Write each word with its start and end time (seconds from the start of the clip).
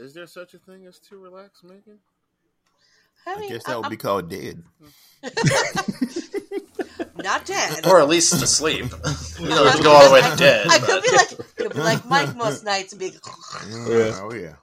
Is 0.00 0.14
there 0.14 0.26
such 0.26 0.54
a 0.54 0.58
thing 0.58 0.86
as 0.86 0.98
too 0.98 1.18
relaxed, 1.18 1.62
Megan? 1.62 1.98
I, 3.26 3.34
I 3.34 3.48
guess 3.48 3.64
that 3.64 3.76
would 3.76 3.84
I'm 3.84 3.90
be 3.90 3.98
called 3.98 4.30
dead. 4.30 4.62
not 7.22 7.44
dead. 7.44 7.86
or 7.86 8.00
at 8.00 8.08
least 8.08 8.32
asleep. 8.32 8.86
you 9.38 9.48
know, 9.50 9.66
it 9.66 9.74
could 9.74 9.84
go 9.84 9.92
all 9.92 10.08
the 10.08 10.14
way 10.14 10.22
to 10.22 10.36
dead. 10.36 10.66
I 10.70 10.78
but- 10.78 10.88
could 10.88 11.02
be 11.02 11.10
like, 11.10 11.28
could 11.56 11.74
be 11.74 11.80
like 11.80 12.06
Mike 12.06 12.34
most 12.34 12.64
nights 12.64 12.94
and 12.94 13.00
be. 13.00 13.08
Yeah. 13.70 14.20
Oh 14.22 14.32
yeah. 14.32 14.54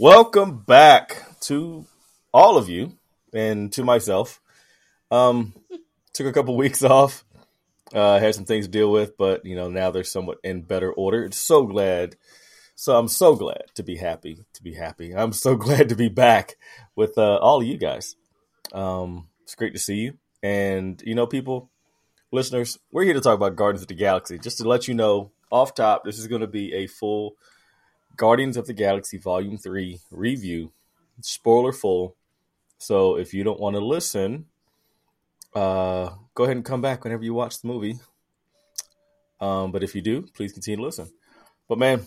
Welcome 0.00 0.58
back 0.58 1.24
to 1.40 1.84
all 2.32 2.56
of 2.56 2.68
you 2.68 2.96
and 3.34 3.72
to 3.72 3.82
myself. 3.82 4.40
Um, 5.10 5.54
took 6.14 6.28
a 6.28 6.32
couple 6.32 6.56
weeks 6.56 6.84
off. 6.84 7.24
Uh, 7.92 8.20
had 8.20 8.36
some 8.36 8.44
things 8.44 8.66
to 8.66 8.70
deal 8.70 8.92
with, 8.92 9.16
but 9.16 9.44
you 9.44 9.56
know 9.56 9.68
now 9.68 9.90
they're 9.90 10.04
somewhat 10.04 10.38
in 10.44 10.62
better 10.62 10.92
order. 10.92 11.24
It's 11.24 11.36
so 11.36 11.66
glad. 11.66 12.14
So 12.76 12.96
I'm 12.96 13.08
so 13.08 13.34
glad 13.34 13.64
to 13.74 13.82
be 13.82 13.96
happy 13.96 14.38
to 14.52 14.62
be 14.62 14.72
happy. 14.72 15.16
I'm 15.16 15.32
so 15.32 15.56
glad 15.66 15.88
to 15.88 15.96
be 15.96 16.08
back 16.08 16.58
with 16.94 17.18
uh, 17.18 17.38
all 17.38 17.60
of 17.60 17.66
you 17.66 17.76
guys. 17.76 18.14
Um, 18.72 19.26
it's 19.42 19.56
great 19.56 19.72
to 19.72 19.80
see 19.80 19.96
you, 19.96 20.18
and 20.44 21.02
you 21.04 21.16
know, 21.16 21.26
people, 21.26 21.70
listeners, 22.30 22.78
we're 22.92 23.02
here 23.02 23.14
to 23.14 23.20
talk 23.20 23.34
about 23.34 23.56
Guardians 23.56 23.82
of 23.82 23.88
the 23.88 23.94
Galaxy. 23.94 24.38
Just 24.38 24.58
to 24.58 24.68
let 24.68 24.86
you 24.86 24.94
know, 24.94 25.32
off 25.50 25.74
top, 25.74 26.04
this 26.04 26.20
is 26.20 26.28
going 26.28 26.42
to 26.42 26.46
be 26.46 26.72
a 26.72 26.86
full 26.86 27.34
Guardians 28.18 28.56
of 28.56 28.66
the 28.66 28.72
Galaxy 28.74 29.16
Volume 29.16 29.56
3 29.56 30.00
review, 30.10 30.72
spoiler 31.22 31.72
full. 31.72 32.16
So 32.76 33.16
if 33.16 33.32
you 33.32 33.44
don't 33.44 33.60
want 33.60 33.76
to 33.76 33.80
listen, 33.80 34.46
uh, 35.54 36.10
go 36.34 36.44
ahead 36.44 36.56
and 36.56 36.64
come 36.64 36.82
back 36.82 37.04
whenever 37.04 37.22
you 37.24 37.32
watch 37.32 37.62
the 37.62 37.68
movie. 37.68 37.94
Um, 39.40 39.70
but 39.70 39.84
if 39.84 39.94
you 39.94 40.02
do, 40.02 40.22
please 40.34 40.52
continue 40.52 40.78
to 40.78 40.82
listen. 40.82 41.08
But 41.68 41.78
man, 41.78 42.06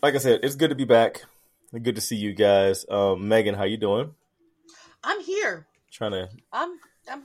like 0.00 0.14
I 0.14 0.18
said, 0.18 0.40
it's 0.44 0.54
good 0.54 0.70
to 0.70 0.76
be 0.76 0.84
back. 0.84 1.24
Good 1.72 1.96
to 1.96 2.00
see 2.00 2.16
you 2.16 2.32
guys. 2.32 2.86
Um, 2.88 3.26
Megan, 3.28 3.56
how 3.56 3.64
you 3.64 3.76
doing? 3.76 4.14
I'm 5.02 5.20
here. 5.22 5.66
Trying 5.90 6.12
to 6.12 6.28
I'm 6.52 6.78
I'm 7.10 7.22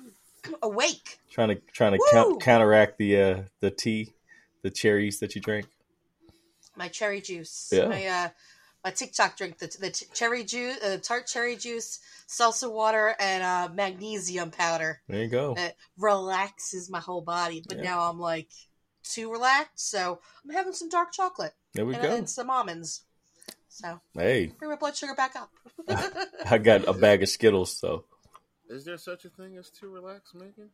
awake. 0.64 1.20
trying 1.30 1.50
to 1.50 1.56
trying 1.72 1.94
to 1.94 2.00
count, 2.12 2.42
counteract 2.42 2.98
the 2.98 3.22
uh, 3.22 3.42
the 3.60 3.70
tea, 3.70 4.14
the 4.64 4.72
cherries 4.72 5.20
that 5.20 5.36
you 5.36 5.42
drank. 5.42 5.68
My 6.78 6.88
cherry 6.88 7.22
juice. 7.22 7.70
Yeah. 7.72 7.88
My 7.88 8.06
uh, 8.06 8.30
my 8.84 8.92
TikTok 8.92 9.38
drink 9.38 9.58
the 9.58 9.68
the 9.80 9.90
cherry 10.14 10.44
juice, 10.44 10.82
uh, 10.84 10.98
tart 11.02 11.26
cherry 11.28 11.56
juice, 11.56 12.00
salsa 12.28 12.72
water, 12.72 13.16
and 13.20 13.44
uh, 13.44 13.74
magnesium 13.74 14.52
powder. 14.52 15.02
There 15.08 15.24
you 15.24 15.28
go. 15.28 15.56
It 15.58 15.76
relaxes 15.98 16.90
my 16.90 17.00
whole 17.00 17.22
body. 17.22 17.64
But 17.68 17.78
Yeah. 17.78 17.84
now 17.84 18.10
I'm 18.10 18.20
like 18.20 18.50
too 19.04 19.32
relaxed, 19.32 19.90
so 19.90 20.20
I'm 20.44 20.52
having 20.56 20.74
some 20.74 20.90
dark 20.90 21.12
chocolate 21.12 21.54
There 21.74 21.86
we 21.86 21.94
and, 21.96 22.04
go. 22.04 22.16
and 22.16 22.30
some 22.30 22.50
almonds. 22.50 23.04
So 23.70 24.00
Hey, 24.14 24.48
bring 24.48 24.72
my 24.72 24.78
blood 24.78 24.96
sugar 24.96 25.16
back 25.16 25.36
up. 25.36 25.52
I 26.46 26.58
got 26.58 26.88
a 26.88 26.94
bag 26.94 27.22
of 27.24 27.30
Skittles, 27.30 27.76
so 27.78 28.06
Is 28.70 28.86
there 28.86 28.98
such 28.98 29.26
a 29.26 29.30
thing 29.30 29.58
as 29.58 29.70
too 29.70 29.90
relaxed, 29.90 30.34
Megan? 30.34 30.70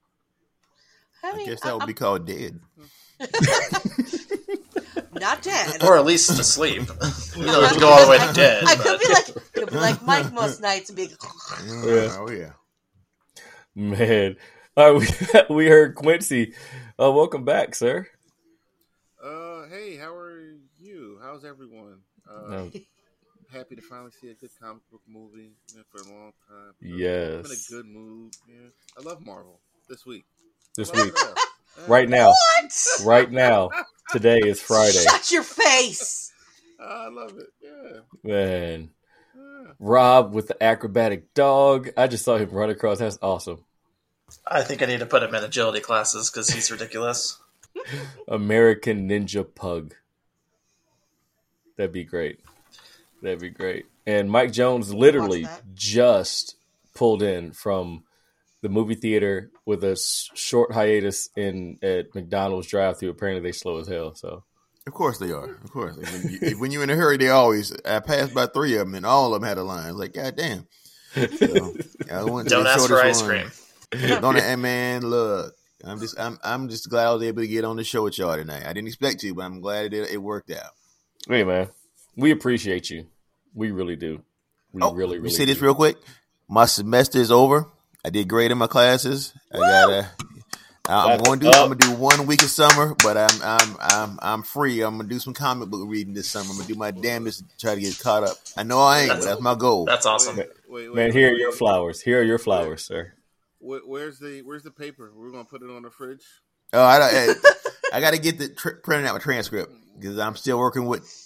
I 1.24 1.32
I 1.32 1.46
guess 1.46 1.62
that 1.62 1.74
would 1.74 1.84
I'm 1.84 1.88
be 1.88 1.94
called 1.94 2.26
dead. 2.26 2.60
not 5.14 5.42
dead. 5.42 5.84
or 5.84 5.98
at 5.98 6.06
least 6.06 6.30
asleep. 6.32 6.84
you 7.38 7.46
know, 7.46 7.62
it 7.64 7.72
could 7.72 7.80
go 7.80 7.90
all 7.90 8.04
the 8.06 8.10
way 8.12 8.18
to 8.18 8.34
dead. 8.34 8.64
I 8.66 8.76
could 8.76 8.84
but- 8.84 9.00
be 9.00 9.08
like, 9.14 9.54
could 9.54 9.70
be 9.72 9.76
like 9.78 10.02
Mike 10.04 10.34
most 10.34 10.62
nights 10.62 10.90
and 10.90 10.98
be. 10.98 11.04
Yeah. 11.04 12.18
Oh 12.20 12.30
yeah. 12.32 12.52
Man, 13.76 14.36
all 14.76 14.94
right, 15.00 15.50
we 15.50 15.56
we 15.56 15.68
heard 15.68 15.96
Quincy. 15.96 16.54
Uh, 17.00 17.12
welcome 17.12 17.46
back, 17.46 17.74
sir. 17.76 18.08
Uh, 19.24 19.64
hey, 19.70 19.96
how 19.96 20.14
are 20.14 20.42
you? 20.80 21.20
How's 21.22 21.46
everyone? 21.46 22.00
Uh, 22.30 22.50
No, 22.50 22.72
happy 23.54 23.76
to 23.76 23.82
finally 23.82 24.12
see 24.20 24.30
a 24.30 24.34
good 24.34 24.50
comic 24.62 24.82
book 24.92 25.02
movie 25.08 25.52
yeah, 25.76 25.84
for 25.90 26.00
a 26.02 26.14
long 26.14 26.34
time. 26.50 26.74
I'm 26.82 26.90
in 26.92 26.98
yes, 26.98 27.70
a 27.70 27.74
good 27.74 27.86
mood. 27.86 28.34
Yeah, 28.48 28.70
I 28.98 29.02
love 29.02 29.26
Marvel 29.26 29.60
this 29.88 30.06
week. 30.06 30.26
This 30.78 30.92
week, 30.92 31.08
it 31.08 31.18
all. 31.18 31.34
Yeah. 31.78 31.84
right 31.88 32.10
now, 32.10 32.28
What? 32.30 33.02
right 33.06 33.32
now, 33.32 33.70
today 34.12 34.40
is 34.40 34.62
Friday. 34.62 35.04
Shut 35.04 35.32
your 35.32 35.44
face. 35.44 36.32
I 36.80 37.08
love 37.10 37.38
it. 37.38 37.48
Yeah. 37.62 38.00
Man, 38.24 38.90
yeah. 39.36 39.72
Rob 39.80 40.34
with 40.34 40.48
the 40.48 40.62
acrobatic 40.64 41.34
dog. 41.34 41.90
I 41.98 42.08
just 42.08 42.26
saw 42.26 42.38
him 42.38 42.50
run 42.50 42.70
across. 42.70 43.00
That's 43.00 43.20
awesome. 43.22 43.64
I 44.48 44.62
think 44.64 44.82
I 44.82 44.86
need 44.86 45.00
to 45.02 45.06
put 45.06 45.24
him 45.24 45.36
in 45.36 45.44
agility 45.44 45.82
classes 45.82 46.30
because 46.30 46.50
he's 46.50 46.72
ridiculous. 46.72 47.38
American 48.28 49.10
Ninja 49.10 49.46
Pug. 49.54 49.94
That'd 51.78 51.92
be 51.92 52.04
great. 52.04 52.40
That'd 53.22 53.40
be 53.40 53.50
great. 53.50 53.86
And 54.06 54.30
Mike 54.32 54.52
Jones 54.52 54.94
literally 54.94 55.48
just 55.74 56.56
pulled 56.96 57.22
in 57.24 57.52
from 57.52 58.04
the 58.62 58.70
movie 58.70 58.96
theater 58.96 59.52
with 59.66 59.84
a 59.84 59.96
short 60.36 60.72
hiatus 60.72 61.30
in 61.36 61.78
at 61.82 62.14
McDonald's 62.14 62.68
drive-through. 62.68 63.10
Apparently, 63.10 63.42
they 63.42 63.52
slow 63.52 63.80
as 63.80 63.88
hell. 63.88 64.14
So 64.16 64.44
Of 64.88 64.94
course 64.94 65.18
they 65.18 65.32
are. 65.32 65.56
Of 65.64 65.72
course. 65.72 65.96
When, 65.98 66.40
you, 66.42 66.60
when 66.60 66.72
you're 66.72 66.84
in 66.84 66.90
a 66.90 66.96
hurry, 66.96 67.18
they 67.18 67.30
always. 67.30 67.74
I 67.86 68.00
passed 68.00 68.34
by 68.34 68.46
three 68.48 68.74
of 68.76 68.86
them, 68.88 68.96
and 68.96 69.06
all 69.06 69.34
of 69.34 69.42
them 69.42 69.48
had 69.48 69.58
a 69.58 69.64
line. 69.64 69.86
I 69.86 69.92
was 69.92 70.00
like, 70.00 70.14
God 70.14 70.36
damn. 70.36 70.68
So, 71.14 71.76
I 72.12 72.24
went 72.24 72.48
to 72.50 72.56
Don't 72.56 72.64
the 72.64 72.70
ask 72.70 72.88
for 72.88 73.02
ice 73.02 73.22
one. 73.22 73.30
cream. 73.30 73.52
Don't 74.22 74.38
and 74.38 74.62
man, 74.62 75.02
look. 75.02 75.54
I'm 75.84 76.00
just 76.00 76.18
I'm 76.20 76.40
I'm 76.44 76.70
just 76.70 76.90
glad 76.90 77.08
I 77.08 77.14
was 77.14 77.24
able 77.24 77.42
to 77.42 77.48
get 77.48 77.66
on 77.66 77.76
the 77.76 77.84
show 77.84 78.04
with 78.04 78.18
y'all 78.18 78.36
tonight. 78.36 78.64
I 78.66 78.72
didn't 78.74 78.88
expect 78.88 79.20
to, 79.22 79.34
but 79.34 79.44
I'm 79.44 79.60
glad 79.62 79.94
it, 79.94 80.12
it 80.12 80.22
worked 80.22 80.52
out. 80.52 80.72
hey, 81.28 81.44
man, 81.44 81.70
we 82.16 82.32
appreciate 82.32 82.90
you. 82.90 83.08
We 83.54 83.72
really 83.72 83.96
do. 83.96 84.22
We 84.72 84.82
oh, 84.82 84.94
really, 84.94 85.18
let 85.18 85.24
me 85.24 85.24
really 85.24 85.36
say 85.36 85.46
this 85.46 85.60
real 85.60 85.76
quick. 85.76 85.98
My 86.48 86.66
semester 86.66 87.20
is 87.20 87.32
over. 87.32 87.66
I 88.04 88.10
did 88.10 88.28
great 88.28 88.52
in 88.52 88.58
my 88.58 88.68
classes. 88.68 89.34
I 89.54 89.58
gotta. 89.58 90.10
I'm 90.90 91.10
That's 91.10 91.22
going 91.24 91.40
to 91.42 91.46
do. 91.46 91.50
up. 91.52 91.56
I'm 91.58 91.78
gonna 91.78 91.96
do 91.96 92.02
one 92.02 92.26
week 92.26 92.42
of 92.42 92.50
summer, 92.50 92.96
but 93.04 93.16
I'm 93.16 93.42
I'm 93.44 93.78
I'm 93.80 94.20
I'm 94.22 94.44
free. 94.44 94.82
I'm 94.82 94.98
gonna 94.98 95.08
do 95.08 95.20
some 95.20 95.34
comic 95.34 95.70
book 95.70 95.88
reading 95.88 96.14
this 96.16 96.28
summer. 96.28 96.50
I'm 96.50 96.56
gonna 96.58 96.68
do 96.68 96.76
my 96.76 96.90
damnedest 96.90 97.48
to 97.48 97.58
try 97.60 97.76
to 97.76 97.82
get 97.82 98.00
caught 98.00 98.24
up. 98.24 98.36
I 98.58 98.64
know 98.64 98.80
I 98.80 99.02
ain't, 99.02 99.10
but 99.10 99.14
That's- 99.18 99.26
that's 99.26 99.42
my 99.42 99.54
goal. 99.56 99.86
That's 99.86 100.06
awesome. 100.08 100.38
Wait, 100.38 100.50
wait, 100.68 100.90
wait, 100.90 100.96
Man, 100.96 101.12
here 101.12 101.30
are 101.32 101.38
your 101.38 101.52
wait. 101.52 101.58
flowers. 101.60 102.02
Here 102.02 102.20
are 102.20 102.24
your 102.24 102.40
flowers, 102.40 102.84
sir. 102.84 103.14
Where- 103.60 103.82
Where's 103.86 104.18
the 104.18 104.42
Where's 104.42 104.64
the 104.64 104.72
paper? 104.72 105.12
We're 105.16 105.30
gonna 105.32 105.46
put 105.46 105.62
it 105.62 105.70
on 105.70 105.84
the 105.84 105.92
fridge. 105.92 106.26
Oh, 106.74 106.82
I, 106.82 106.98
I, 107.94 107.98
I 107.98 108.02
got 108.02 108.14
to 108.14 108.20
get 108.20 108.40
the 108.40 108.50
tr- 108.50 108.78
printing 108.84 109.06
out 109.08 109.14
my 109.14 109.20
transcript 109.20 109.72
because 110.00 110.18
I'm 110.18 110.36
still 110.36 110.58
working 110.58 110.86
with. 110.88 111.21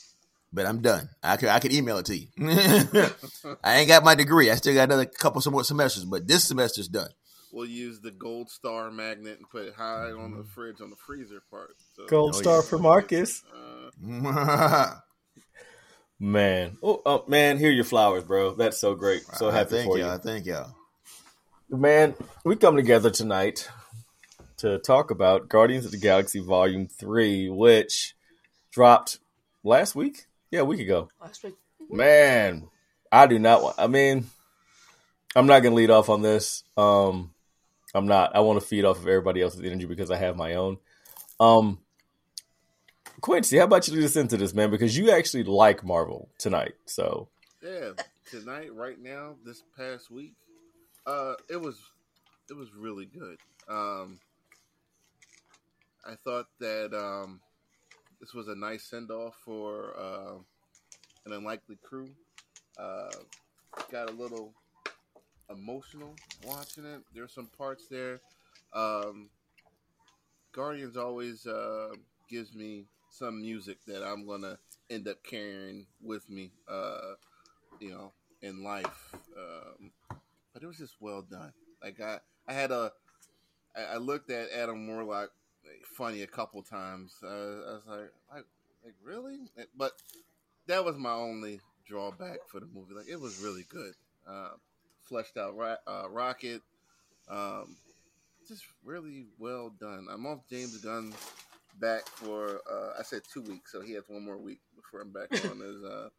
But 0.56 0.66
I'm 0.66 0.82
done. 0.82 1.10
I 1.22 1.36
could 1.36 1.50
I 1.50 1.60
could 1.60 1.74
email 1.74 1.98
it 1.98 2.06
to 2.06 2.18
you. 2.18 2.28
I 3.64 3.80
ain't 3.80 3.90
got 3.90 4.06
my 4.06 4.16
degree. 4.16 4.50
I 4.50 4.56
still 4.56 4.74
got 4.74 4.84
another 4.86 5.06
couple 5.06 5.42
some 5.42 5.52
more 5.52 5.66
semesters, 5.66 6.06
but 6.06 6.28
this 6.28 6.46
semester's 6.46 6.88
done. 6.88 7.10
We'll 7.52 7.66
use 7.66 8.00
the 8.00 8.12
gold 8.12 8.50
star 8.50 8.90
magnet 8.90 9.38
and 9.38 9.50
put 9.50 9.66
it 9.66 9.76
high 9.76 10.12
on 10.12 10.38
the 10.38 10.44
fridge 10.44 10.80
on 10.82 10.90
the 10.90 10.96
freezer 10.96 11.42
part. 11.52 11.76
So, 11.96 12.06
Gold 12.08 12.36
Oh, 12.36 12.40
star 12.40 12.58
yeah. 12.58 12.62
for 12.64 12.80
Marcus. 12.80 13.44
Uh, 13.54 14.96
Man, 16.20 16.78
oh, 16.82 17.02
oh 17.06 17.26
man, 17.28 17.58
here 17.58 17.70
are 17.70 17.74
your 17.74 17.84
flowers, 17.84 18.24
bro. 18.24 18.56
That's 18.56 18.80
so 18.80 18.96
great. 18.96 19.24
So 19.34 19.52
happy 19.52 19.72
thank 19.72 19.92
for 19.92 19.98
y'all. 19.98 20.08
you. 20.08 20.14
I 20.14 20.18
thank 20.18 20.46
y'all. 20.46 20.74
Man, 21.70 22.16
we 22.46 22.56
come 22.56 22.78
together 22.78 23.10
tonight 23.10 23.68
to 24.58 24.80
talk 24.80 25.12
about 25.12 25.50
Guardians 25.50 25.84
of 25.84 25.92
the 25.92 25.98
Galaxy 25.98 26.40
Volume 26.40 26.88
3, 26.88 27.50
which 27.50 28.16
dropped 28.72 29.20
last 29.66 29.96
week? 29.96 30.28
Yeah, 30.52 30.62
a 30.62 30.66
week 30.66 30.80
ago. 30.80 31.10
Last 31.22 31.44
week. 31.44 31.56
Man, 31.90 32.68
I 33.12 33.28
do 33.28 33.40
not 33.40 33.62
want 33.62 33.76
I 33.78 33.88
mean, 33.88 34.26
I'm 35.36 35.48
not 35.48 35.62
gonna 35.62 35.76
lead 35.76 35.92
off 35.92 36.10
on 36.10 36.22
this. 36.22 36.64
Um 36.78 37.32
I'm 37.94 38.08
not. 38.08 38.36
I 38.36 38.42
want 38.42 38.60
to 38.60 38.66
feed 38.66 38.84
off 38.84 38.98
of 38.98 39.08
everybody 39.08 39.42
else's 39.42 39.62
energy 39.62 39.86
because 39.86 40.12
I 40.12 40.18
have 40.18 40.36
my 40.36 40.56
own. 40.56 40.78
Um 41.40 41.80
Quincy, 43.22 43.58
how 43.58 43.64
about 43.64 43.88
you 43.88 43.96
lead 43.96 44.04
us 44.04 44.16
into 44.16 44.38
this, 44.38 44.54
man? 44.54 44.70
Because 44.70 44.98
you 44.98 45.12
actually 45.12 45.44
like 45.44 45.84
Marvel 45.84 46.30
tonight. 46.38 46.74
So 46.86 47.30
yeah, 47.64 47.92
tonight, 48.30 48.74
right 48.74 49.02
now, 49.02 49.36
this 49.44 49.64
past 49.78 50.12
week, 50.12 50.34
uh, 51.08 51.34
it 51.50 51.60
was 51.60 51.80
it 52.50 52.54
was 52.54 52.68
really 52.76 53.06
good. 53.06 53.38
Um, 53.68 54.20
I 56.06 56.16
thought 56.24 56.48
that 56.60 56.94
um, 56.94 57.40
this 58.26 58.34
was 58.34 58.48
a 58.48 58.56
nice 58.56 58.82
send 58.82 59.12
off 59.12 59.36
for 59.46 59.94
uh, 59.96 60.34
an 61.28 61.32
unlikely 61.32 61.78
crew. 61.84 62.10
Uh, 62.76 63.12
got 63.92 64.10
a 64.10 64.14
little 64.14 64.52
emotional 65.52 66.16
watching 66.44 66.86
it. 66.86 67.02
There's 67.14 67.32
some 67.32 67.46
parts 67.56 67.86
there. 67.88 68.22
Um, 68.74 69.30
Guardians 70.54 70.98
always 70.98 71.46
uh, 71.46 71.90
gives 72.28 72.56
me 72.56 72.86
some 73.12 73.42
music 73.42 73.78
that 73.86 74.04
I'm 74.04 74.26
gonna 74.26 74.58
end 74.90 75.08
up 75.08 75.24
carrying 75.24 75.86
with 76.02 76.28
me, 76.28 76.50
uh, 76.68 77.14
you 77.80 77.92
know, 77.92 78.12
in 78.42 78.64
life. 78.64 79.14
Um, 79.38 79.92
but 80.52 80.64
it 80.64 80.66
was 80.66 80.80
just 80.80 80.96
well 81.00 81.22
done. 81.22 81.54
Like 81.84 82.02
I, 82.02 82.18
I 82.48 82.54
had 82.54 82.72
a, 82.72 82.92
I 83.78 83.98
looked 83.98 84.32
at 84.32 84.50
Adam 84.50 84.88
Warlock 84.88 85.30
funny 85.96 86.22
a 86.22 86.28
couple 86.28 86.62
times. 86.64 87.16
I 87.24 87.28
was 87.28 87.82
like, 87.88 88.12
like, 88.34 88.46
like 88.84 88.94
really? 89.04 89.40
But 89.78 89.94
that 90.68 90.84
was 90.84 90.98
my 90.98 91.14
only 91.14 91.60
drawback 91.88 92.40
for 92.48 92.60
the 92.60 92.68
movie. 92.68 92.94
Like 92.94 93.08
it 93.10 93.20
was 93.20 93.42
really 93.42 93.66
good, 93.70 93.94
uh, 94.28 94.52
fleshed 95.04 95.38
out 95.38 95.56
uh, 95.88 96.10
Rocket, 96.10 96.62
um, 97.30 97.78
just 98.48 98.64
really 98.84 99.26
well 99.40 99.72
done. 99.80 100.08
I'm 100.12 100.26
off 100.26 100.48
James 100.50 100.78
Gunn 100.78 101.14
back 101.80 102.08
for 102.08 102.62
uh, 102.72 103.00
I 103.00 103.04
said 103.04 103.22
two 103.32 103.42
weeks, 103.42 103.72
so 103.72 103.82
he 103.82 103.94
has 103.94 104.04
one 104.08 104.24
more 104.24 104.38
week 104.38 104.60
before 104.76 105.02
I'm 105.02 105.12
back 105.12 105.32
on 105.50 105.60
his 105.60 105.84
uh, 105.84 106.10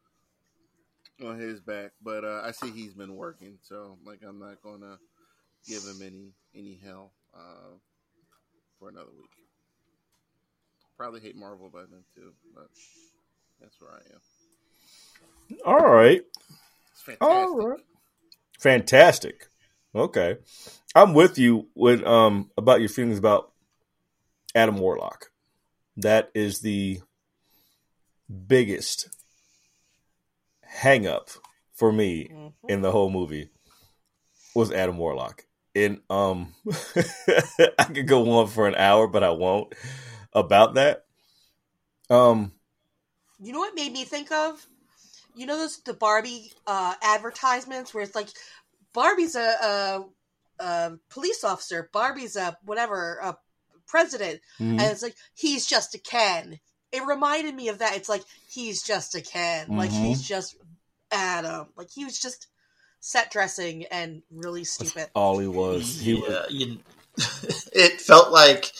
on 1.24 1.38
his 1.38 1.60
back. 1.60 1.92
But 2.02 2.24
uh, 2.24 2.42
I 2.44 2.52
see 2.52 2.70
he's 2.70 2.94
been 2.94 3.16
working, 3.16 3.58
so 3.62 3.98
like 4.04 4.20
I'm 4.26 4.38
not 4.38 4.62
gonna 4.62 4.98
give 5.66 5.82
him 5.82 6.00
any 6.02 6.32
any 6.54 6.78
hell 6.84 7.12
for 8.78 8.88
another 8.88 9.10
week. 9.16 9.30
Probably 10.96 11.20
hate 11.20 11.36
Marvel 11.36 11.68
by 11.72 11.80
then 11.90 12.04
too, 12.14 12.32
but 12.54 12.68
that's 13.60 13.80
where 13.80 13.90
I 13.92 14.00
am. 14.12 14.20
All 15.64 15.92
right. 15.92 16.22
It's 16.92 17.02
fantastic. 17.02 17.28
All 17.28 17.56
right. 17.68 17.80
Fantastic. 18.58 19.46
Okay. 19.94 20.36
I'm 20.94 21.12
with 21.14 21.38
you 21.38 21.68
with 21.74 22.02
um 22.04 22.50
about 22.56 22.80
your 22.80 22.88
feelings 22.88 23.18
about 23.18 23.52
Adam 24.54 24.78
Warlock. 24.78 25.30
That 25.98 26.30
is 26.34 26.60
the 26.60 27.00
biggest 28.46 29.08
hang 30.62 31.06
up 31.06 31.30
for 31.72 31.92
me 31.92 32.28
Mhm. 32.28 32.52
in 32.68 32.82
the 32.82 32.90
whole 32.90 33.10
movie 33.10 33.50
was 34.54 34.72
Adam 34.72 34.96
Warlock. 34.98 35.45
And 35.76 36.00
um 36.08 36.54
I 37.78 37.84
could 37.84 38.08
go 38.08 38.38
on 38.38 38.46
for 38.48 38.66
an 38.66 38.74
hour, 38.74 39.06
but 39.06 39.22
I 39.22 39.30
won't 39.30 39.74
about 40.32 40.74
that. 40.74 41.04
Um 42.10 42.52
You 43.38 43.52
know 43.52 43.58
what 43.60 43.74
made 43.74 43.92
me 43.92 44.04
think 44.04 44.32
of? 44.32 44.66
You 45.34 45.44
know 45.44 45.58
those 45.58 45.82
the 45.82 45.92
Barbie 45.92 46.50
uh, 46.66 46.94
advertisements 47.02 47.92
where 47.92 48.02
it's 48.02 48.14
like 48.14 48.28
Barbie's 48.94 49.34
a, 49.36 49.40
a, 49.62 50.04
a 50.64 50.92
police 51.10 51.44
officer, 51.44 51.90
Barbie's 51.92 52.36
a 52.36 52.56
whatever 52.64 53.18
a 53.22 53.36
president, 53.86 54.40
mhm. 54.58 54.70
and 54.70 54.80
it's 54.80 55.02
like 55.02 55.16
he's 55.34 55.66
just 55.66 55.94
a 55.94 55.98
Ken. 55.98 56.58
It 56.90 57.04
reminded 57.06 57.54
me 57.54 57.68
of 57.68 57.80
that. 57.80 57.96
It's 57.96 58.08
like 58.08 58.22
he's 58.48 58.82
just 58.82 59.14
a 59.14 59.20
Ken, 59.20 59.68
like 59.76 59.90
Mhm. 59.90 60.06
he's 60.06 60.22
just 60.22 60.56
Adam, 61.12 61.66
like 61.76 61.90
he 61.94 62.06
was 62.06 62.18
just 62.18 62.48
set 63.06 63.30
dressing 63.30 63.84
and 63.84 64.20
really 64.32 64.64
stupid. 64.64 65.08
all 65.14 65.38
he 65.38 65.46
was. 65.46 66.00
He 66.00 66.14
was 66.14 66.50
you, 66.50 66.78
it 67.72 68.00
felt 68.00 68.32
like 68.32 68.72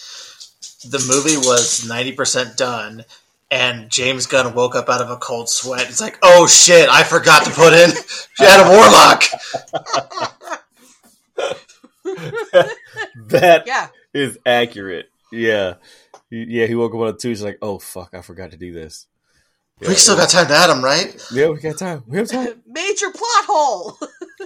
the 0.83 0.99
movie 1.07 1.37
was 1.37 1.85
90% 1.87 2.57
done 2.57 3.05
and 3.49 3.89
James 3.89 4.25
Gunn 4.25 4.53
woke 4.53 4.75
up 4.75 4.89
out 4.89 5.01
of 5.01 5.09
a 5.09 5.15
cold 5.15 5.47
sweat. 5.49 5.87
It's 5.89 6.01
like, 6.01 6.19
oh 6.21 6.45
shit, 6.45 6.89
I 6.89 7.03
forgot 7.03 7.45
to 7.45 7.51
put 7.51 7.71
in 7.71 7.89
Adam 8.41 8.67
Warlock. 8.67 9.23
that 13.29 13.63
Yeah, 13.65 13.87
is 14.13 14.37
accurate. 14.45 15.09
Yeah. 15.31 15.75
Yeah, 16.29 16.65
he 16.65 16.75
woke 16.75 16.93
up 16.93 16.99
on 16.99 17.07
a 17.07 17.13
Tuesday 17.13 17.45
like, 17.45 17.59
oh 17.61 17.79
fuck, 17.79 18.13
I 18.13 18.19
forgot 18.21 18.51
to 18.51 18.57
do 18.57 18.73
this. 18.73 19.07
Yeah, 19.79 19.89
We 19.89 19.95
still 19.95 20.15
got 20.15 20.29
time 20.29 20.47
to 20.47 20.53
add 20.53 20.69
Adam, 20.69 20.83
right? 20.83 21.15
Yeah, 21.31 21.49
we 21.49 21.59
got 21.59 21.77
time. 21.77 22.03
We 22.07 22.17
have 22.17 22.29
time. 22.29 22.63
major 22.65 23.11
plot 23.11 23.45
hole. 23.45 23.97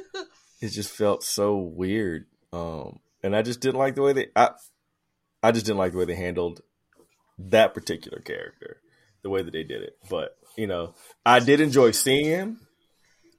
it 0.61 0.69
just 0.69 0.91
felt 0.91 1.23
so 1.23 1.57
weird. 1.57 2.25
Um 2.51 2.99
and 3.23 3.35
I 3.35 3.41
just 3.41 3.61
didn't 3.61 3.79
like 3.79 3.95
the 3.95 4.01
way 4.01 4.13
they 4.13 4.27
I 4.35 4.49
I 5.41 5.51
just 5.51 5.65
didn't 5.65 5.77
like 5.77 5.93
the 5.93 5.99
way 5.99 6.05
they 6.05 6.15
handled 6.15 6.61
that 7.39 7.73
particular 7.73 8.19
character, 8.19 8.81
the 9.23 9.29
way 9.29 9.41
that 9.41 9.51
they 9.51 9.63
did 9.63 9.81
it. 9.83 9.97
But, 10.09 10.37
you 10.57 10.67
know, 10.67 10.95
I 11.25 11.39
did 11.39 11.61
enjoy 11.61 11.91
seeing 11.91 12.25
him. 12.25 12.59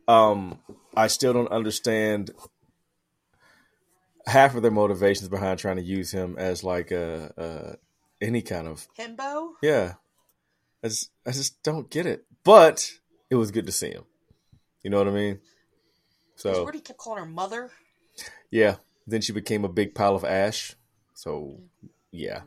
Um 0.09 0.61
I 0.97 1.09
still 1.09 1.35
don't 1.35 1.53
understand 1.53 2.31
half 4.27 4.55
of 4.55 4.62
their 4.62 4.71
motivations 4.71 5.29
behind 5.29 5.59
trying 5.59 5.77
to 5.77 5.83
use 5.83 6.11
him 6.11 6.37
as 6.38 6.65
like 6.65 6.91
a, 6.91 7.33
a 7.37 8.25
any 8.25 8.41
kind 8.41 8.69
of 8.69 8.87
Himbo. 8.99 9.50
Yeah. 9.62 9.95
I 10.82 10.88
just 10.88 11.11
I 11.26 11.31
just 11.31 11.62
don't 11.62 11.90
get 11.90 12.06
it. 12.06 12.25
But 12.44 12.90
it 13.31 13.37
was 13.37 13.50
good 13.50 13.67
to 13.67 13.73
see 13.73 13.90
him. 13.90 14.05
You 14.82 14.90
know 14.90 14.99
what 14.99 15.08
I 15.08 15.12
mean? 15.12 15.40
So 16.37 16.64
Where 16.64 16.73
he 16.73 16.81
kept 16.81 16.99
calling 16.99 17.20
her 17.20 17.31
mother. 17.31 17.70
yeah. 18.50 18.76
Then 19.06 19.20
she 19.20 19.32
became 19.32 19.64
a 19.64 19.69
big 19.69 19.94
pile 19.94 20.14
of 20.17 20.25
ash. 20.25 20.75
So 21.14 21.61
yeah. 22.11 22.40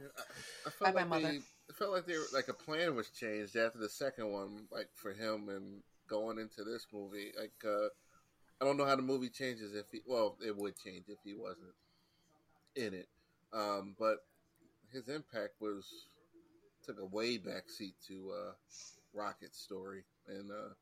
I 0.66 0.70
felt 0.70 0.80
By 0.94 1.00
like 1.02 1.10
my 1.10 1.20
mother. 1.20 1.32
they, 1.34 1.38
I 1.38 1.74
felt 1.78 1.92
like 1.92 2.06
they 2.06 2.18
were 2.18 2.26
like 2.34 2.48
a 2.50 2.54
plan 2.54 2.96
was 2.96 3.10
changed 3.10 3.56
after 3.56 3.80
the 3.80 3.90
second 3.90 4.32
one, 4.32 4.66
like 4.72 4.90
for 4.96 5.14
him 5.14 5.50
and 5.50 5.82
going 6.10 6.40
into 6.40 6.64
this 6.64 6.88
movie. 6.94 7.32
Like 7.40 7.54
uh 7.66 7.88
I 8.62 8.66
don't 8.66 8.78
know 8.78 8.86
how 8.86 8.96
the 8.96 9.02
movie 9.02 9.30
changes 9.30 9.74
if 9.74 9.86
he 9.92 10.02
well, 10.06 10.38
it 10.46 10.56
would 10.58 10.78
change 10.78 11.06
if 11.08 11.20
he 11.24 11.34
wasn't 11.36 11.74
in 12.76 12.94
it. 12.94 13.08
Um, 13.54 13.96
but 13.98 14.18
his 14.92 15.08
impact 15.08 15.54
was 15.62 15.86
took 16.86 17.00
a 17.00 17.06
way 17.06 17.38
back 17.38 17.70
seat 17.70 17.96
to 18.08 18.32
uh 18.32 18.52
Rocket's 19.14 19.60
story 19.60 20.04
and 20.28 20.52
uh 20.52 20.74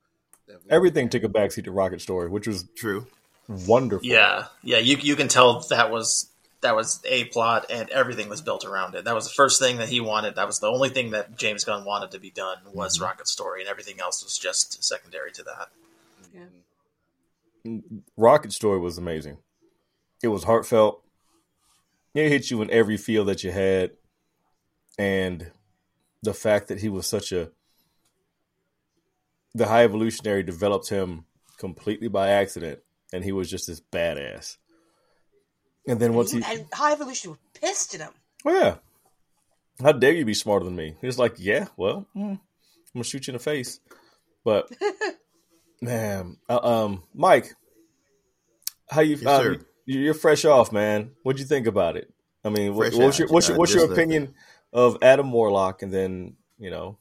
Everything 0.70 1.10
took 1.10 1.24
a 1.24 1.30
backseat 1.30 1.64
to 1.66 1.72
Rocket 1.72 2.02
Story, 2.02 2.30
which 2.30 2.48
was 2.48 2.66
True. 2.76 3.08
wonderful. 3.48 4.06
Yeah, 4.06 4.48
yeah, 4.62 4.80
you 4.80 4.98
you 4.98 5.16
can 5.16 5.28
tell 5.28 5.62
that 5.70 5.90
was 5.90 6.30
that 6.62 6.76
was 6.76 7.02
a 7.06 7.26
plot 7.26 7.68
and 7.70 7.90
everything 7.90 8.30
was 8.30 8.42
built 8.42 8.66
around 8.66 8.96
it. 8.96 9.06
That 9.06 9.16
was 9.16 9.26
the 9.26 9.34
first 9.34 9.62
thing 9.62 9.78
that 9.78 9.90
he 9.90 10.00
wanted. 10.00 10.36
That 10.36 10.48
was 10.48 10.60
the 10.60 10.68
only 10.68 10.90
thing 10.90 11.12
that 11.12 11.38
James 11.38 11.64
Gunn 11.64 11.86
wanted 11.86 12.12
to 12.12 12.20
be 12.20 12.30
done 12.30 12.58
was 12.74 13.00
Rocket 13.00 13.28
Story, 13.28 13.62
and 13.62 13.70
everything 13.70 14.00
else 14.00 14.24
was 14.24 14.38
just 14.38 14.84
secondary 14.84 15.32
to 15.34 15.44
that. 15.44 15.70
Yeah. 17.66 17.80
Rocket 18.18 18.52
Story 18.52 18.80
was 18.80 18.98
amazing. 18.98 19.38
It 20.22 20.30
was 20.30 20.44
heartfelt. 20.44 21.04
It 22.14 22.30
hit 22.30 22.52
you 22.52 22.62
in 22.62 22.70
every 22.70 22.98
feel 22.98 23.26
that 23.26 23.44
you 23.44 23.52
had. 23.52 23.92
And 24.98 25.52
the 26.24 26.34
fact 26.34 26.70
that 26.70 26.80
he 26.80 26.90
was 26.90 27.06
such 27.06 27.32
a 27.32 27.52
the 29.54 29.68
high 29.68 29.84
evolutionary 29.84 30.42
developed 30.44 30.90
him 30.90 31.26
completely 31.60 32.08
by 32.08 32.30
accident 32.30 32.80
and 33.14 33.24
he 33.24 33.32
was 33.32 33.50
just 33.50 33.68
this 33.68 33.80
badass. 33.80 34.58
And 35.88 36.00
then 36.00 36.14
once 36.14 36.32
he 36.32 36.42
and 36.44 36.66
High 36.74 36.94
Evolution 36.94 37.32
was 37.32 37.40
pissed 37.54 37.94
at 37.94 38.02
him. 38.02 38.14
Oh 38.46 38.52
yeah. 38.52 38.76
How 39.82 39.92
dare 39.92 40.14
you 40.14 40.26
be 40.26 40.34
smarter 40.34 40.66
than 40.66 40.76
me? 40.76 40.96
He's 41.02 41.20
like, 41.20 41.36
yeah, 41.38 41.68
well, 41.78 42.08
mm, 42.16 42.32
I'm 42.32 42.40
gonna 42.94 43.04
shoot 43.04 43.28
you 43.28 43.32
in 43.32 43.38
the 43.38 43.44
face. 43.44 43.80
But 44.44 44.72
man, 45.82 46.38
uh, 46.50 46.60
um, 46.86 47.04
Mike, 47.14 47.54
how 48.90 49.02
you? 49.02 49.16
Yes, 49.18 49.26
uh, 49.26 49.42
sir. 49.44 49.60
you- 49.86 50.00
you're 50.00 50.14
fresh 50.14 50.46
off, 50.46 50.72
man. 50.72 51.12
What'd 51.24 51.40
you 51.40 51.46
think 51.46 51.68
about 51.68 51.98
it? 51.98 52.14
I 52.46 52.50
mean, 52.50 52.74
what, 52.76 52.88
Fresh 52.94 53.00
what's 53.00 53.20
your 53.20 53.28
what's 53.30 53.50
your, 53.50 53.58
what's 53.58 53.74
your 53.74 53.84
just 53.84 53.90
the- 53.90 54.02
opinion 54.02 54.34
of 54.74 54.98
Adam 55.02 55.32
Warlock? 55.32 55.82
And 55.82 55.94
then 55.94 56.36
you 56.58 56.70
know, 56.70 56.98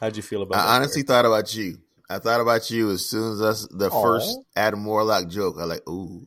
how'd 0.00 0.16
you 0.16 0.22
feel 0.22 0.42
about? 0.42 0.58
I 0.58 0.76
honestly 0.76 1.02
thought 1.02 1.24
about 1.24 1.54
you. 1.54 1.78
I 2.10 2.18
thought 2.18 2.40
about 2.40 2.70
you 2.70 2.90
as 2.90 3.04
soon 3.04 3.34
as 3.34 3.42
us 3.42 3.68
the 3.70 3.90
Aw. 3.90 4.02
first 4.02 4.38
Adam 4.56 4.84
Warlock 4.84 5.28
joke. 5.28 5.56
I 5.60 5.64
like, 5.64 5.88
ooh. 5.88 6.26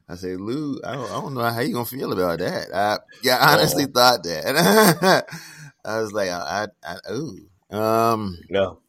I 0.08 0.14
say, 0.16 0.36
Lou, 0.36 0.80
I 0.82 0.94
don't, 0.94 1.10
I 1.10 1.20
don't 1.20 1.34
know 1.34 1.42
how 1.42 1.60
you 1.60 1.74
gonna 1.74 1.84
feel 1.84 2.12
about 2.12 2.38
that. 2.38 2.74
I, 2.74 2.98
yeah, 3.22 3.36
I 3.36 3.54
honestly 3.54 3.84
Aw. 3.84 3.88
thought 3.88 4.22
that. 4.24 5.24
I 5.84 6.00
was 6.00 6.12
like, 6.12 6.30
I, 6.30 6.68
I, 6.82 6.94
I 6.94 7.12
ooh, 7.12 7.76
um, 7.76 8.38
no, 8.48 8.80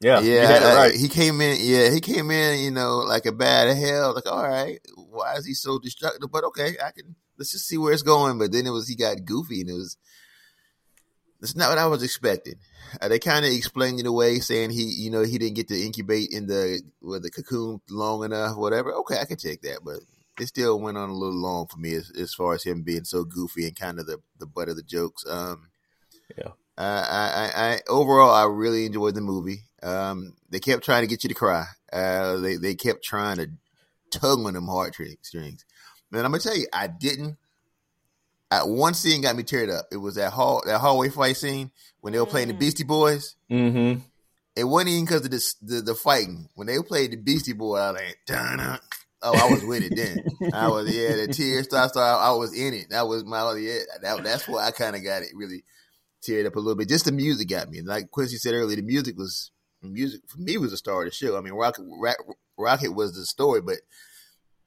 yeah, 0.00 0.20
yeah, 0.20 0.60
uh, 0.62 0.76
right. 0.76 0.94
he 0.94 1.08
came 1.08 1.40
in. 1.40 1.58
Yeah, 1.60 1.90
he 1.90 2.00
came 2.00 2.30
in. 2.30 2.60
You 2.60 2.70
know, 2.70 2.98
like 2.98 3.26
a 3.26 3.32
bad 3.32 3.76
hell. 3.76 4.14
Like, 4.14 4.26
all 4.26 4.42
right, 4.42 4.78
why 4.94 5.34
is 5.34 5.46
he 5.46 5.54
so 5.54 5.78
destructive? 5.78 6.30
But 6.30 6.44
okay, 6.44 6.76
I 6.84 6.92
can. 6.92 7.16
Let's 7.36 7.52
just 7.52 7.66
see 7.66 7.78
where 7.78 7.92
it's 7.92 8.02
going. 8.02 8.38
But 8.38 8.52
then 8.52 8.66
it 8.66 8.70
was 8.70 8.88
he 8.88 8.96
got 8.96 9.24
goofy, 9.24 9.60
and 9.62 9.70
it 9.70 9.74
was. 9.74 9.96
That's 11.40 11.54
not 11.54 11.68
what 11.68 11.78
I 11.78 11.86
was 11.86 12.02
expecting. 12.02 12.56
Uh, 13.00 13.08
they 13.08 13.20
kind 13.20 13.44
of 13.44 13.52
explained 13.52 14.00
it 14.00 14.06
away, 14.06 14.40
saying 14.40 14.70
he, 14.70 14.82
you 14.82 15.10
know, 15.10 15.22
he 15.22 15.38
didn't 15.38 15.54
get 15.54 15.68
to 15.68 15.80
incubate 15.80 16.30
in 16.32 16.46
the 16.46 16.80
with 17.00 17.22
the 17.22 17.30
cocoon 17.30 17.80
long 17.90 18.24
enough, 18.24 18.56
whatever. 18.56 18.92
Okay, 18.94 19.18
I 19.20 19.24
can 19.24 19.36
take 19.36 19.62
that, 19.62 19.80
but 19.84 20.00
it 20.40 20.46
still 20.46 20.80
went 20.80 20.96
on 20.96 21.10
a 21.10 21.14
little 21.14 21.40
long 21.40 21.66
for 21.66 21.78
me 21.78 21.94
as, 21.94 22.10
as 22.10 22.34
far 22.34 22.54
as 22.54 22.62
him 22.62 22.82
being 22.82 23.04
so 23.04 23.24
goofy 23.24 23.66
and 23.66 23.76
kind 23.78 23.98
of 23.98 24.06
the 24.06 24.18
the 24.38 24.46
butt 24.46 24.68
of 24.68 24.76
the 24.76 24.82
jokes. 24.82 25.24
Um, 25.28 25.70
Yeah. 26.36 26.52
I, 26.76 26.84
I, 26.84 27.50
I 27.54 27.80
overall 27.88 28.30
I 28.30 28.44
really 28.44 28.86
enjoyed 28.86 29.14
the 29.14 29.20
movie. 29.20 29.64
Um, 29.82 30.34
they 30.50 30.60
kept 30.60 30.84
trying 30.84 31.02
to 31.02 31.06
get 31.06 31.22
you 31.24 31.28
to 31.28 31.34
cry. 31.34 31.64
Uh, 31.92 32.36
they 32.36 32.56
they 32.56 32.74
kept 32.74 33.04
trying 33.04 33.36
to 33.36 33.50
tug 34.10 34.40
on 34.44 34.54
them 34.54 34.66
heartstrings. 34.66 35.32
Man, 36.10 36.24
I'm 36.24 36.30
gonna 36.32 36.38
tell 36.42 36.56
you, 36.56 36.66
I 36.72 36.86
didn't. 36.86 37.36
At 38.50 38.66
one 38.68 38.94
scene 38.94 39.20
got 39.22 39.36
me 39.36 39.42
teared 39.42 39.70
up. 39.70 39.86
It 39.92 39.98
was 39.98 40.14
that 40.14 40.32
hall 40.32 40.62
that 40.66 40.78
hallway 40.78 41.10
fight 41.10 41.36
scene 41.36 41.70
when 42.00 42.12
they 42.12 42.18
were 42.18 42.26
playing 42.26 42.48
the 42.48 42.54
Mm. 42.54 42.58
Beastie 42.60 42.84
Boys. 42.84 43.36
Mm-hmm. 43.50 44.00
It 44.56 44.64
wasn't 44.64 44.90
even 44.90 45.04
because 45.04 45.24
of 45.24 45.30
this, 45.30 45.54
the 45.62 45.82
the 45.82 45.94
fighting. 45.94 46.48
When 46.54 46.66
they 46.66 46.78
played 46.82 47.12
the 47.12 47.16
Beastie 47.16 47.52
Boy, 47.52 47.76
I 47.76 47.90
was 47.92 48.00
like, 48.00 48.18
Dun-dun. 48.26 48.80
oh, 49.22 49.36
I 49.38 49.52
was 49.52 49.62
with 49.64 49.82
it 49.84 49.94
then. 49.94 50.52
I 50.54 50.68
was 50.68 50.92
yeah, 50.94 51.14
the 51.16 51.28
tears 51.32 51.66
start 51.66 51.90
start. 51.90 52.20
I 52.22 52.32
was 52.32 52.54
in 52.58 52.72
it. 52.74 52.86
That 52.90 53.06
was 53.06 53.24
my 53.24 53.54
yeah. 53.56 53.80
That, 54.02 54.24
that's 54.24 54.48
why 54.48 54.66
I 54.66 54.70
kind 54.70 54.96
of 54.96 55.04
got 55.04 55.22
it 55.22 55.28
really 55.34 55.62
teared 56.26 56.46
up 56.46 56.56
a 56.56 56.58
little 56.58 56.74
bit. 56.74 56.88
Just 56.88 57.04
the 57.04 57.12
music 57.12 57.48
got 57.50 57.68
me. 57.68 57.82
Like 57.82 58.10
Quincy 58.10 58.36
said 58.38 58.54
earlier, 58.54 58.76
the 58.76 58.82
music 58.82 59.16
was 59.18 59.50
music 59.82 60.22
for 60.26 60.38
me 60.40 60.56
was 60.58 60.70
the 60.72 60.76
star 60.76 61.02
of 61.02 61.08
the 61.08 61.14
show. 61.14 61.36
I 61.36 61.40
mean, 61.40 61.52
Rocket 61.54 61.84
Rock, 62.00 62.16
Rocket 62.56 62.90
was 62.94 63.14
the 63.14 63.24
story, 63.24 63.60
but 63.60 63.76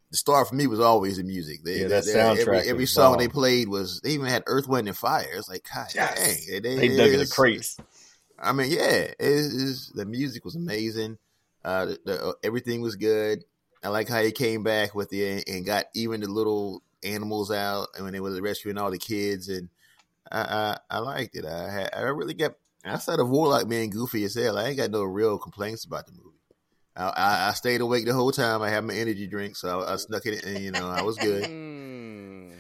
the 0.10 0.18
star 0.18 0.46
for 0.46 0.56
me 0.56 0.68
was 0.68 0.80
always 0.80 1.18
the 1.18 1.24
music. 1.24 1.63
They, 1.63 1.82
Yeah, 1.82 1.88
that 1.88 2.06
they- 2.06 2.13
soundtrack 2.13 2.39
every, 2.41 2.70
every 2.70 2.86
song 2.86 3.13
bomb. 3.13 3.20
they 3.20 3.27
played 3.27 3.68
was 3.70 4.01
they 4.01 4.12
even 4.12 4.25
had 4.27 4.44
Earth, 4.48 4.68
Wind, 4.68 4.88
and 4.88 4.98
Fire. 4.98 5.27
It's 5.34 5.50
like 5.50 5.65
God 5.74 5.88
Yes. 5.94 6.46
dang, 6.48 6.62
they, 6.62 6.75
They 6.75 6.98
dug 6.98 7.10
in 7.12 7.20
the 7.20 7.27
crates. 7.27 7.77
I 8.39 8.53
mean, 8.53 8.72
yeah, 8.72 8.82
it 8.82 9.15
is. 9.20 9.91
The 9.94 10.06
music 10.06 10.44
was 10.46 10.56
amazing. 10.56 11.18
Uh, 11.63 11.86
the, 11.86 12.00
the, 12.06 12.25
uh, 12.30 12.34
everything 12.44 12.82
was 12.82 12.96
good. 12.96 13.44
I 13.84 13.89
like 13.89 14.08
how 14.10 14.22
he 14.22 14.32
came 14.32 14.63
back 14.63 14.96
with 14.96 15.10
the 15.10 15.44
and 15.48 15.65
got 15.65 15.86
even 15.94 16.22
the 16.22 16.27
little 16.27 16.82
animals 17.03 17.51
out 17.51 17.88
and 17.96 18.03
when 18.03 18.13
they 18.13 18.20
were 18.20 18.39
rescuing 18.41 18.77
all 18.77 18.91
the 18.91 18.98
kids, 18.98 19.48
and 19.50 19.70
I 20.32 20.41
I, 20.41 20.77
I 20.89 21.00
liked 21.00 21.36
it. 21.36 21.46
I 21.46 21.70
had, 21.72 21.89
I 21.96 22.01
really 22.01 22.34
got 22.34 22.53
outside 22.86 23.20
of 23.20 23.30
Warlock 23.30 23.68
being 23.68 23.90
goofy 23.90 24.24
as 24.24 24.36
hell. 24.36 24.58
I 24.58 24.66
ain't 24.66 24.78
got 24.78 24.92
no 24.92 25.04
real 25.04 25.38
complaints 25.38 25.84
about 25.86 26.06
the 26.08 26.14
movie. 26.14 26.38
I, 26.96 27.04
I, 27.10 27.50
I 27.50 27.54
stayed 27.54 27.82
awake 27.82 28.06
the 28.06 28.14
whole 28.14 28.32
time. 28.32 28.62
I 28.62 28.70
had 28.70 28.84
my 28.84 28.94
energy 28.94 29.28
drink, 29.28 29.56
so 29.56 29.82
I, 29.82 29.94
I 29.94 29.96
snuck 29.98 30.26
it, 30.26 30.44
in, 30.44 30.62
you 30.62 30.72
know 30.72 30.88
I 30.90 31.02
was 31.02 31.18
good. 31.18 31.50
Mm. 31.52 32.52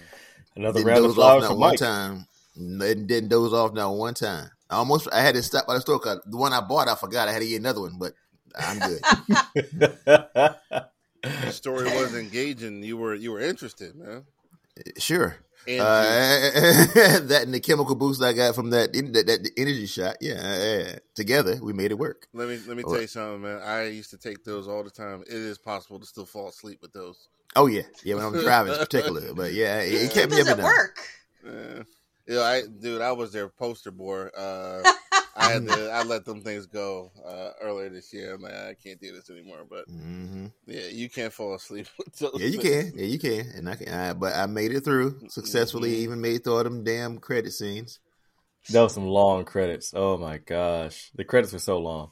Another 0.55 0.79
Didn't 0.79 0.87
round 0.87 1.05
of 1.05 1.11
off 1.11 1.15
flowers 1.15 1.41
not 1.43 1.51
for 1.51 1.57
one 1.57 1.69
Mike. 1.71 1.79
time. 1.79 2.27
Didn't, 2.55 3.07
didn't 3.07 3.29
doze 3.29 3.53
off 3.53 3.73
not 3.73 3.91
one 3.91 4.13
time. 4.13 4.49
I 4.69 4.75
almost 4.75 5.07
I 5.13 5.21
had 5.21 5.35
to 5.35 5.43
stop 5.43 5.65
by 5.67 5.75
the 5.75 5.81
store 5.81 5.97
because 5.99 6.19
the 6.25 6.37
one 6.37 6.51
I 6.53 6.59
bought 6.61 6.87
I 6.89 6.95
forgot 6.95 7.27
I 7.29 7.31
had 7.33 7.41
to 7.41 7.47
get 7.47 7.59
another 7.59 7.81
one, 7.81 7.97
but 7.97 8.13
I'm 8.57 8.79
good. 8.79 9.01
The 11.23 11.51
story 11.51 11.83
was 11.85 12.15
engaging. 12.15 12.81
You 12.83 12.97
were 12.97 13.13
you 13.13 13.31
were 13.31 13.39
interested, 13.39 13.95
man. 13.95 14.23
sure. 14.97 15.37
And 15.67 15.81
Uh, 15.81 15.85
that 17.27 17.43
and 17.43 17.53
the 17.53 17.59
chemical 17.59 17.95
boost 17.95 18.21
I 18.21 18.33
got 18.33 18.55
from 18.55 18.71
that 18.71 18.93
that, 18.93 19.27
that 19.27 19.51
energy 19.57 19.85
shot, 19.85 20.17
yeah, 20.21 20.93
uh, 20.93 20.99
together 21.15 21.59
we 21.61 21.73
made 21.73 21.91
it 21.91 21.99
work. 21.99 22.27
let 22.33 22.47
me 22.47 22.59
let 22.67 22.77
me 22.77 22.83
tell 22.83 23.01
you 23.01 23.07
something, 23.07 23.41
man. 23.41 23.61
I 23.61 23.87
used 23.87 24.09
to 24.11 24.17
take 24.17 24.43
those 24.43 24.67
all 24.67 24.83
the 24.83 24.89
time. 24.89 25.21
It 25.21 25.33
is 25.33 25.57
possible 25.57 25.99
to 25.99 26.05
still 26.05 26.25
fall 26.25 26.49
asleep 26.49 26.79
with 26.81 26.93
those. 26.93 27.27
Oh 27.55 27.67
yeah, 27.67 27.83
yeah. 28.03 28.15
When 28.15 28.25
I'm 28.25 28.33
driving, 28.33 28.73
in 28.73 28.79
particular, 28.79 29.33
but 29.33 29.53
yeah, 29.53 29.81
it, 29.81 29.93
it 29.93 30.11
kept 30.11 30.31
me 30.31 30.37
Does 30.37 30.47
up 30.47 30.57
it 30.57 30.59
and 30.59 30.63
work? 30.63 30.99
Yeah, 31.45 31.83
yeah. 32.27 32.41
I 32.41 32.63
dude, 32.79 33.01
I 33.01 33.11
was 33.11 33.31
their 33.31 33.49
poster 33.49 33.91
boy. 33.91 34.27
Uh, 34.27 34.83
I 35.35 35.47
had 35.49 35.65
to. 35.65 35.89
I 35.91 36.03
let 36.03 36.25
them 36.25 36.41
things 36.41 36.65
go 36.65 37.11
uh, 37.25 37.51
earlier 37.61 37.89
this 37.89 38.13
year. 38.13 38.33
I'm 38.35 38.41
like, 38.41 38.53
I 38.53 38.75
can't 38.83 38.99
do 38.99 39.13
this 39.13 39.29
anymore. 39.29 39.65
But 39.69 39.85
hmm 39.85 40.47
yeah, 40.65 40.87
you 40.91 41.09
can't 41.09 41.33
fall 41.33 41.55
asleep 41.55 41.87
with 41.97 42.15
those. 42.17 42.31
Yeah, 42.35 42.47
you 42.47 42.59
things. 42.59 42.91
can. 42.91 42.99
Yeah, 42.99 43.05
you 43.05 43.19
can. 43.19 43.51
And 43.55 43.69
I 43.69 43.75
can. 43.75 43.89
I, 43.93 44.13
but 44.13 44.35
I 44.35 44.45
made 44.45 44.71
it 44.73 44.81
through 44.83 45.21
successfully. 45.29 45.91
Mhm. 45.91 45.99
Even 45.99 46.21
made 46.21 46.43
through 46.43 46.57
all 46.57 46.63
them 46.63 46.83
damn 46.83 47.19
credit 47.19 47.53
scenes. 47.53 47.99
That 48.69 48.81
was 48.81 48.93
some 48.93 49.07
long 49.07 49.45
credits. 49.45 49.93
Oh 49.95 50.17
my 50.17 50.37
gosh, 50.37 51.11
the 51.15 51.23
credits 51.23 51.53
were 51.53 51.59
so 51.59 51.79
long. 51.79 52.11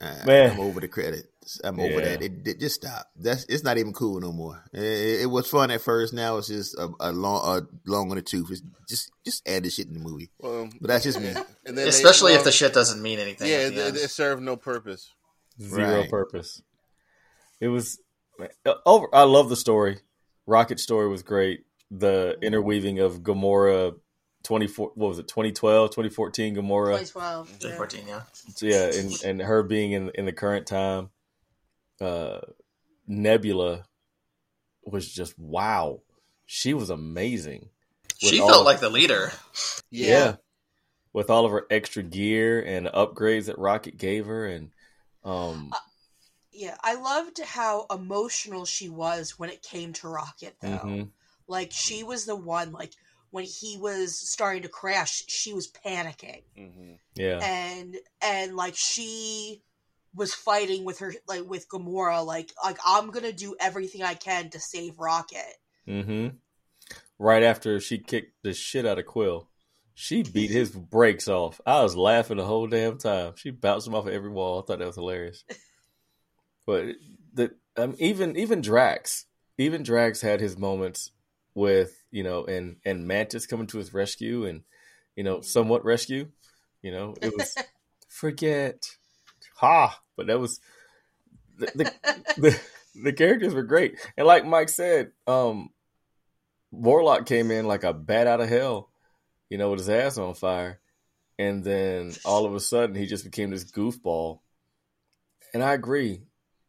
Uh, 0.00 0.14
Man. 0.26 0.50
I'm 0.52 0.60
over 0.60 0.80
the 0.80 0.88
credits. 0.88 1.60
I'm 1.64 1.80
over 1.80 1.88
Yeah. 2.00 2.00
that. 2.16 2.22
It, 2.22 2.32
it 2.46 2.60
just 2.60 2.74
stop. 2.82 3.06
That's 3.16 3.44
it's 3.44 3.64
not 3.64 3.78
even 3.78 3.92
cool 3.94 4.20
no 4.20 4.30
more. 4.32 4.62
It, 4.72 4.82
it, 4.82 5.20
it 5.22 5.26
was 5.26 5.48
fun 5.48 5.70
at 5.70 5.80
first. 5.80 6.12
Now 6.12 6.36
it's 6.36 6.48
just 6.48 6.76
a, 6.78 6.88
a 7.00 7.12
long, 7.12 7.58
a 7.58 7.90
long 7.90 8.10
on 8.10 8.16
the 8.16 8.22
tooth. 8.22 8.50
It's 8.50 8.62
just 8.88 9.10
just 9.24 9.48
add 9.48 9.62
the 9.62 9.70
shit 9.70 9.86
in 9.86 9.94
the 9.94 10.00
movie. 10.00 10.28
Well, 10.38 10.68
But 10.80 10.88
that's 10.88 11.04
just 11.04 11.20
me. 11.20 11.28
and 11.28 11.36
then 11.64 11.74
they- 11.76 11.88
Especially 11.88 12.32
if 12.32 12.38
well, 12.38 12.44
the 12.46 12.52
shit 12.52 12.74
doesn't 12.74 13.00
mean 13.00 13.18
anything. 13.20 13.48
yeah, 13.48 13.68
it, 13.68 13.76
it 13.96 14.10
served 14.10 14.42
no 14.42 14.56
purpose. 14.56 15.10
Zero 15.60 16.00
Right. 16.00 16.10
purpose. 16.10 16.60
It 17.60 17.68
was 17.68 17.98
uh, 18.66 18.74
over. 18.84 19.08
I 19.14 19.22
love 19.22 19.48
the 19.48 19.56
story. 19.56 19.98
Rocket 20.46 20.78
story 20.78 21.08
was 21.08 21.22
great. 21.22 21.60
The 21.90 22.36
interweaving 22.42 22.98
of 22.98 23.20
Gamora, 23.20 23.94
twenty 24.46 24.66
four. 24.66 24.92
What 24.94 25.08
was 25.08 25.18
it? 25.18 25.28
2012, 25.28 25.90
2014 25.90 26.54
Gamora. 26.56 26.98
2012. 26.98 27.48
yeah. 27.48 27.54
2014, 27.58 28.04
yeah. 28.08 28.20
yeah, 28.60 29.00
and 29.00 29.24
and 29.24 29.42
her 29.42 29.62
being 29.62 29.92
in 29.92 30.10
in 30.14 30.24
the 30.24 30.32
current 30.32 30.66
time, 30.66 31.10
uh, 32.00 32.38
Nebula 33.06 33.84
was 34.84 35.12
just 35.12 35.38
wow. 35.38 36.00
She 36.46 36.74
was 36.74 36.90
amazing. 36.90 37.70
She 38.18 38.38
felt 38.38 38.60
of- 38.60 38.64
like 38.66 38.80
the 38.80 38.88
leader. 38.90 39.32
Yeah, 39.90 40.36
with 41.12 41.28
all 41.30 41.44
of 41.44 41.50
her 41.50 41.66
extra 41.70 42.02
gear 42.02 42.62
and 42.62 42.86
upgrades 42.86 43.46
that 43.46 43.58
Rocket 43.58 43.96
gave 43.98 44.26
her, 44.26 44.46
and 44.46 44.70
um, 45.24 45.72
Yeah, 46.52 46.76
I 46.82 46.94
loved 46.94 47.40
how 47.42 47.86
emotional 47.90 48.64
she 48.64 48.88
was 48.88 49.38
when 49.38 49.50
it 49.50 49.62
came 49.62 49.92
to 49.94 50.08
Rocket, 50.08 50.56
though. 50.60 50.68
mhm. 50.68 51.10
Like, 51.48 51.70
she 51.72 52.02
was 52.02 52.24
the 52.24 52.36
one, 52.36 52.72
like, 52.72 52.92
when 53.30 53.44
he 53.44 53.76
was 53.78 54.16
starting 54.18 54.62
to 54.62 54.68
crash, 54.68 55.24
she 55.28 55.52
was 55.52 55.70
panicking. 55.70 56.42
hmm 56.56 56.92
yeah, 57.14 57.40
And, 57.40 57.96
and, 58.22 58.56
like, 58.56 58.74
she 58.76 59.62
was 60.14 60.34
fighting 60.34 60.84
with 60.84 60.98
her, 61.00 61.14
like, 61.26 61.44
with 61.44 61.68
Gamora, 61.68 62.24
like, 62.24 62.52
like, 62.62 62.78
I'm 62.86 63.10
gonna 63.10 63.32
do 63.32 63.54
everything 63.60 64.02
I 64.02 64.14
can 64.14 64.50
to 64.50 64.60
save 64.60 64.98
Rocket. 64.98 65.54
hmm 65.86 66.28
right 67.18 67.42
after 67.42 67.80
she 67.80 67.98
kicked 67.98 68.34
the 68.42 68.52
shit 68.52 68.86
out 68.86 68.98
of 68.98 69.06
Quill, 69.06 69.48
she 69.94 70.22
beat 70.22 70.50
his 70.50 70.70
brakes 70.90 71.28
off. 71.28 71.60
I 71.66 71.82
was 71.82 71.96
laughing 71.96 72.36
the 72.36 72.44
whole 72.44 72.66
damn 72.66 72.98
time. 72.98 73.32
She 73.36 73.50
bounced 73.50 73.86
him 73.86 73.94
off 73.94 74.06
of 74.06 74.12
every 74.12 74.30
wall. 74.30 74.60
I 74.60 74.66
thought 74.66 74.78
that 74.78 74.86
was 74.86 74.96
hilarious. 74.96 75.44
But 76.66 76.96
the 77.32 77.52
um, 77.76 77.94
even 77.98 78.36
even 78.36 78.60
Drax, 78.60 79.26
even 79.56 79.84
Drax 79.84 80.20
had 80.20 80.40
his 80.40 80.58
moments 80.58 81.12
with 81.56 82.04
you 82.12 82.22
know, 82.22 82.44
and 82.44 82.76
and 82.84 83.08
Mantis 83.08 83.46
coming 83.46 83.66
to 83.68 83.78
his 83.78 83.92
rescue, 83.92 84.44
and 84.44 84.62
you 85.16 85.24
know, 85.24 85.40
somewhat 85.40 85.84
rescue. 85.84 86.28
You 86.82 86.92
know, 86.92 87.16
it 87.20 87.36
was 87.36 87.56
forget. 88.08 88.86
Ha, 89.56 89.98
but 90.16 90.28
that 90.28 90.38
was 90.38 90.60
the 91.58 91.66
the, 91.74 91.92
the 92.40 92.60
the 93.02 93.12
characters 93.12 93.54
were 93.54 93.64
great, 93.64 93.98
and 94.16 94.26
like 94.26 94.46
Mike 94.46 94.68
said, 94.68 95.12
um, 95.26 95.70
Warlock 96.70 97.26
came 97.26 97.50
in 97.50 97.66
like 97.66 97.84
a 97.84 97.94
bat 97.94 98.26
out 98.26 98.42
of 98.42 98.48
hell, 98.48 98.90
you 99.48 99.56
know, 99.58 99.70
with 99.70 99.80
his 99.80 99.88
ass 99.88 100.18
on 100.18 100.34
fire, 100.34 100.78
and 101.38 101.64
then 101.64 102.12
all 102.24 102.44
of 102.44 102.54
a 102.54 102.60
sudden 102.60 102.94
he 102.94 103.06
just 103.06 103.24
became 103.24 103.50
this 103.50 103.64
goofball. 103.64 104.40
And 105.54 105.64
I 105.64 105.72
agree, 105.72 106.20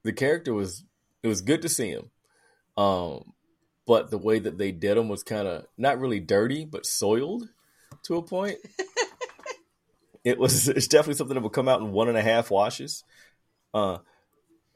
the 0.04 0.14
character 0.14 0.54
was 0.54 0.86
it 1.24 1.28
was 1.28 1.42
good 1.42 1.64
to 1.64 1.70
see 1.70 1.90
him, 1.90 2.10
um, 2.78 3.34
but 3.88 4.12
the 4.12 4.18
way 4.18 4.38
that 4.38 4.58
they 4.58 4.72
did 4.72 4.98
them 4.98 5.08
was 5.08 5.24
kind 5.24 5.48
of 5.48 5.66
not 5.78 6.00
really 6.00 6.20
dirty, 6.20 6.66
but 6.66 6.86
soiled 6.86 7.48
to 8.04 8.18
a 8.18 8.22
point. 8.22 8.58
it 10.24 10.38
was 10.38 10.68
it's 10.68 10.88
definitely 10.88 11.16
something 11.16 11.36
that 11.36 11.42
would 11.42 11.54
come 11.54 11.70
out 11.70 11.80
in 11.80 11.94
one 11.94 12.10
and 12.10 12.18
a 12.18 12.22
half 12.22 12.52
washes. 12.52 13.06
Uh, 13.74 14.00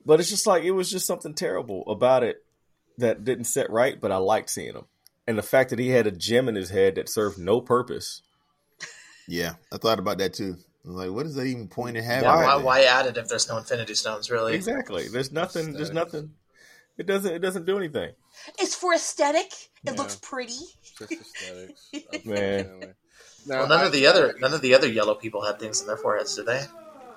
but 0.05 0.19
it's 0.19 0.29
just 0.29 0.47
like 0.47 0.63
it 0.63 0.71
was 0.71 0.89
just 0.89 1.05
something 1.05 1.33
terrible 1.33 1.83
about 1.87 2.23
it 2.23 2.37
that 2.97 3.25
didn't 3.25 3.45
set 3.45 3.69
right, 3.69 3.99
but 3.99 4.11
I 4.11 4.17
liked 4.17 4.49
seeing 4.49 4.73
him. 4.73 4.85
And 5.27 5.37
the 5.37 5.43
fact 5.43 5.69
that 5.69 5.79
he 5.79 5.89
had 5.89 6.07
a 6.07 6.11
gem 6.11 6.47
in 6.47 6.55
his 6.55 6.69
head 6.69 6.95
that 6.95 7.09
served 7.09 7.37
no 7.37 7.61
purpose. 7.61 8.21
Yeah, 9.27 9.53
I 9.71 9.77
thought 9.77 9.99
about 9.99 10.17
that 10.19 10.33
too. 10.33 10.57
I 10.83 10.87
was 10.87 10.97
like, 10.97 11.11
what 11.11 11.25
is 11.25 11.35
that 11.35 11.45
even 11.45 11.67
point 11.67 11.97
in 11.97 12.03
having? 12.03 12.23
Yeah, 12.23 12.35
why, 12.35 12.55
then? 12.55 12.65
why 12.65 12.83
add 12.83 13.05
it 13.05 13.17
if 13.17 13.27
there's 13.27 13.47
no 13.47 13.57
Infinity 13.57 13.93
Stones, 13.95 14.31
really? 14.31 14.55
Exactly. 14.55 15.09
There's 15.09 15.31
nothing 15.31 15.73
there's 15.73 15.91
nothing 15.91 16.31
it 17.01 17.08
doesn't 17.08 17.34
it 17.34 17.39
doesn't 17.39 17.65
do 17.65 17.77
anything. 17.77 18.12
It's 18.60 18.75
for 18.75 18.93
aesthetic. 18.93 19.51
It 19.84 19.91
Yeah. 19.91 19.91
looks 19.93 20.15
pretty. 20.22 20.60
Just 20.98 21.12
aesthetics. 21.12 21.89
Man. 22.25 22.60
unfortunately. 22.60 22.93
Now, 23.48 23.60
Well, 23.60 23.67
none 23.70 23.79
I- 23.81 23.86
of 23.86 23.91
the 23.91 24.05
other 24.08 24.36
none 24.39 24.53
of 24.53 24.62
the 24.62 24.74
other 24.75 24.88
yellow 24.88 25.15
people 25.15 25.43
had 25.46 25.60
things 25.60 25.81
in 25.81 25.88
their 25.88 25.98
foreheads, 25.98 26.36
did 26.36 26.46
they? 26.46 26.63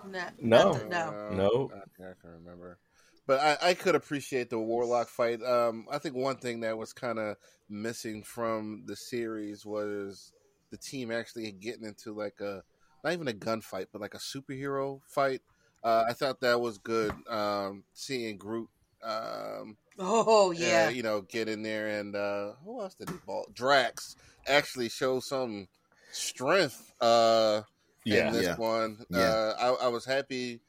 No. 0.07 0.25
No. 0.41 0.73
No. 0.89 1.31
No. 1.31 1.71
I, 1.75 2.03
I 2.11 2.13
can 2.21 2.31
remember. 2.45 2.79
But 3.27 3.41
I, 3.41 3.71
I 3.71 3.75
could 3.75 3.95
appreciate 3.95 4.51
the 4.51 4.59
Warlock 4.59 5.09
fight. 5.09 5.43
Um, 5.43 5.87
I 5.91 5.97
think 5.99 6.15
one 6.15 6.37
thing 6.37 6.61
that 6.61 6.77
was 6.77 6.93
kind 6.93 7.19
of 7.19 7.37
missing 7.71 8.23
from 8.23 8.83
the 8.87 8.97
series 8.97 9.65
was 9.65 10.33
the 10.71 10.77
team 10.77 11.11
actually 11.11 11.51
getting 11.53 11.85
into 11.85 12.13
like 12.13 12.41
a 12.41 12.63
not 13.03 13.13
even 13.15 13.29
a 13.29 13.33
gunfight, 13.33 13.87
but 13.93 14.01
like 14.03 14.15
a 14.15 14.19
superhero 14.19 15.01
fight. 15.07 15.41
Uh, 15.83 16.05
I 16.09 16.13
thought 16.15 16.41
that 16.41 16.61
was 16.61 16.79
good. 16.79 17.13
Um, 17.29 17.85
seeing 17.95 18.37
Groot, 18.39 18.69
um, 19.05 19.77
Oh, 19.99 20.51
yeah. 20.51 20.87
uh, 20.87 20.89
you 20.89 21.03
know, 21.03 21.21
get 21.21 21.49
in 21.49 21.63
there 21.63 21.87
and 21.87 22.17
uh, 22.17 22.53
who 22.65 22.81
else 22.81 22.95
did 22.95 23.09
he 23.09 23.15
ball? 23.27 23.47
Drax 23.55 24.17
actually 24.49 24.89
show 24.89 25.21
some 25.21 25.69
strength. 26.11 26.93
Uh, 27.01 27.63
Yeah. 28.05 28.27
in 28.29 28.33
this 28.33 28.47
Yeah. 28.47 28.57
one. 28.57 28.99
Yeah. 29.09 29.19
Uh, 29.19 29.55
I, 29.59 29.87
I 29.87 29.89
was 29.89 30.05
happy 30.05 30.61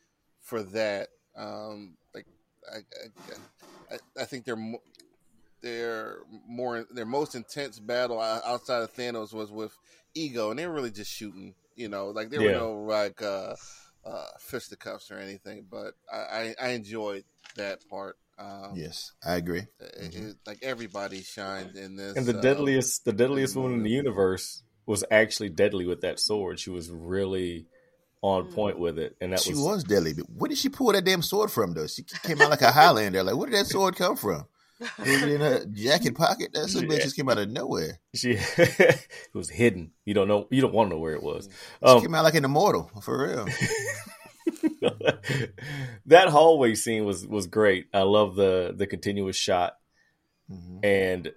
for 0.41 0.63
that. 0.63 1.09
Um, 1.35 1.97
like 2.13 2.25
I, 2.71 2.77
I, 2.77 3.95
I, 3.95 4.21
I 4.21 4.25
think 4.25 4.45
they're 4.45 4.55
mo- 4.55 4.81
their 5.61 6.19
more 6.47 6.85
their 6.91 7.05
most 7.05 7.35
intense 7.35 7.79
battle 7.79 8.21
outside 8.21 8.83
of 8.83 8.93
Thanos 8.93 9.33
was 9.33 9.51
with 9.51 9.75
Ego, 10.13 10.49
and 10.49 10.59
they 10.59 10.67
were 10.67 10.73
really 10.73 10.91
just 10.91 11.11
shooting. 11.11 11.55
You 11.75 11.89
know, 11.89 12.07
like 12.07 12.29
there 12.29 12.41
Yeah. 12.41 12.51
were 12.51 12.57
no 12.57 12.73
like 12.83 13.21
uh, 13.21 13.55
uh, 14.05 14.25
fisticuffs 14.39 15.11
or 15.11 15.17
anything. 15.17 15.65
But 15.69 15.95
I, 16.11 16.17
I, 16.17 16.55
I 16.61 16.67
enjoyed 16.69 17.25
that 17.57 17.79
part. 17.89 18.17
Um, 18.37 18.71
Yes, 18.75 19.13
I 19.25 19.35
agree. 19.35 19.63
it- 19.79 20.15
it- 20.15 20.35
like 20.45 20.59
everybody 20.61 21.21
shined 21.21 21.75
in 21.75 21.95
this. 21.95 22.17
And 22.17 22.25
the 22.25 22.33
deadliest, 22.33 23.05
the 23.05 23.13
deadliest 23.13 23.53
good 23.53 23.61
woman 23.61 23.77
in 23.79 23.83
the 23.83 23.89
universe 23.91 24.61
was 24.85 25.03
actually 25.09 25.49
deadly 25.49 25.85
with 25.85 26.01
that 26.01 26.19
sword. 26.19 26.59
She 26.59 26.69
was 26.69 26.89
really 26.91 27.67
on 28.21 28.51
point 28.51 28.77
with 28.79 28.97
it, 28.99 29.15
and 29.21 29.31
that 29.33 29.39
she 29.41 29.51
was, 29.51 29.59
was 29.61 29.83
deadly, 29.83 30.13
but 30.13 30.25
where 30.29 30.49
did 30.49 30.57
she 30.57 30.67
pull 30.69 30.91
that 30.91 31.05
damn 31.05 31.21
sword 31.21 31.51
from? 31.51 31.73
Though 31.73 31.87
she 31.87 32.03
came 32.23 32.41
out 32.41 32.49
like 32.49 32.61
a 32.61 32.71
Highlander. 32.71 33.23
Like, 33.23 33.35
where 33.35 33.47
did 33.49 33.59
that 33.59 33.67
sword 33.67 33.95
come 33.95 34.15
from? 34.17 34.45
Was 34.99 35.21
it 35.23 35.29
in 35.29 35.39
her 35.41 35.65
jacket 35.67 36.15
pocket? 36.17 36.51
That 36.53 36.67
some 36.69 36.83
bitch 36.83 37.03
just 37.03 37.15
came 37.15 37.29
out 37.29 37.37
of 37.37 37.49
nowhere. 37.49 37.99
she. 38.13 38.31
it 38.57 39.07
was 39.33 39.49
hidden. 39.49 39.91
You 40.05 40.13
don't 40.15 40.27
know. 40.27 40.47
You 40.51 40.59
don't 40.61 40.73
want 40.73 40.89
to 40.89 40.95
know 40.95 40.99
where 40.99 41.13
it 41.13 41.23
was. 41.23 41.47
She 41.79 41.85
Um, 41.85 42.01
came 42.01 42.15
out 42.15 42.23
like 42.25 42.35
an 42.35 42.43
immortal 42.45 42.89
for 43.01 43.25
real. 43.27 43.47
that 46.05 46.29
hallway 46.29 46.75
scene 46.75 47.05
was 47.05 47.25
was 47.27 47.47
great. 47.47 47.87
I 47.93 48.01
love 48.01 48.35
the 48.35 48.73
the 48.75 48.87
continuous 48.87 49.35
shot, 49.35 49.77
Mhm. 50.51 50.79
and 50.85 51.33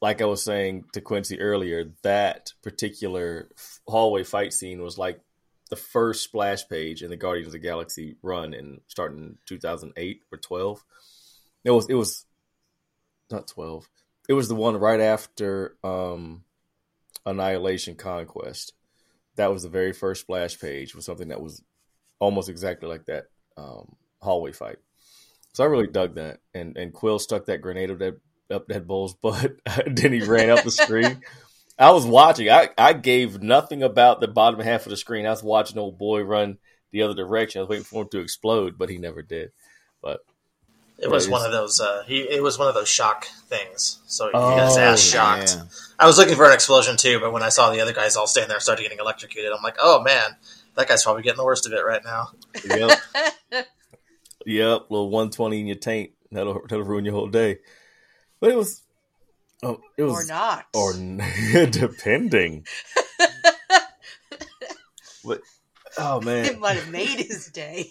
like 0.00 0.20
I 0.20 0.24
was 0.26 0.42
saying 0.42 0.84
to 0.94 1.00
Quincy 1.00 1.40
earlier, 1.40 1.92
that 2.02 2.52
particular 2.62 3.48
hallway 3.86 4.24
fight 4.24 4.52
scene 4.52 4.82
was 4.82 4.98
like 4.98 5.20
the 5.70 5.76
first 5.76 6.24
splash 6.24 6.68
page 6.68 7.02
in 7.02 7.10
the 7.10 7.16
Guardians 7.16 7.46
of 7.46 7.52
the 7.52 7.58
Galaxy 7.58 8.16
run, 8.22 8.52
in 8.52 8.80
starting 8.88 9.38
two 9.46 9.58
thousand 9.58 9.92
eight 9.96 10.22
or 10.32 10.38
twelve. 10.38 10.84
It 11.64 11.70
was 11.70 11.88
it 11.88 11.94
was 11.94 12.26
not 13.30 13.46
twelve. 13.46 13.88
It 14.28 14.34
was 14.34 14.48
the 14.48 14.54
one 14.54 14.76
right 14.76 15.00
after 15.00 15.76
um, 15.84 16.44
Annihilation 17.24 17.94
Conquest. 17.94 18.72
That 19.36 19.52
was 19.52 19.62
the 19.62 19.68
very 19.68 19.92
first 19.92 20.22
splash 20.22 20.60
page. 20.60 20.94
Was 20.94 21.04
something 21.06 21.28
that 21.28 21.40
was 21.40 21.62
almost 22.22 22.48
exactly 22.48 22.88
like 22.88 23.04
that 23.06 23.24
um, 23.56 23.96
hallway 24.20 24.52
fight. 24.52 24.76
So 25.54 25.64
I 25.64 25.66
really 25.66 25.88
dug 25.88 26.14
that. 26.14 26.38
And 26.54 26.76
and 26.76 26.92
Quill 26.92 27.18
stuck 27.18 27.46
that 27.46 27.60
grenade 27.60 27.90
up 27.90 27.98
that 27.98 28.20
up 28.50 28.68
that 28.68 28.86
bull's 28.86 29.14
butt. 29.22 29.56
then 29.86 30.12
he 30.12 30.22
ran 30.22 30.48
up 30.50 30.62
the 30.64 30.70
screen. 30.70 31.20
I 31.78 31.90
was 31.90 32.06
watching. 32.06 32.48
I, 32.48 32.68
I 32.78 32.92
gave 32.92 33.42
nothing 33.42 33.82
about 33.82 34.20
the 34.20 34.28
bottom 34.28 34.60
half 34.60 34.86
of 34.86 34.90
the 34.90 34.96
screen. 34.96 35.26
I 35.26 35.30
was 35.30 35.42
watching 35.42 35.78
old 35.78 35.98
boy 35.98 36.22
run 36.22 36.58
the 36.92 37.02
other 37.02 37.14
direction. 37.14 37.58
I 37.58 37.62
was 37.62 37.70
waiting 37.70 37.84
for 37.84 38.02
him 38.02 38.08
to 38.10 38.20
explode, 38.20 38.78
but 38.78 38.88
he 38.88 38.98
never 38.98 39.22
did. 39.22 39.50
But 40.00 40.20
It 40.98 41.10
was 41.10 41.28
one 41.28 41.44
of 41.44 41.50
those. 41.50 41.80
Uh, 41.80 42.04
he 42.06 42.20
it 42.20 42.42
was 42.42 42.58
one 42.58 42.68
of 42.68 42.74
those 42.74 42.88
shock 42.88 43.24
things. 43.48 43.98
So 44.06 44.26
he 44.26 44.30
Oh, 44.34 44.56
got 44.56 44.68
his 44.68 44.76
ass 44.76 45.00
shocked. 45.00 45.56
Yeah. 45.56 45.64
I 45.98 46.06
was 46.06 46.18
looking 46.18 46.36
for 46.36 46.44
an 46.46 46.52
explosion 46.52 46.96
too, 46.96 47.18
but 47.18 47.32
when 47.32 47.42
I 47.42 47.48
saw 47.48 47.70
the 47.70 47.80
other 47.80 47.92
guys 47.94 48.16
all 48.16 48.26
standing 48.28 48.48
there 48.48 48.58
and 48.58 48.62
started 48.62 48.82
getting 48.82 48.98
electrocuted, 49.00 49.50
I'm 49.50 49.62
like, 49.62 49.76
oh 49.80 50.02
man, 50.02 50.36
that 50.76 50.88
guy's 50.88 51.02
probably 51.02 51.22
getting 51.22 51.38
the 51.38 51.44
worst 51.44 51.66
of 51.66 51.72
it 51.72 51.84
right 51.84 52.04
now. 52.04 52.28
yep, 52.64 52.98
yep, 54.46 54.86
little 54.90 55.10
one 55.10 55.30
twenty 55.30 55.60
in 55.60 55.66
your 55.66 55.76
taint. 55.76 56.12
That'll 56.30 56.62
that'll 56.68 56.84
ruin 56.84 57.04
your 57.04 57.14
whole 57.14 57.28
day. 57.28 57.58
But 58.40 58.50
it 58.50 58.56
was, 58.56 58.82
oh, 59.62 59.80
it 59.96 60.02
was 60.02 60.24
or 60.24 60.32
not. 60.32 60.66
or 60.74 60.92
depending. 61.70 62.66
but 65.24 65.40
oh 65.98 66.20
man, 66.20 66.46
it 66.46 66.58
might 66.58 66.76
have 66.76 66.90
made 66.90 67.18
his 67.18 67.46
day. 67.48 67.90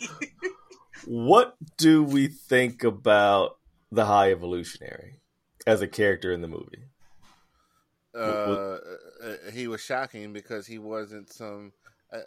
what 1.05 1.55
do 1.77 2.03
we 2.03 2.27
think 2.27 2.83
about 2.83 3.57
the 3.91 4.05
High 4.05 4.31
Evolutionary 4.31 5.21
as 5.65 5.81
a 5.81 5.87
character 5.87 6.31
in 6.33 6.41
the 6.41 6.47
movie? 6.47 6.85
uh, 8.15 8.17
uh, 8.19 8.77
he 9.53 9.67
was 9.67 9.81
shocking 9.81 10.33
because 10.33 10.67
he 10.67 10.77
wasn't 10.77 11.31
some. 11.31 11.71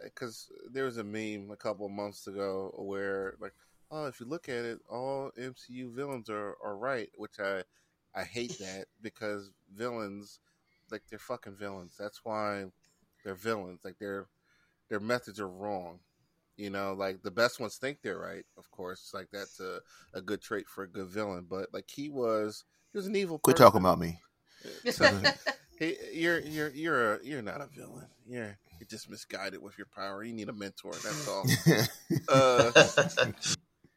Because 0.02 0.50
there 0.72 0.84
was 0.84 0.98
a 0.98 1.04
meme 1.04 1.50
a 1.50 1.56
couple 1.56 1.86
of 1.86 1.92
months 1.92 2.26
ago 2.26 2.72
where, 2.78 3.34
like, 3.40 3.52
oh, 3.90 4.06
if 4.06 4.20
you 4.20 4.26
look 4.26 4.48
at 4.48 4.64
it, 4.64 4.78
all 4.90 5.30
MCU 5.38 5.94
villains 5.94 6.30
are, 6.30 6.56
are 6.62 6.76
right, 6.76 7.10
which 7.16 7.38
I 7.38 7.62
I 8.14 8.24
hate 8.24 8.58
that 8.58 8.86
because 9.02 9.50
villains, 9.74 10.38
like, 10.90 11.02
they're 11.08 11.18
fucking 11.18 11.56
villains. 11.56 11.96
That's 11.98 12.20
why 12.24 12.64
they're 13.24 13.34
villains. 13.34 13.80
Like, 13.84 13.98
their 13.98 14.28
their 14.88 15.00
methods 15.00 15.40
are 15.40 15.48
wrong. 15.48 16.00
You 16.56 16.70
know, 16.70 16.92
like 16.92 17.22
the 17.22 17.32
best 17.32 17.58
ones 17.58 17.76
think 17.76 17.98
they're 18.00 18.18
right. 18.18 18.44
Of 18.56 18.70
course, 18.70 19.10
like 19.12 19.26
that's 19.32 19.58
a, 19.58 19.80
a 20.12 20.20
good 20.20 20.40
trait 20.40 20.68
for 20.68 20.84
a 20.84 20.88
good 20.88 21.08
villain. 21.08 21.46
But 21.50 21.70
like 21.72 21.90
he 21.90 22.08
was, 22.08 22.64
he 22.92 22.98
was 22.98 23.08
an 23.08 23.16
evil. 23.16 23.40
Quit 23.40 23.56
person. 23.56 23.66
talking 23.66 23.80
about 23.80 23.98
me. 23.98 24.20
So, 24.92 25.20
hey, 25.84 25.96
you're 26.12 26.40
you're 26.40 26.70
you're 26.70 27.14
a, 27.14 27.18
you're 27.22 27.42
not 27.42 27.60
a 27.60 27.66
villain. 27.66 28.06
You're 28.26 28.56
you're 28.78 28.88
just 28.88 29.10
misguided 29.10 29.62
with 29.62 29.76
your 29.78 29.86
power. 29.94 30.22
You 30.22 30.32
need 30.32 30.48
a 30.48 30.52
mentor. 30.52 30.92
That's 30.92 31.28
all. 31.28 31.46
Uh, 32.28 32.70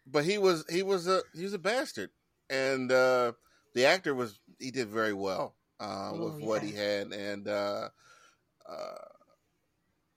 but 0.06 0.26
he 0.26 0.38
was 0.38 0.66
he 0.70 0.84
was 0.84 1.08
a 1.08 1.22
he 1.34 1.44
was 1.44 1.54
a 1.54 1.60
bastard, 1.60 2.10
and 2.50 2.92
uh, 2.92 3.34
the 3.74 3.86
actor 3.86 4.14
was 4.14 4.40
he 4.60 4.72
did 4.72 4.88
very 4.90 5.14
well 5.14 5.56
uh, 5.80 6.12
Oh, 6.14 6.26
with 6.26 6.44
what 6.44 6.64
he 6.64 6.72
had, 6.72 7.12
and 7.14 7.48
uh, 7.48 7.90
uh, 8.68 8.96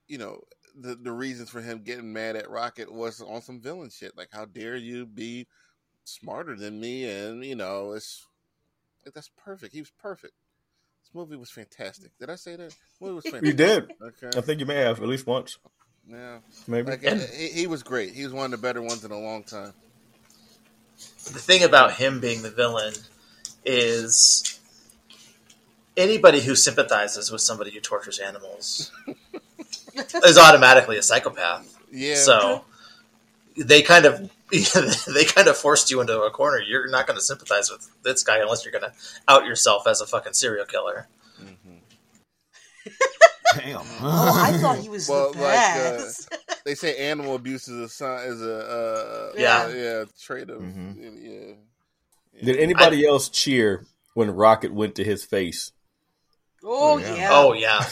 you 0.08 0.18
know 0.18 0.40
the 0.74 0.94
the 0.94 1.12
reasons 1.12 1.50
for 1.50 1.60
him 1.60 1.82
getting 1.82 2.12
mad 2.12 2.36
at 2.36 2.50
Rocket 2.50 2.92
was 2.92 3.20
on 3.20 3.42
some 3.42 3.60
villain 3.60 3.90
shit. 3.90 4.16
Like, 4.16 4.28
how 4.32 4.44
dare 4.44 4.76
you 4.76 5.06
be 5.06 5.46
smarter 6.04 6.56
than 6.56 6.80
me? 6.80 7.08
And 7.08 7.44
you 7.44 7.56
know, 7.56 7.92
it's 7.92 8.26
that's 9.14 9.30
perfect. 9.36 9.74
He 9.74 9.80
was 9.80 9.92
perfect. 10.00 10.34
This 11.10 11.14
movie 11.14 11.36
was 11.36 11.50
fantastic. 11.50 12.16
Did 12.20 12.30
I 12.30 12.36
say 12.36 12.54
that? 12.56 12.72
movie 13.00 13.14
was 13.14 13.24
fantastic. 13.24 13.46
You 13.48 13.52
did. 13.52 13.92
Okay. 14.00 14.38
I 14.38 14.40
think 14.40 14.60
you 14.60 14.66
may 14.66 14.76
have 14.76 15.00
at 15.02 15.08
least 15.08 15.26
once, 15.26 15.58
Yeah. 16.08 16.38
maybe. 16.68 16.90
Like, 16.92 17.04
uh, 17.04 17.16
he, 17.36 17.48
he 17.48 17.66
was 17.66 17.82
great. 17.82 18.12
He 18.12 18.22
was 18.24 18.32
one 18.32 18.44
of 18.44 18.50
the 18.52 18.58
better 18.58 18.80
ones 18.80 19.04
in 19.04 19.10
a 19.10 19.18
long 19.18 19.42
time. 19.42 19.72
the 21.24 21.38
thing 21.40 21.64
about 21.64 21.94
him 21.94 22.20
being 22.20 22.42
the 22.42 22.50
villain 22.50 22.92
is 23.64 24.60
anybody 25.96 26.40
who 26.40 26.54
sympathizes 26.54 27.30
with 27.32 27.40
somebody 27.40 27.72
who 27.72 27.80
tortures 27.80 28.20
animals 28.20 28.92
is 30.24 30.38
automatically 30.38 30.96
a 30.96 31.02
psychopath. 31.02 31.76
Yeah. 31.90 32.14
So 32.14 32.64
they 33.56 33.82
kind 33.82 34.04
of 34.06 34.30
they 35.14 35.24
kind 35.24 35.48
of 35.48 35.56
forced 35.56 35.90
you 35.90 36.00
into 36.00 36.20
a 36.20 36.30
corner. 36.30 36.60
You're 36.60 36.88
not 36.90 37.06
going 37.06 37.18
to 37.18 37.24
sympathize 37.24 37.70
with 37.70 37.88
this 38.02 38.22
guy 38.22 38.38
unless 38.38 38.64
you're 38.64 38.72
going 38.72 38.84
to 38.84 38.92
out 39.28 39.44
yourself 39.44 39.86
as 39.86 40.00
a 40.00 40.06
fucking 40.06 40.32
serial 40.34 40.66
killer. 40.66 41.08
Mhm. 41.40 41.80
Damn. 43.56 43.80
oh, 44.00 44.42
I 44.44 44.56
thought 44.58 44.78
he 44.78 44.88
was 44.88 45.08
Well, 45.08 45.32
the 45.32 45.40
like, 45.42 45.58
uh, 45.58 46.56
they 46.64 46.74
say 46.74 46.96
animal 46.96 47.34
abuse 47.34 47.68
is 47.68 47.78
a 47.80 47.88
sign 47.88 48.28
is 48.28 48.42
a 48.42 48.58
uh, 48.58 49.32
Yeah. 49.36 49.68
yeah 49.68 50.04
trait 50.20 50.50
of 50.50 50.60
Mhm. 50.60 50.96
yeah. 50.96 51.54
yeah. 52.34 52.44
Did 52.44 52.56
anybody 52.56 53.06
else 53.06 53.28
cheer 53.28 53.84
when 54.14 54.30
Rocket 54.30 54.72
went 54.72 54.94
to 54.96 55.04
his 55.04 55.24
face? 55.24 55.72
oh 56.64 56.98
yeah. 56.98 57.14
yeah. 57.16 57.28
Oh 57.32 57.52
yeah, 57.54 57.84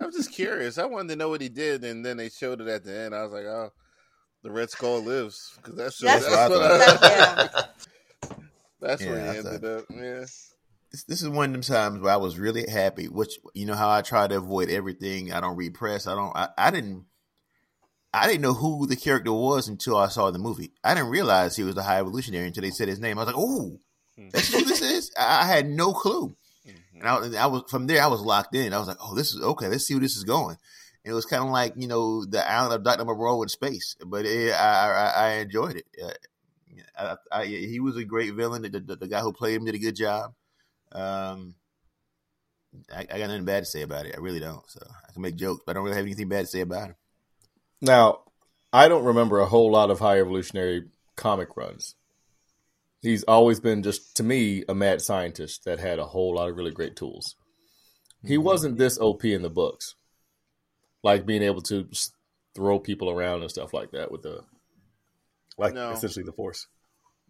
I'm 0.00 0.12
just 0.12 0.32
curious. 0.32 0.76
I 0.78 0.84
wanted 0.84 1.08
to 1.10 1.16
know 1.16 1.28
what 1.30 1.40
he 1.40 1.48
did, 1.48 1.82
and 1.84 2.04
then 2.04 2.16
they 2.18 2.28
showed 2.28 2.60
it 2.60 2.68
at 2.68 2.84
the 2.84 2.94
end. 2.96 3.14
I 3.14 3.22
was 3.22 3.32
like, 3.32 3.44
oh, 3.46 3.72
the 4.44 4.52
Red 4.52 4.70
Skull 4.70 5.00
lives 5.02 5.52
because 5.56 5.74
that's 5.76 5.98
That's 5.98 6.24
that's, 6.28 6.50
what 6.50 6.60
what 6.60 6.70
I 6.70 6.74
I, 6.76 7.46
thought. 7.48 7.70
that's 8.80 9.02
Yeah, 9.02 9.10
where 9.10 9.20
I 9.20 9.32
he 9.32 9.38
ended 9.38 9.60
thought- 9.62 9.78
up. 9.78 9.84
Yeah. 9.90 10.20
this, 10.92 11.04
this 11.08 11.22
is 11.22 11.28
one 11.28 11.46
of 11.46 11.52
them 11.52 11.62
times 11.62 12.00
where 12.00 12.12
I 12.12 12.16
was 12.16 12.38
really 12.38 12.64
happy. 12.70 13.06
Which 13.08 13.32
you 13.54 13.66
know 13.66 13.74
how 13.74 13.90
I 13.90 14.02
try 14.02 14.28
to 14.28 14.36
avoid 14.36 14.70
everything. 14.70 15.32
I 15.32 15.40
don't 15.40 15.56
read 15.56 15.74
press. 15.74 16.06
I 16.06 16.14
don't. 16.14 16.36
I, 16.36 16.48
I 16.56 16.70
didn't. 16.70 17.04
I 18.12 18.28
didn't 18.28 18.42
know 18.42 18.54
who 18.54 18.86
the 18.86 18.94
character 18.94 19.32
was 19.32 19.66
until 19.66 19.96
I 19.96 20.06
saw 20.06 20.30
the 20.30 20.38
movie. 20.38 20.70
I 20.84 20.94
didn't 20.94 21.10
realize 21.10 21.56
he 21.56 21.64
was 21.64 21.74
the 21.74 21.82
High 21.82 21.98
Evolutionary 21.98 22.46
until 22.46 22.62
they 22.62 22.70
said 22.70 22.86
his 22.86 23.00
name. 23.00 23.18
I 23.18 23.24
was 23.24 23.34
like, 23.34 23.42
"Oh, 23.44 23.80
that's 24.30 24.52
who 24.52 24.64
this 24.64 24.82
is." 24.82 25.10
I, 25.18 25.42
I 25.42 25.46
had 25.46 25.66
no 25.68 25.92
clue, 25.92 26.36
Mhm. 26.64 27.00
and 27.00 27.36
I, 27.36 27.42
I 27.42 27.46
was 27.46 27.62
from 27.68 27.88
there. 27.88 28.00
I 28.02 28.06
was 28.06 28.20
locked 28.20 28.54
in. 28.54 28.72
I 28.72 28.78
was 28.78 28.86
like, 28.86 28.98
"Oh, 29.00 29.14
this 29.16 29.34
is 29.34 29.42
okay. 29.42 29.66
Let's 29.66 29.86
see 29.86 29.94
where 29.94 30.00
this 30.02 30.16
is 30.16 30.22
going." 30.24 30.56
It 31.04 31.12
was 31.12 31.26
kind 31.26 31.44
of 31.44 31.50
like 31.50 31.74
you 31.76 31.86
know 31.86 32.24
the 32.24 32.48
island 32.48 32.74
of 32.74 32.82
Doctor 32.82 33.04
Moreau 33.04 33.42
in 33.42 33.48
space, 33.48 33.96
but 34.04 34.24
it, 34.24 34.52
I, 34.52 34.90
I 34.90 35.06
I 35.06 35.30
enjoyed 35.34 35.76
it. 35.76 35.86
Uh, 36.02 37.16
I, 37.30 37.40
I, 37.40 37.44
he 37.46 37.80
was 37.80 37.96
a 37.96 38.04
great 38.04 38.34
villain. 38.34 38.62
The, 38.62 38.80
the, 38.80 38.96
the 38.96 39.08
guy 39.08 39.20
who 39.20 39.32
played 39.32 39.56
him 39.56 39.64
did 39.64 39.74
a 39.74 39.78
good 39.78 39.96
job. 39.96 40.32
Um, 40.92 41.56
I, 42.94 43.00
I 43.02 43.18
got 43.18 43.28
nothing 43.28 43.44
bad 43.44 43.60
to 43.60 43.70
say 43.70 43.82
about 43.82 44.06
it. 44.06 44.14
I 44.16 44.20
really 44.20 44.40
don't. 44.40 44.68
So 44.70 44.80
I 45.08 45.12
can 45.12 45.22
make 45.22 45.36
jokes, 45.36 45.62
but 45.66 45.72
I 45.72 45.74
don't 45.74 45.84
really 45.84 45.96
have 45.96 46.06
anything 46.06 46.28
bad 46.28 46.42
to 46.42 46.46
say 46.46 46.60
about 46.60 46.88
him. 46.88 46.96
Now, 47.80 48.20
I 48.72 48.88
don't 48.88 49.04
remember 49.04 49.40
a 49.40 49.46
whole 49.46 49.70
lot 49.70 49.90
of 49.90 50.00
High 50.00 50.20
Evolutionary 50.20 50.84
comic 51.16 51.56
runs. 51.56 51.94
He's 53.02 53.22
always 53.24 53.60
been 53.60 53.82
just 53.82 54.16
to 54.16 54.22
me 54.22 54.64
a 54.68 54.74
mad 54.74 55.02
scientist 55.02 55.64
that 55.64 55.78
had 55.78 55.98
a 55.98 56.06
whole 56.06 56.36
lot 56.36 56.48
of 56.48 56.56
really 56.56 56.70
great 56.70 56.96
tools. 56.96 57.36
He 58.24 58.38
wasn't 58.38 58.78
this 58.78 58.98
OP 58.98 59.24
in 59.24 59.42
the 59.42 59.50
books, 59.50 59.94
like 61.04 61.26
being 61.26 61.42
able 61.42 61.62
to 61.62 61.88
throw 62.54 62.80
people 62.80 63.10
around 63.10 63.42
and 63.42 63.50
stuff 63.50 63.72
like 63.74 63.92
that 63.92 64.10
with 64.10 64.22
the, 64.22 64.42
like 65.58 65.74
No. 65.74 65.92
essentially 65.92 66.24
the 66.24 66.32
Force. 66.32 66.66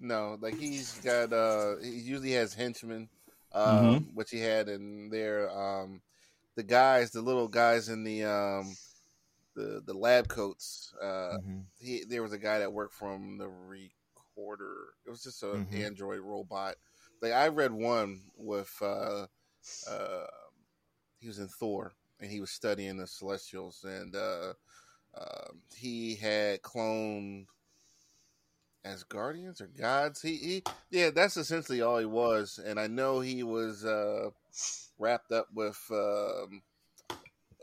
No, 0.00 0.36
like 0.40 0.56
he's 0.56 0.98
got 1.00 1.32
uh 1.32 1.76
he 1.82 1.90
usually 1.90 2.32
has 2.32 2.54
henchmen, 2.54 3.08
um, 3.52 4.10
which 4.14 4.30
he 4.30 4.40
had 4.40 4.68
in 4.68 5.08
there. 5.10 5.50
Um, 5.50 6.00
the 6.56 6.62
guys, 6.64 7.10
the 7.10 7.22
little 7.22 7.48
guys 7.48 7.88
in 7.88 8.04
the 8.04 8.24
um 8.24 8.76
the 9.54 9.82
the 9.86 9.94
lab 9.94 10.28
coats. 10.28 10.92
Uh, 11.00 11.36
Mhm. 11.38 11.64
he 11.78 12.04
there 12.08 12.22
was 12.22 12.32
a 12.32 12.38
guy 12.38 12.58
that 12.58 12.72
worked 12.72 12.94
from 12.94 13.38
the 13.38 13.48
recorder. 13.48 14.94
It 15.06 15.10
was 15.10 15.22
just 15.22 15.42
an 15.42 15.66
Mhm. 15.70 15.84
android 15.84 16.20
robot. 16.20 16.76
Like 17.22 17.32
I 17.32 17.48
read 17.48 17.72
one 17.72 18.20
with 18.36 18.72
uh, 18.82 19.26
uh, 19.88 20.26
he 21.20 21.28
was 21.28 21.38
in 21.38 21.48
Thor 21.48 21.92
and 22.20 22.30
he 22.30 22.40
was 22.40 22.50
studying 22.50 22.96
the 22.96 23.06
Celestials 23.06 23.84
and 23.84 24.14
uh, 24.14 24.54
uh, 25.16 25.48
he 25.76 26.16
had 26.16 26.62
cloned 26.62 27.46
as 28.84 29.02
guardians 29.04 29.60
or 29.60 29.66
gods. 29.68 30.22
He 30.22 30.36
he 30.36 30.62
yeah, 30.90 31.10
that's 31.10 31.36
essentially 31.36 31.80
all 31.82 31.98
he 31.98 32.06
was. 32.06 32.58
And 32.64 32.78
I 32.78 32.86
know 32.86 33.20
he 33.20 33.42
was 33.42 33.84
uh, 33.84 34.30
wrapped 34.98 35.32
up 35.32 35.48
with. 35.54 35.78
Um, 35.90 36.62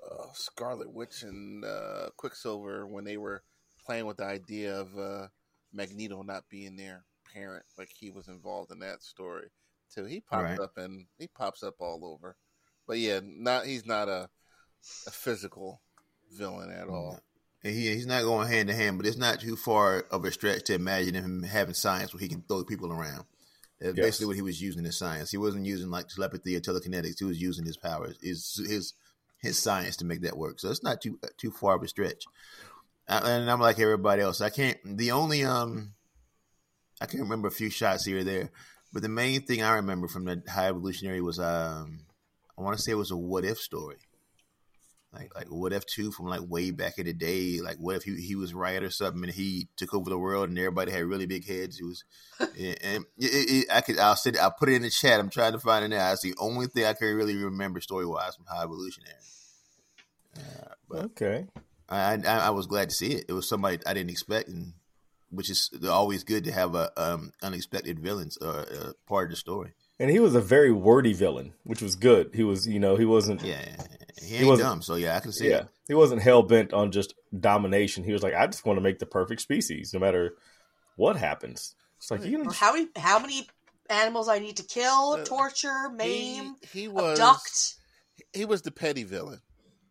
uh, 0.04 0.28
Scarlet 0.34 0.92
Witch 0.92 1.24
and 1.24 1.64
uh, 1.66 2.10
Quicksilver 2.18 2.88
when 2.88 3.04
they 3.04 3.18
were 3.18 3.44
playing 3.86 4.06
with 4.06 4.18
the 4.18 4.26
idea 4.26 4.80
of 4.80 4.98
uh, 4.98 5.28
Magneto 5.74 6.22
not 6.24 6.50
being 6.50 6.76
their 6.76 7.04
parent, 7.34 7.66
like 7.78 7.90
he 7.94 8.10
was 8.10 8.28
involved 8.28 8.72
in 8.72 8.80
that 8.80 9.04
story 9.04 9.50
too. 9.94 10.06
He 10.06 10.20
popped 10.22 10.44
Right. 10.44 10.60
up 10.60 10.78
and 10.78 11.06
he 11.18 11.28
pops 11.28 11.64
up 11.64 11.76
all 11.80 12.06
over, 12.06 12.36
but 12.88 12.98
yeah, 12.98 13.20
not 13.24 13.66
he's 13.66 13.86
not 13.86 14.10
a 14.10 14.30
a 15.08 15.12
physical 15.12 15.82
villain 16.32 16.72
at 16.72 16.88
all. 16.88 17.20
He, 17.64 17.72
he's 17.94 18.08
not 18.08 18.24
going 18.24 18.48
hand 18.48 18.70
to 18.70 18.76
hand, 18.76 18.98
but 18.98 19.06
it's 19.06 19.18
not 19.18 19.40
too 19.40 19.56
far 19.56 20.06
of 20.12 20.26
a 20.26 20.32
stretch 20.32 20.64
to 20.66 20.74
imagine 20.74 21.14
him 21.14 21.44
having 21.44 21.76
science 21.76 22.14
where 22.14 22.22
he 22.22 22.28
can 22.28 22.42
throw 22.42 22.64
people 22.64 22.92
around. 22.92 23.26
That's 23.80 23.98
Yes. 23.98 24.06
basically 24.06 24.28
what 24.28 24.36
he 24.36 24.42
was 24.42 24.62
using 24.62 24.84
his 24.84 24.98
science. 24.98 25.32
He 25.32 25.38
wasn't 25.38 25.66
using 25.66 25.90
like 25.90 26.08
telepathy 26.08 26.56
or 26.56 26.60
telekinetics. 26.60 27.20
He 27.20 27.26
was 27.26 27.42
using 27.42 27.66
his 27.66 27.78
powers, 27.78 28.18
his 28.22 28.62
his 28.68 28.94
his 29.40 29.58
science 29.58 29.98
to 29.98 30.06
make 30.06 30.22
that 30.22 30.38
work. 30.38 30.60
So 30.60 30.70
it's 30.70 30.84
not 30.84 31.02
too 31.02 31.20
too 31.38 31.52
far 31.52 31.76
of 31.76 31.84
a 31.84 31.88
stretch. 31.88 32.24
And 33.08 33.50
I'm 33.50 33.60
like 33.60 33.80
everybody 33.80 34.22
else. 34.22 34.40
I 34.42 34.50
can't. 34.50 34.78
The 34.86 35.12
only 35.12 35.44
um, 35.44 35.94
I 37.02 37.08
can 37.08 37.20
remember 37.22 37.48
a 37.48 37.52
few 37.52 37.70
shots 37.70 38.06
here 38.06 38.20
or 38.20 38.24
there, 38.24 38.52
but 38.94 39.02
the 39.02 39.10
main 39.10 39.42
thing 39.42 39.64
I 39.64 39.74
remember 39.76 40.08
from 40.08 40.26
the 40.26 40.44
High 40.48 40.68
Evolutionary 40.68 41.22
was 41.22 41.40
um, 41.40 42.02
I 42.58 42.62
want 42.62 42.78
to 42.78 42.82
say 42.84 42.92
it 42.92 42.96
was 42.96 43.12
a 43.12 43.18
what 43.18 43.46
if 43.46 43.58
story. 43.60 43.98
Like 45.14 45.36
like 45.36 45.48
what 45.48 45.74
if 45.74 45.86
two 45.86 46.12
from 46.12 46.28
like 46.28 46.42
way 46.48 46.72
back 46.72 46.98
in 46.98 47.06
the 47.06 47.14
day? 47.14 47.60
Like 47.62 47.78
what 47.78 47.98
if 47.98 48.04
he 48.04 48.16
he 48.22 48.36
was 48.36 48.54
right 48.54 48.82
or 48.82 48.90
something 48.90 49.24
and 49.24 49.34
he 49.34 49.68
took 49.76 49.94
over 49.94 50.10
the 50.10 50.18
world 50.18 50.48
and 50.48 50.58
everybody 50.58 50.92
had 50.92 51.04
really 51.04 51.26
big 51.26 51.46
heads? 51.46 51.80
It 51.80 51.84
was 51.84 52.04
and, 52.40 52.78
and 52.82 53.06
it, 53.18 53.28
it, 53.28 53.68
I 53.72 53.82
could 53.82 54.00
I'll 54.00 54.16
sit 54.16 54.38
I'll 54.40 54.52
put 54.52 54.70
it 54.70 54.76
in 54.76 54.84
the 54.84 54.90
chat. 54.90 55.20
I'm 55.20 55.30
trying 55.30 55.52
to 55.52 55.60
find 55.60 55.84
it 55.84 55.90
now. 55.90 56.10
That's 56.10 56.22
the 56.22 56.36
only 56.40 56.68
thing 56.68 56.86
I 56.86 56.94
can 56.94 57.14
really 57.14 57.36
remember 57.36 57.82
story 57.82 58.06
wise 58.06 58.36
from 58.36 58.46
High 58.46 58.64
Evolutionary. 58.64 59.16
Uh, 60.38 60.74
but 60.90 61.06
Okay. 61.06 61.46
I, 61.90 62.18
I 62.26 62.38
I 62.38 62.50
was 62.52 62.68
glad 62.68 62.90
to 62.90 62.96
see 62.96 63.14
it. 63.14 63.26
It 63.28 63.34
was 63.34 63.50
somebody 63.50 63.80
I 63.86 63.94
didn't 63.94 64.12
expect, 64.12 64.48
and 64.48 64.74
which 65.30 65.50
is 65.50 65.70
always 65.90 66.24
good 66.24 66.46
to 66.46 66.54
have 66.54 66.74
a 66.74 66.90
um, 66.96 67.34
unexpected 67.44 68.00
villains 68.00 68.38
uh, 68.42 68.66
uh, 68.72 68.92
part 69.08 69.26
of 69.26 69.32
the 69.32 69.36
story. 69.36 69.74
And 70.02 70.10
he 70.10 70.20
was 70.20 70.34
a 70.34 70.42
very 70.42 70.72
wordy 70.72 71.14
villain, 71.14 71.54
which 71.64 71.82
was 71.82 71.96
good. 71.96 72.32
He 72.34 72.44
was, 72.44 72.68
you 72.68 72.80
know, 72.80 72.96
he 72.96 73.06
wasn't. 73.06 73.44
Yeah, 73.44 73.64
he 74.22 74.38
He 74.38 74.46
wasn't- 74.46 74.68
dumb, 74.68 74.82
so 74.82 74.96
yeah, 74.96 75.16
I 75.16 75.20
can 75.20 75.32
see 75.32 75.50
Yeah, 75.50 75.60
it. 75.60 75.68
he 75.88 75.94
wasn't 75.94 76.22
hell 76.24 76.42
bent 76.42 76.74
on 76.74 76.92
just 76.92 77.14
domination. 77.40 78.04
He 78.04 78.12
was 78.12 78.24
like, 78.24 78.34
I 78.34 78.48
just 78.48 78.66
want 78.66 78.78
to 78.78 78.82
make 78.82 78.98
the 79.00 79.06
perfect 79.06 79.42
species, 79.42 79.94
no 79.94 80.00
matter 80.00 80.36
what 80.96 81.18
happens. 81.18 81.76
It's 81.98 82.10
like 82.10 82.26
you 82.26 82.40
Or 82.40 82.44
can 82.46 82.54
how 82.54 82.74
many 82.74 82.88
how 82.96 83.20
many 83.20 83.48
animals 83.92 84.28
I 84.28 84.40
need 84.40 84.58
to 84.58 84.64
kill, 84.64 85.18
Uh, 85.20 85.24
torture, 85.24 85.90
maim, 85.90 86.56
He, 86.72 86.82
he 86.82 86.88
was 86.88 87.20
abduct. 87.20 87.76
he 88.34 88.46
was 88.46 88.64
the 88.64 88.72
petty 88.72 89.04
villain. 89.04 89.42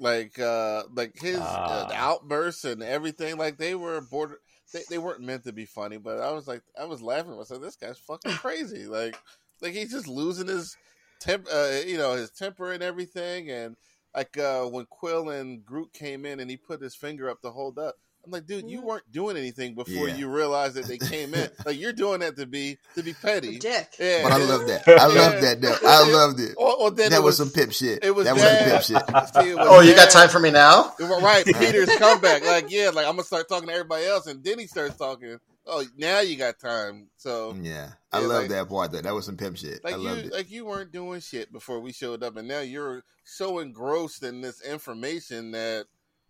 Like 0.01 0.39
uh 0.41 0.85
like 0.93 1.21
his 1.21 1.39
uh, 1.39 1.87
the 1.89 1.95
Ah. 1.95 2.11
outbursts 2.11 2.65
and 2.65 2.83
everything 2.83 3.37
like 3.37 3.59
they 3.59 3.75
were 3.77 4.01
border 4.01 4.41
they, 4.73 4.83
they 4.89 4.99
weren't 4.99 5.21
meant 5.21 5.45
to 5.45 5.53
be 5.53 5.67
funny, 5.67 5.99
but 5.99 6.19
I 6.21 6.33
was 6.33 6.49
like 6.49 6.63
I 6.77 6.87
was 6.87 7.01
laughing. 7.03 7.33
I 7.33 7.37
was 7.37 7.51
like 7.51 7.61
this 7.61 7.77
guy's 7.77 7.99
fucking 7.99 8.33
crazy. 8.33 8.87
Like 8.87 9.17
like 9.63 9.73
he's 9.75 9.91
just 9.93 10.09
losing 10.09 10.47
his 10.49 10.77
temp 11.21 11.47
uh, 11.53 11.71
you 11.87 11.99
know 11.99 12.15
his 12.15 12.31
temper 12.31 12.73
and 12.73 12.83
everything 12.83 13.51
and 13.51 13.77
like 14.15 14.37
uh 14.39 14.65
when 14.65 14.87
Quill 14.87 15.31
and 15.31 15.65
Groot 15.65 15.93
came 15.93 16.25
in 16.27 16.41
and 16.41 16.51
he 16.51 16.57
put 16.57 16.81
his 16.81 16.95
finger 16.95 17.29
up 17.31 17.41
to 17.43 17.51
hold 17.51 17.79
up 17.79 17.97
I'm 18.23 18.33
like, 18.33 18.47
dude, 18.47 18.69
you 18.71 18.83
weren't 18.83 19.11
doing 19.11 19.39
anything 19.39 19.75
before 19.75 20.07
Yeah. 20.07 20.15
you 20.17 20.29
realized 20.29 20.75
that 20.75 20.85
they 20.85 20.99
came 20.99 21.33
in. 21.33 21.49
like, 21.65 21.81
you're 21.81 21.95
doing 21.95 22.21
that 22.21 22.37
to 22.37 22.45
be 22.45 22.77
to 22.95 23.03
be 23.03 23.15
petty. 23.15 23.59
Dick. 23.59 23.95
Yeah, 23.99 24.25
But 24.25 24.33
I 24.33 24.37
love 24.37 24.67
that. 24.67 24.83
I 24.89 25.07
love 25.07 25.41
that. 25.41 25.61
Though. 25.63 25.77
I 25.89 26.13
loved 26.13 26.39
it. 26.39 26.55
Or, 26.59 26.77
or 26.83 26.91
That 26.91 27.13
it 27.13 27.17
was, 27.17 27.23
was, 27.23 27.37
some 27.39 27.51
pimp 27.51 27.73
shit. 27.73 28.05
It 28.05 28.15
was 28.15 28.27
that 28.27 28.35
was 28.35 28.43
some 28.43 28.53
bad. 28.53 28.71
pimp 28.71 28.83
shit. 28.83 29.43
See, 29.43 29.51
it 29.53 29.57
was 29.57 29.67
Oh, 29.71 29.81
you 29.81 29.95
got 29.97 30.11
time 30.11 30.29
for 30.29 30.39
me 30.39 30.51
now? 30.51 30.93
Right, 31.01 31.47
Peter's 31.47 31.97
comeback. 31.97 32.45
Like, 32.45 32.71
yeah, 32.71 32.91
like 32.91 33.07
I'm 33.07 33.13
gonna 33.13 33.23
start 33.25 33.49
talking 33.49 33.69
to 33.69 33.73
everybody 33.73 34.05
else, 34.05 34.27
and 34.27 34.45
then 34.45 34.59
he 34.59 34.67
starts 34.67 34.97
talking. 34.97 35.39
Oh, 35.73 35.85
now 35.97 36.19
you 36.21 36.37
got 36.37 36.59
time. 36.59 37.09
So, 37.17 37.55
Yeah, 37.61 37.93
I 38.13 38.19
love 38.19 38.43
like- 38.43 38.51
that 38.51 38.69
part. 38.69 38.91
Though 38.91 39.01
that 39.03 39.15
was 39.15 39.25
some 39.27 39.37
pimp 39.37 39.57
shit. 39.57 39.85
like 39.85 39.95
I 39.95 39.97
you, 39.97 40.03
loved 40.03 40.21
it. 40.27 40.33
like 40.33 40.51
you 40.51 40.67
weren't 40.67 40.91
doing 40.91 41.21
shit 41.21 41.53
before 41.53 41.79
we 41.79 41.93
showed 41.93 42.23
up, 42.25 42.37
and 42.37 42.49
now 42.49 42.61
you're 42.61 43.05
so 43.25 43.61
engrossed 43.61 44.23
in 44.25 44.41
this 44.41 44.61
information 44.63 45.53
that 45.53 45.87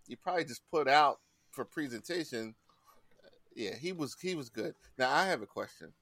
you 0.06 0.16
probably 0.18 0.44
just 0.44 0.60
put 0.70 0.86
out 0.88 1.20
for 1.52 1.64
presentation. 1.64 2.54
Yeah, 3.54 3.74
he 3.76 3.92
was 3.92 4.14
he 4.20 4.34
was 4.34 4.50
good. 4.50 4.74
Now 4.98 5.10
I 5.10 5.24
have 5.26 5.40
a 5.42 5.46
question: 5.46 5.94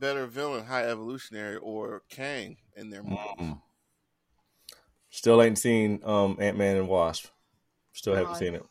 better 0.00 0.26
villain, 0.26 0.64
High 0.64 0.84
Evolutionary, 0.84 1.56
or 1.56 2.02
Kang 2.08 2.56
in 2.74 2.88
their 2.90 3.02
movie? 3.02 3.20
Mm. 3.38 3.60
Still 5.10 5.42
ain't 5.42 5.58
seen 5.58 6.00
um, 6.04 6.36
Ant 6.40 6.56
Man 6.56 6.76
and 6.76 6.88
Wasp. 6.88 7.26
Still 7.92 8.14
haven't 8.14 8.32
No, 8.32 8.38
seen 8.38 8.54
it. 8.54 8.64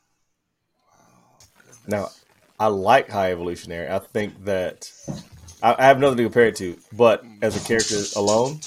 Goodness. 1.58 1.88
Now, 1.88 2.10
I 2.60 2.68
like 2.68 3.10
High 3.10 3.32
Evolutionary. 3.32 3.88
I 3.90 4.00
think 4.00 4.46
that 4.46 4.92
I, 5.62 5.76
I 5.78 5.86
have 5.86 6.00
nothing 6.00 6.18
to 6.18 6.24
compare 6.24 6.48
it 6.48 6.56
to, 6.58 6.78
but 6.92 7.24
as 7.42 7.56
a 7.56 7.68
character 7.68 8.02
alone, 8.16 8.62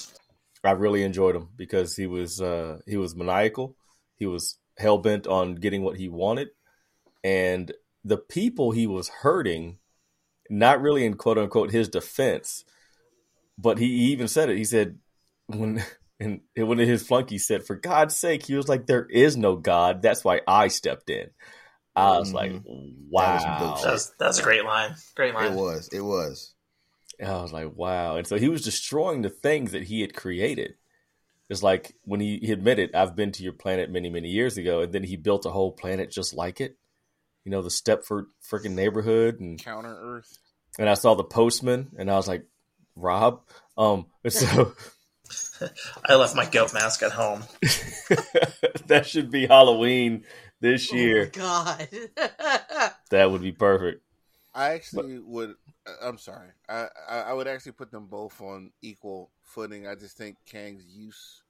I 0.62 0.72
really 0.72 1.02
enjoyed 1.02 1.34
him 1.34 1.48
because 1.56 1.96
he 1.96 2.06
was 2.06 2.40
uh, 2.40 2.78
he 2.86 2.96
was 2.96 3.16
maniacal. 3.16 3.76
He 4.16 4.26
was 4.26 4.58
hell 4.78 4.98
bent 4.98 5.26
on 5.26 5.56
getting 5.56 5.82
what 5.82 5.96
he 5.96 6.08
wanted, 6.08 6.48
and 7.24 7.72
the 8.04 8.16
people 8.16 8.70
he 8.70 8.86
was 8.86 9.08
hurting, 9.08 9.78
not 10.48 10.80
really 10.80 11.04
in 11.04 11.14
quote 11.14 11.38
unquote 11.38 11.72
his 11.72 11.88
defense, 11.88 12.64
but 13.58 13.78
he 13.78 13.86
even 13.86 14.28
said 14.28 14.50
it. 14.50 14.58
He 14.58 14.64
said 14.64 14.98
when. 15.46 15.82
And 16.22 16.42
of 16.54 16.76
his 16.76 17.02
flunkies 17.02 17.46
said, 17.46 17.64
"For 17.64 17.76
God's 17.76 18.14
sake," 18.14 18.44
he 18.44 18.54
was 18.54 18.68
like, 18.68 18.84
"There 18.84 19.06
is 19.06 19.38
no 19.38 19.56
God. 19.56 20.02
That's 20.02 20.22
why 20.22 20.42
I 20.46 20.68
stepped 20.68 21.08
in." 21.08 21.30
I 21.96 22.18
was 22.18 22.32
like, 22.32 22.52
That 22.52 22.62
was 22.64 23.42
some 23.42 23.50
"Wow!" 23.60 23.74
dope 23.74 23.82
That's 23.82 24.12
that's 24.18 24.38
a 24.38 24.42
great 24.42 24.64
line. 24.64 24.94
Great 25.16 25.34
line. 25.34 25.52
It 25.52 25.56
was. 25.56 25.88
It 25.92 26.00
was. 26.00 26.54
And 27.20 27.28
I 27.28 27.42
was 27.42 27.52
like, 27.52 27.76
wow. 27.76 28.16
And 28.16 28.26
so 28.26 28.36
he 28.36 28.48
was 28.48 28.62
destroying 28.62 29.22
the 29.22 29.28
things 29.28 29.72
that 29.72 29.84
he 29.84 30.00
had 30.00 30.14
created. 30.14 30.74
It's 31.50 31.62
like 31.62 31.94
when 32.04 32.20
he, 32.20 32.38
he 32.38 32.52
admitted, 32.52 32.94
I've 32.94 33.14
been 33.14 33.32
to 33.32 33.42
your 33.42 33.52
planet 33.52 33.90
many, 33.90 34.08
many 34.08 34.30
years 34.30 34.56
ago. 34.56 34.80
And 34.80 34.92
then 34.92 35.02
he 35.02 35.16
built 35.16 35.44
a 35.44 35.50
whole 35.50 35.72
planet 35.72 36.10
just 36.10 36.32
like 36.32 36.60
it. 36.60 36.78
You 37.44 37.50
know, 37.50 37.60
the 37.60 37.68
Stepford 37.68 38.26
freaking 38.50 38.72
neighborhood. 38.74 39.38
And, 39.40 39.62
Counter 39.62 39.96
Earth. 40.00 40.38
and 40.78 40.88
I 40.88 40.94
saw 40.94 41.14
the 41.14 41.24
postman 41.24 41.90
and 41.98 42.10
I 42.10 42.16
was 42.16 42.28
like, 42.28 42.46
Rob. 42.96 43.42
Um, 43.76 44.06
so 44.28 44.74
I 46.08 46.14
left 46.14 46.34
my 46.34 46.46
goat 46.46 46.72
mask 46.72 47.02
at 47.02 47.12
home. 47.12 47.42
that 48.86 49.06
should 49.06 49.30
be 49.30 49.46
Halloween 49.46 50.24
this 50.60 50.92
Oh 50.92 51.08
my 51.08 51.24
year. 51.24 51.26
god. 51.32 51.88
That 53.10 53.30
would 53.30 53.42
be 53.42 53.52
perfect. 53.52 54.02
I 54.54 54.70
actually 54.70 55.18
would. 55.18 55.54
uh, 55.86 55.92
I'm 56.02 56.18
sorry. 56.18 56.50
I, 56.68 56.88
I 57.08 57.18
I 57.20 57.32
would 57.32 57.46
actually 57.46 57.72
put 57.72 57.90
them 57.90 58.06
both 58.06 58.40
on 58.40 58.72
equal 58.82 59.30
footing. 59.42 59.86
I 59.86 59.94
just 59.94 60.16
think 60.16 60.36
Kang's 60.46 60.84
use 60.86 61.42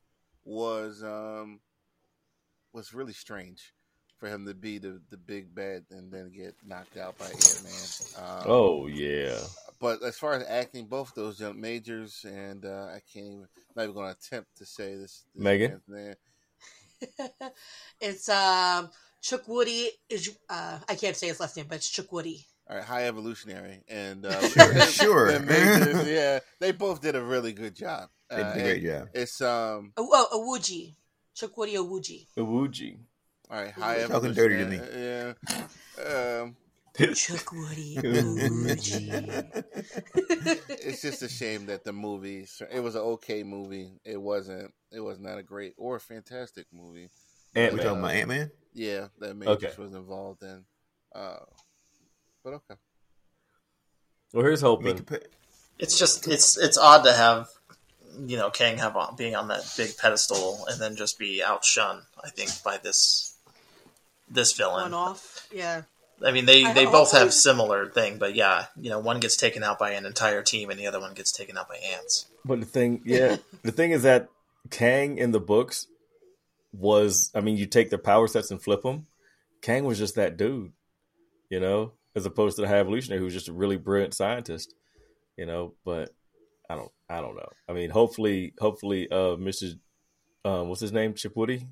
was 0.44 1.02
um 1.02 1.60
was 2.72 2.94
really 2.94 3.12
strange 3.12 3.72
for 4.18 4.28
him 4.28 4.46
to 4.46 4.54
be 4.54 4.78
the 4.78 5.00
the 5.10 5.16
big 5.16 5.54
bad 5.54 5.84
and 5.90 6.12
then 6.12 6.30
get 6.30 6.54
knocked 6.64 6.96
out 6.96 7.18
by 7.18 7.30
Ant 7.30 7.62
Man. 7.62 7.94
Um, 8.16 8.46
Oh, 8.46 8.86
yeah. 8.86 9.38
but 9.80 10.02
as 10.02 10.16
far 10.18 10.34
as 10.34 10.46
acting, 10.48 10.86
both 10.86 11.14
those 11.14 11.38
jump 11.38 11.56
majors 11.58 12.24
and 12.24 12.64
uh, 12.64 12.88
I 12.94 13.00
can't 13.12 13.26
even. 13.26 13.48
Not 13.76 13.84
even 13.84 13.94
going 13.94 14.12
to 14.12 14.18
attempt 14.18 14.56
to 14.58 14.66
say 14.66 14.96
this. 14.96 15.24
this 15.38 15.44
Megan? 15.44 15.70
man's 15.70 15.82
name. 15.88 16.14
it's 18.00 18.28
um 18.28 18.90
Chuck 19.22 19.46
Woody 19.48 19.90
is 20.08 20.36
uh 20.48 20.78
I 20.88 20.94
can't 20.94 21.16
say 21.16 21.28
his 21.28 21.40
last 21.40 21.56
name, 21.56 21.66
but 21.68 21.76
it's 21.76 21.88
Chuck 21.88 22.10
Woody. 22.12 22.46
All 22.68 22.76
right, 22.76 22.84
high 22.84 23.06
evolutionary 23.08 23.82
and 23.88 24.24
uh, 24.24 24.40
Sure, 24.48 24.80
sure. 24.86 25.32
the 25.32 25.40
majors, 25.40 26.06
yeah, 26.08 26.38
they 26.60 26.70
both 26.72 27.00
did 27.00 27.16
a 27.16 27.22
really 27.22 27.52
good 27.52 27.74
job. 27.74 28.08
They 28.30 28.36
did 28.36 28.46
Uh, 28.46 28.50
a 28.50 28.62
great 28.62 28.82
job. 28.84 29.08
It's 29.14 29.40
um 29.40 29.92
Oh, 29.96 30.08
oh 30.32 30.56
Awuji. 30.58 30.94
Chuck 31.34 31.56
Woody 31.56 31.74
Awuji. 31.74 32.26
Iwuji. 32.38 32.98
all 33.50 33.60
right, 33.60 33.72
high 33.72 34.02
Talking 34.06 34.34
dirty 34.34 34.56
to 34.56 34.62
evolutionary, 34.62 35.34
Yeah. 35.98 36.42
Um 36.42 36.56
Chuck 37.14 37.52
Woody. 37.52 37.98
It's 40.82 41.02
just 41.02 41.22
a 41.22 41.28
shame 41.28 41.66
that 41.66 41.84
the 41.84 41.92
movie. 41.92 42.46
It 42.72 42.80
was 42.80 42.94
an 42.94 43.02
okay 43.02 43.42
movie. 43.42 43.92
It 44.04 44.20
wasn't. 44.20 44.72
It 44.92 45.00
was 45.00 45.18
not 45.20 45.38
a 45.38 45.42
great 45.42 45.74
or 45.76 45.96
a 45.96 46.00
fantastic 46.00 46.66
movie. 46.72 47.08
We 47.54 47.60
Ant-Man. 47.62 47.84
talking 47.84 47.98
about 47.98 48.10
Ant 48.12 48.28
Man? 48.28 48.50
Yeah, 48.74 49.08
that 49.18 49.36
Matrix 49.36 49.64
Okay. 49.64 49.82
was 49.82 49.94
involved 49.94 50.42
in. 50.42 50.64
Uh, 51.14 51.36
but 52.44 52.54
okay. 52.54 52.74
Well, 54.32 54.44
here's 54.44 54.60
hoping. 54.60 55.04
It's 55.78 55.98
just 55.98 56.26
it's 56.28 56.56
it's 56.58 56.78
odd 56.78 57.04
to 57.04 57.12
have 57.12 57.48
you 58.26 58.36
know 58.36 58.50
Kang 58.50 58.78
have 58.78 58.96
on, 58.96 59.16
being 59.16 59.34
on 59.34 59.48
that 59.48 59.62
big 59.76 59.96
pedestal 59.96 60.64
and 60.68 60.80
then 60.80 60.96
just 60.96 61.18
be 61.18 61.42
outshone. 61.42 62.02
I 62.22 62.30
think 62.30 62.50
by 62.62 62.78
this 62.78 63.34
this 64.28 64.52
villain. 64.52 64.82
One 64.82 64.90
villain. 64.90 65.08
off. 65.10 65.48
Yeah. 65.52 65.82
I 66.24 66.32
mean, 66.32 66.44
they 66.44 66.64
I 66.64 66.72
they 66.72 66.84
both 66.84 67.12
have 67.12 67.32
similar 67.32 67.88
thing, 67.88 68.18
but 68.18 68.34
yeah, 68.34 68.66
you 68.76 68.90
know, 68.90 68.98
one 68.98 69.20
gets 69.20 69.36
taken 69.36 69.62
out 69.62 69.78
by 69.78 69.92
an 69.92 70.06
entire 70.06 70.42
team 70.42 70.70
and 70.70 70.78
the 70.78 70.86
other 70.86 71.00
one 71.00 71.14
gets 71.14 71.32
taken 71.32 71.56
out 71.56 71.68
by 71.68 71.76
ants. 71.76 72.26
But 72.44 72.60
the 72.60 72.66
thing, 72.66 73.02
yeah, 73.04 73.36
the 73.62 73.72
thing 73.72 73.92
is 73.92 74.02
that 74.02 74.28
Kang 74.70 75.18
in 75.18 75.32
the 75.32 75.40
books 75.40 75.86
was, 76.72 77.30
I 77.34 77.40
mean, 77.40 77.56
you 77.56 77.66
take 77.66 77.90
the 77.90 77.98
power 77.98 78.26
sets 78.28 78.50
and 78.50 78.62
flip 78.62 78.82
them. 78.82 79.06
Kang 79.62 79.84
was 79.84 79.98
just 79.98 80.14
that 80.14 80.36
dude, 80.36 80.72
you 81.48 81.60
know, 81.60 81.92
as 82.14 82.26
opposed 82.26 82.56
to 82.56 82.62
the 82.62 82.68
High 82.68 82.78
Evolutionary, 82.78 83.20
who's 83.20 83.34
just 83.34 83.48
a 83.48 83.52
really 83.52 83.76
brilliant 83.76 84.14
scientist, 84.14 84.74
you 85.36 85.46
know. 85.46 85.74
But 85.84 86.10
I 86.68 86.76
don't, 86.76 86.92
I 87.08 87.20
don't 87.20 87.36
know. 87.36 87.48
I 87.68 87.72
mean, 87.72 87.90
hopefully, 87.90 88.54
hopefully, 88.58 89.08
uh, 89.10 89.36
Mr. 89.36 89.78
Um, 90.44 90.68
what's 90.68 90.80
his 90.80 90.92
name, 90.92 91.14
Chip 91.14 91.36
Woody? 91.36 91.66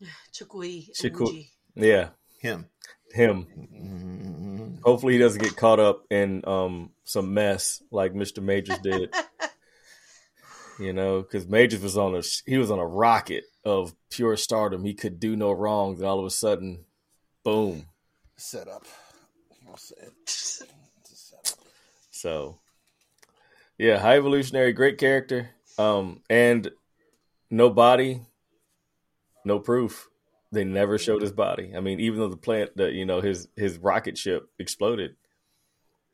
Chuck 0.32 0.54
Woody. 0.54 0.88
Chiku- 0.94 1.28
Oogie. 1.28 1.50
Yeah, 1.74 2.08
Him. 2.40 2.66
Him. 3.12 3.46
Mhm. 3.56 4.82
Hopefully, 4.82 5.14
he 5.14 5.18
doesn't 5.18 5.42
get 5.42 5.56
caught 5.56 5.80
up 5.80 6.04
in 6.10 6.46
um 6.46 6.90
some 7.04 7.34
mess 7.34 7.82
like 7.90 8.14
Mr. 8.14 8.42
Majors 8.42 8.78
did. 8.78 9.14
you 10.78 10.92
know, 10.92 11.22
because 11.22 11.46
Majors 11.46 11.82
was 11.82 11.96
on 11.96 12.14
a 12.14 12.22
he 12.46 12.58
was 12.58 12.70
on 12.70 12.78
a 12.78 12.86
rocket 12.86 13.44
of 13.64 13.94
pure 14.10 14.36
stardom. 14.36 14.84
He 14.84 14.94
could 14.94 15.20
do 15.20 15.36
no 15.36 15.52
wrong. 15.52 15.96
Then 15.96 16.08
all 16.08 16.18
of 16.18 16.26
a 16.26 16.30
sudden, 16.30 16.84
boom. 17.44 17.86
Set 18.36 18.68
up. 18.68 18.84
I'll 19.68 19.76
say 19.76 19.94
it. 20.00 20.12
It's 20.22 20.62
a 20.62 21.16
setup. 21.16 21.58
So, 22.10 22.58
yeah, 23.78 23.98
high 23.98 24.16
evolutionary, 24.16 24.72
great 24.72 24.98
character. 24.98 25.50
Um, 25.78 26.22
and 26.28 26.70
no 27.50 27.70
body, 27.70 28.22
no 29.44 29.58
proof. 29.58 30.08
They 30.52 30.64
never 30.64 30.98
showed 30.98 31.22
his 31.22 31.32
body. 31.32 31.72
I 31.74 31.80
mean, 31.80 31.98
even 32.00 32.18
though 32.20 32.28
the 32.28 32.36
plant, 32.36 32.76
that 32.76 32.92
you 32.92 33.06
know 33.06 33.20
his 33.20 33.48
his 33.56 33.78
rocket 33.78 34.18
ship 34.18 34.48
exploded, 34.58 35.16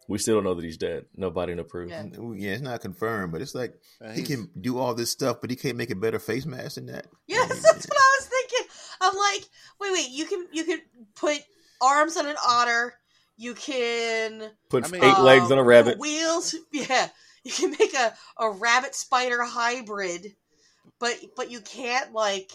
we 0.08 0.18
still 0.18 0.36
don't 0.36 0.44
know 0.44 0.54
that 0.54 0.64
he's 0.64 0.76
dead. 0.78 1.06
No 1.16 1.30
body, 1.30 1.54
no 1.54 1.64
proof. 1.64 1.90
Yeah. 1.90 2.04
Yeah, 2.34 2.52
it's 2.52 2.62
not 2.62 2.80
confirmed, 2.80 3.32
but 3.32 3.42
it's 3.42 3.54
like 3.54 3.74
Uh, 4.00 4.12
he 4.12 4.22
can 4.22 4.48
do 4.58 4.78
all 4.78 4.94
this 4.94 5.10
stuff, 5.10 5.40
but 5.40 5.50
he 5.50 5.56
can't 5.56 5.76
make 5.76 5.90
a 5.90 5.96
better 5.96 6.18
face 6.20 6.46
mask 6.46 6.76
than 6.76 6.86
that. 6.86 7.06
Yes, 7.26 7.48
that's 7.48 7.86
what 7.86 7.98
I 7.98 8.16
was 8.20 8.26
thinking. 8.28 8.68
I'm 9.00 9.14
like, 9.16 9.44
wait, 9.80 9.92
wait, 9.92 10.10
you 10.10 10.24
can 10.26 10.46
you 10.52 10.64
can 10.64 10.80
put 11.16 11.38
arms 11.82 12.16
on 12.16 12.26
an 12.26 12.36
otter. 12.46 12.94
You 13.36 13.54
can 13.54 14.50
Put 14.68 14.84
I 14.86 14.88
mean- 14.88 15.04
eight 15.04 15.18
legs 15.18 15.46
um, 15.46 15.52
on 15.52 15.58
a 15.58 15.64
rabbit. 15.64 15.98
Wheels. 15.98 16.54
Yeah, 16.72 17.08
you 17.44 17.52
can 17.52 17.70
make 17.78 17.94
a, 17.94 18.14
a 18.38 18.50
rabbit 18.50 18.94
spider 18.94 19.42
hybrid, 19.42 20.34
but 21.00 21.16
but 21.36 21.50
you 21.50 21.60
can't 21.60 22.12
like 22.12 22.50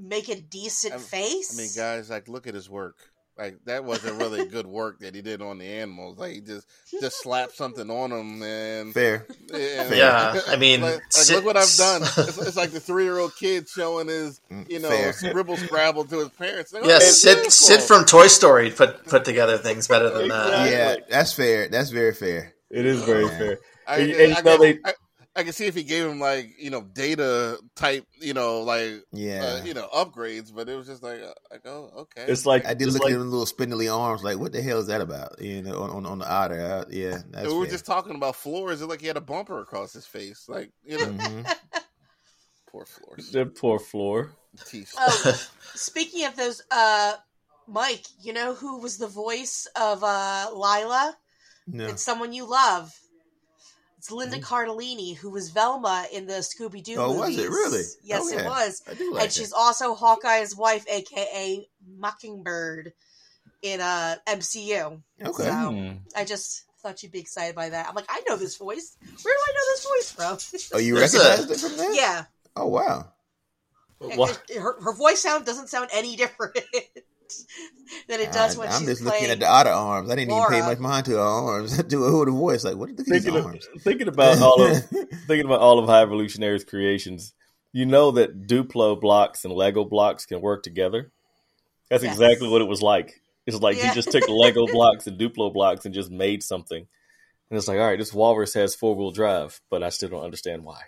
make 0.00 0.28
a 0.28 0.40
decent 0.40 0.92
I'm- 0.94 1.02
face. 1.02 1.52
I 1.58 1.62
mean, 1.62 1.70
guys, 1.76 2.10
like, 2.10 2.28
look 2.28 2.46
at 2.46 2.54
his 2.54 2.68
work. 2.70 2.96
Like, 3.38 3.56
that 3.64 3.84
wasn't 3.84 4.18
really 4.20 4.44
good 4.44 4.66
work 4.66 4.98
that 5.00 5.14
he 5.14 5.22
did 5.22 5.40
on 5.40 5.56
the 5.56 5.64
animals. 5.64 6.18
Like, 6.18 6.32
he 6.32 6.40
just 6.42 6.66
just 7.00 7.22
slapped 7.22 7.56
something 7.56 7.88
on 7.90 8.10
them 8.10 8.42
and. 8.42 8.92
Fair. 8.92 9.26
and- 9.54 9.94
Yeah, 9.96 10.38
I 10.48 10.56
mean, 10.58 10.82
like, 10.82 11.00
like, 11.16 11.30
look 11.30 11.44
what 11.46 11.56
I've 11.56 11.74
done. 11.78 12.02
It's, 12.02 12.36
it's 12.38 12.56
like 12.56 12.72
the 12.72 12.80
three 12.80 13.04
year 13.04 13.16
old 13.18 13.34
kid 13.36 13.66
showing 13.66 14.08
his, 14.08 14.42
mm, 14.50 14.68
you 14.70 14.78
know, 14.78 14.90
Fair. 14.90 15.12
scribble 15.14 15.56
scrabble 15.56 16.04
to 16.06 16.18
his 16.18 16.28
parents. 16.30 16.74
Like, 16.74 16.84
oh, 16.84 16.88
Yes, 16.88 17.22
Sid, 17.22 17.36
beautiful. 17.36 17.50
Sid 17.50 17.80
from 17.80 18.04
Toy 18.04 18.26
Story 18.26 18.70
put 18.72 19.06
put 19.06 19.24
together 19.24 19.56
things 19.56 19.88
better 19.88 20.10
than 20.10 20.28
that. 20.28 20.46
Exactly. 20.48 20.70
Yeah, 20.72 20.96
that's 21.08 21.32
fair. 21.32 21.68
That's 21.68 21.88
very 21.90 22.12
fair. 22.12 22.52
It 22.68 22.84
is 22.84 23.00
very 23.04 23.24
Yeah. 23.24 23.38
fair. 23.38 23.58
I, 23.86 23.96
And 24.00 24.08
you- 24.10 24.16
I, 24.16 24.20
and 24.20 24.36
you 24.36 24.42
know 24.42 24.58
can- 24.58 24.60
they- 24.84 24.92
I, 25.36 25.40
I 25.40 25.44
can 25.44 25.52
see 25.52 25.66
if 25.66 25.74
he 25.74 25.82
gave 25.82 26.06
him 26.06 26.18
like 26.20 26.50
you 26.58 26.70
know 26.70 26.82
data 26.82 27.58
type 27.76 28.06
you 28.20 28.34
know 28.34 28.62
like 28.62 29.04
Yeah. 29.12 29.58
uh, 29.60 29.64
you 29.64 29.74
know 29.74 29.88
upgrades, 29.94 30.54
but 30.54 30.68
it 30.68 30.76
was 30.76 30.86
just 30.86 31.02
like 31.02 31.20
uh, 31.22 31.32
like 31.50 31.62
oh 31.66 31.90
okay. 31.98 32.24
It's 32.26 32.46
like 32.46 32.66
I 32.66 32.74
did 32.74 32.92
look 32.92 33.02
like, 33.02 33.12
at 33.12 33.18
them 33.18 33.30
little 33.30 33.46
spindly 33.46 33.88
arms, 33.88 34.22
like, 34.22 34.38
what 34.38 34.52
the 34.52 34.62
hell 34.62 34.78
is 34.78 34.86
that 34.88 35.00
about? 35.00 35.40
You 35.40 35.62
know, 35.62 35.82
on, 35.82 35.90
on, 35.90 36.06
on 36.06 36.18
the 36.18 36.30
otter. 36.30 36.60
Uh, 36.60 36.84
yeah, 36.90 37.18
that's 37.30 37.48
we 37.48 37.54
were 37.54 37.64
fair. 37.64 37.72
just 37.72 37.86
talking 37.86 38.14
about 38.14 38.36
floors. 38.36 38.82
It 38.82 38.86
like 38.86 39.00
he 39.00 39.06
had 39.06 39.16
a 39.16 39.20
bumper 39.20 39.60
across 39.60 39.92
his 39.92 40.06
face, 40.06 40.46
like 40.48 40.72
you 40.84 40.98
know, 40.98 41.06
Mhm. 41.06 41.54
poor 42.70 42.84
floors. 42.84 43.30
the 43.32 43.46
poor 43.46 43.78
floor. 43.78 44.32
Teeth. 44.66 44.92
Oh, 44.98 45.40
speaking 45.74 46.26
of 46.26 46.36
those, 46.36 46.60
uh, 46.72 47.14
Mike, 47.68 48.04
you 48.20 48.32
know 48.32 48.54
who 48.54 48.78
was 48.80 48.98
the 48.98 49.06
voice 49.06 49.68
of 49.80 50.02
uh, 50.02 50.50
Lylla? 50.52 51.16
No. 51.68 51.86
It's 51.86 52.02
someone 52.02 52.32
you 52.32 52.50
love. 52.50 52.92
It's 54.00 54.10
Linda 54.10 54.38
Cardellini, 54.38 55.14
who 55.14 55.28
was 55.28 55.50
Velma 55.50 56.06
in 56.10 56.24
the 56.24 56.36
Scooby 56.40 56.82
Doo 56.82 56.96
Oh, 56.96 57.08
movies. 57.12 57.36
was 57.36 57.44
it 57.44 57.50
really? 57.50 57.82
Yes, 58.02 58.32
Okay. 58.32 58.42
it 58.42 58.46
was. 58.46 58.82
I 58.88 58.94
do 58.94 59.12
like 59.12 59.24
and 59.24 59.30
she's 59.32 59.52
also 59.52 59.94
Hawkeye's 59.94 60.56
wife, 60.56 60.86
aka 60.88 61.68
Mockingbird, 61.98 62.94
in 63.60 63.82
uh, 63.82 64.16
MCU. 64.26 65.02
Okay. 65.22 65.42
So 65.42 65.52
Hmm. 65.52 65.90
I 66.16 66.24
just 66.24 66.64
thought 66.82 67.02
you'd 67.02 67.12
be 67.12 67.20
excited 67.20 67.54
by 67.54 67.68
that. 67.68 67.88
I'm 67.90 67.94
like, 67.94 68.06
I 68.08 68.22
know 68.26 68.36
this 68.36 68.56
voice. 68.56 68.96
Where 69.22 69.34
do 69.34 69.38
I 69.38 69.52
know 69.52 69.66
this 69.74 69.84
voice 69.84 70.12
from? 70.70 70.78
Oh, 70.78 70.80
you 70.80 70.94
There's 70.98 71.12
recognized 71.14 71.50
it 71.50 71.60
from 71.68 71.76
that? 71.76 71.94
yeah, 71.94 72.24
Oh, 72.56 72.68
wow. 72.68 73.12
Wha- 74.00 74.32
her, 74.58 74.80
her 74.80 74.94
voice 74.94 75.20
sound 75.20 75.44
doesn't 75.44 75.68
sound 75.68 75.90
any 75.92 76.16
different 76.16 76.58
than 78.08 78.20
it 78.20 78.32
does 78.32 78.56
when 78.56 78.68
I, 78.68 78.72
am 78.74 78.80
she's 78.80 78.88
just 78.88 79.02
playing. 79.02 79.22
looking 79.22 79.32
at 79.32 79.40
the 79.40 79.50
other 79.50 79.70
arms. 79.70 80.10
I 80.10 80.16
didn't 80.16 80.32
even 80.34 80.48
pay 80.48 80.60
much 80.62 80.78
mind 80.78 81.06
to 81.06 81.12
her 81.12 81.18
arms. 81.20 81.76
to 81.82 82.02
her 82.02 82.24
the 82.24 82.30
voice. 82.30 82.64
Like, 82.64 82.76
what? 82.76 82.90
Look 82.90 83.00
at 83.00 83.06
these 83.06 83.22
thinking, 83.24 83.38
of, 83.40 83.46
arms. 83.46 83.68
thinking 83.80 84.08
about 84.08 84.40
all 84.40 84.62
of 84.62 84.84
thinking 85.26 85.44
about 85.46 85.60
all 85.60 85.78
of 85.78 85.86
High 85.88 86.02
Evolutionary's 86.02 86.64
creations, 86.64 87.32
you 87.72 87.86
know 87.86 88.10
that 88.12 88.46
Duplo 88.46 89.00
blocks 89.00 89.44
and 89.44 89.52
Lego 89.54 89.84
blocks 89.84 90.26
can 90.26 90.40
work 90.40 90.62
together. 90.62 91.10
That's 91.88 92.04
Yes. 92.04 92.12
exactly 92.14 92.48
what 92.48 92.62
it 92.62 92.68
was 92.68 92.82
like. 92.82 93.20
It's 93.46 93.60
like 93.60 93.76
Yeah. 93.76 93.88
he 93.88 93.94
just 93.94 94.12
took 94.12 94.28
Lego 94.28 94.66
blocks 94.66 95.06
and 95.06 95.18
Duplo 95.18 95.52
blocks 95.52 95.84
and 95.84 95.94
just 95.94 96.10
made 96.10 96.42
something. 96.42 96.86
And 97.50 97.56
it's 97.58 97.66
like, 97.66 97.78
all 97.78 97.86
right, 97.86 97.98
this 97.98 98.14
walrus 98.14 98.54
has 98.54 98.76
four 98.76 98.94
wheel 98.94 99.10
drive, 99.10 99.60
but 99.70 99.82
I 99.82 99.88
still 99.88 100.08
don't 100.08 100.22
understand 100.22 100.62
why. 100.64 100.82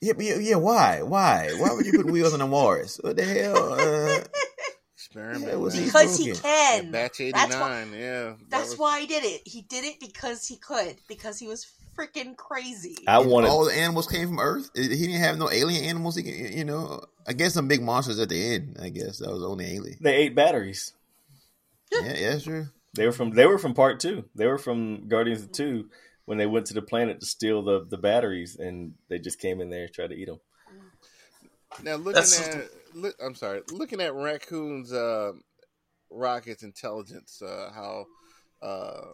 yeah, 0.00 0.14
yeah, 0.18 0.36
yeah, 0.38 0.56
why? 0.56 1.02
Why? 1.02 1.50
Why 1.58 1.72
would 1.74 1.84
you 1.84 1.92
put 1.92 2.10
wheels 2.10 2.32
on 2.32 2.40
a 2.40 2.46
walrus? 2.46 2.98
What 3.02 3.16
the 3.16 3.24
hell? 3.24 3.74
Uh, 3.74 4.24
Experiment. 5.14 5.44
Yeah, 5.44 5.52
it 5.52 5.60
was 5.60 5.78
because 5.78 6.16
he 6.16 6.32
broken. 6.32 6.42
Yeah, 6.44 6.80
can. 6.80 6.90
batch 6.90 7.20
eighty 7.20 7.32
That's 7.32 7.54
why- 7.54 7.84
Yeah, 7.92 8.22
that 8.24 8.36
That's 8.48 8.70
was- 8.70 8.78
why 8.78 9.00
he 9.00 9.06
did 9.06 9.24
it. 9.24 9.42
He 9.46 9.62
did 9.62 9.84
it 9.84 10.00
because 10.00 10.46
he 10.46 10.56
could. 10.56 10.96
Because 11.08 11.38
he 11.38 11.46
was 11.46 11.66
freaking 11.96 12.36
crazy. 12.36 12.96
I 13.06 13.20
and 13.20 13.30
wanted 13.30 13.48
all 13.50 13.64
the 13.66 13.74
animals 13.74 14.06
came 14.06 14.26
from 14.28 14.38
Earth. 14.38 14.70
He 14.74 14.88
didn't 14.88 15.20
have 15.20 15.38
no 15.38 15.50
alien 15.50 15.84
animals. 15.84 16.16
He, 16.16 16.22
can- 16.22 16.56
you 16.56 16.64
know, 16.64 17.04
I 17.26 17.34
guess 17.34 17.52
some 17.54 17.68
big 17.68 17.82
monsters 17.82 18.18
at 18.18 18.30
the 18.30 18.54
end. 18.54 18.78
I 18.80 18.88
guess 18.88 19.18
that 19.18 19.30
was 19.30 19.42
only 19.42 19.66
alien. 19.66 19.98
they 20.00 20.14
ate 20.16 20.34
batteries. 20.34 20.92
Yeah, 21.92 22.14
yeah, 22.14 22.30
that's 22.30 22.44
true. 22.44 22.68
They 22.94 23.04
were 23.06 23.12
from 23.12 23.30
they 23.32 23.46
were 23.46 23.58
from 23.58 23.74
part 23.74 24.00
two. 24.00 24.24
They 24.34 24.46
were 24.46 24.58
from 24.58 25.08
Guardians 25.08 25.42
of 25.42 25.52
Two 25.52 25.90
when 26.24 26.38
they 26.38 26.46
went 26.46 26.66
to 26.66 26.74
the 26.74 26.80
planet 26.82 27.20
to 27.20 27.26
steal 27.26 27.62
the, 27.62 27.84
the 27.86 27.98
batteries, 27.98 28.56
and 28.56 28.94
they 29.08 29.18
just 29.18 29.38
came 29.38 29.60
in 29.60 29.68
there 29.70 29.84
and 29.84 29.92
tried 29.92 30.08
to 30.10 30.14
eat 30.16 30.26
them. 30.26 30.40
Now 31.82 31.96
looking 31.96 32.12
That's- 32.14 32.48
at, 32.48 32.64
look, 32.94 33.14
I'm 33.24 33.34
sorry, 33.34 33.62
looking 33.70 34.00
at 34.00 34.14
Raccoon's 34.14 34.92
uh, 34.92 35.32
rocket's 36.10 36.62
intelligence, 36.62 37.42
uh, 37.42 37.70
how 37.74 38.06
uh, 38.62 39.12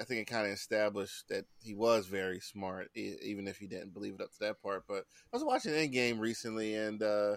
I 0.00 0.04
think 0.04 0.20
it 0.22 0.30
kind 0.30 0.46
of 0.46 0.52
established 0.52 1.28
that 1.28 1.44
he 1.62 1.74
was 1.74 2.06
very 2.06 2.40
smart, 2.40 2.90
e- 2.94 3.16
even 3.22 3.48
if 3.48 3.58
he 3.58 3.66
didn't 3.66 3.94
believe 3.94 4.14
it 4.14 4.20
up 4.20 4.32
to 4.32 4.38
that 4.40 4.62
part. 4.62 4.84
But 4.88 5.04
I 5.32 5.36
was 5.36 5.44
watching 5.44 5.72
Endgame 5.72 6.20
recently, 6.20 6.74
and 6.74 7.02
uh, 7.02 7.36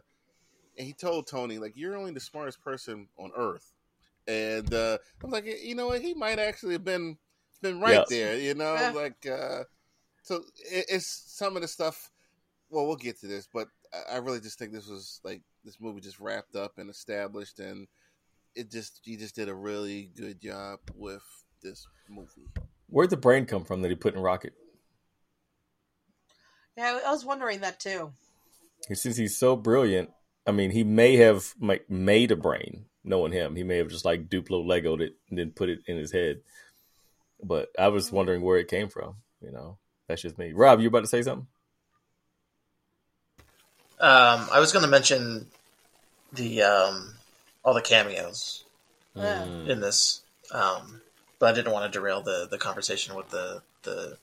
and 0.78 0.88
he 0.88 0.94
told 0.94 1.28
Tony 1.28 1.58
like, 1.58 1.74
"You're 1.76 1.98
only 1.98 2.12
the 2.12 2.20
smartest 2.20 2.62
person 2.62 3.08
on 3.18 3.32
Earth," 3.36 3.74
and 4.28 4.74
uh, 4.74 4.98
I'm 5.24 5.32
like, 5.32 5.46
you 5.46 5.76
know 5.76 5.88
what, 5.88 6.02
he 6.02 6.14
might 6.14 6.40
actually 6.40 6.74
have 6.74 6.86
been 6.86 7.18
been 7.62 7.80
right 7.82 7.94
Yeah. 7.94 8.06
there, 8.10 8.38
you 8.38 8.54
know, 8.54 8.74
Yeah. 8.76 8.92
like 8.94 9.26
uh, 9.28 9.64
so 10.24 10.36
it, 10.72 10.86
it's 10.90 11.08
some 11.28 11.56
of 11.56 11.62
the 11.62 11.68
stuff 11.68 12.10
well, 12.70 12.86
we'll 12.88 12.96
get 12.96 13.20
to 13.20 13.28
this, 13.28 13.48
but 13.52 13.68
I- 13.94 14.16
I 14.16 14.18
really 14.18 14.40
just 14.40 14.60
think 14.60 14.72
this 14.72 14.88
was 14.88 15.20
like 15.24 15.42
this 15.64 15.80
movie 15.80 16.02
just 16.02 16.20
wrapped 16.20 16.56
up 16.56 16.78
and 16.78 16.90
established, 16.90 17.60
and 17.60 17.88
it 18.56 18.72
just 18.72 19.02
he 19.04 19.18
just 19.18 19.36
did 19.36 19.50
a 19.50 19.54
really 19.54 20.12
good 20.16 20.42
job 20.42 20.80
with 20.96 21.24
this 21.62 21.88
movie. 22.10 22.48
Where'd 22.88 23.10
the 23.10 23.18
brain 23.18 23.46
come 23.46 23.66
from 23.66 23.82
that 23.82 23.90
he 23.90 23.96
put 23.96 24.16
in 24.16 24.22
Rocket? 24.22 24.54
Yeah, 26.78 27.00
I 27.06 27.12
was 27.12 27.26
wondering 27.26 27.60
that 27.60 27.80
too. 27.80 28.14
Since 28.92 29.18
he's 29.18 29.38
so 29.38 29.56
brilliant, 29.56 30.10
I 30.48 30.52
mean, 30.52 30.72
he 30.72 30.84
may 30.84 31.18
have 31.18 31.54
like 31.62 31.90
made 31.90 32.32
a 32.32 32.36
brain, 32.36 32.86
knowing 33.04 33.32
him. 33.32 33.56
He 33.56 33.64
may 33.64 33.78
have 33.78 33.90
just 33.90 34.06
like 34.06 34.30
Duplo 34.30 34.66
Legoed 34.66 35.02
it 35.02 35.16
and 35.30 35.38
then 35.38 35.52
put 35.52 35.70
it 35.70 35.80
in 35.88 35.98
his 35.98 36.12
head. 36.12 36.42
But 37.44 37.70
I 37.78 37.90
was 37.90 38.08
mm-hmm. 38.08 38.16
wondering 38.16 38.42
where 38.42 38.58
it 38.58 38.68
came 38.68 38.90
from. 38.90 39.16
You 39.42 39.52
know, 39.52 39.78
that's 40.08 40.22
just 40.22 40.38
me. 40.38 40.54
Rob, 40.54 40.80
you 40.80 40.88
about 40.88 41.02
to 41.02 41.08
say 41.08 41.22
something? 41.22 41.48
Um, 44.00 44.48
I 44.52 44.60
was 44.60 44.72
going 44.72 44.84
to 44.84 44.90
mention 44.92 45.48
the 46.34 46.64
um, 46.64 47.14
all 47.64 47.74
the 47.74 47.82
cameos 47.82 48.64
Yeah. 49.16 49.46
Mm. 49.46 49.68
in 49.70 49.80
this, 49.82 50.22
um, 50.52 51.02
but 51.40 51.48
I 51.52 51.54
didn't 51.54 51.74
want 51.74 51.92
to 51.92 52.00
derail 52.00 52.22
the 52.22 52.48
the 52.50 52.58
conversation 52.58 53.16
with 53.16 53.30
the 53.30 53.62
the 53.84 54.18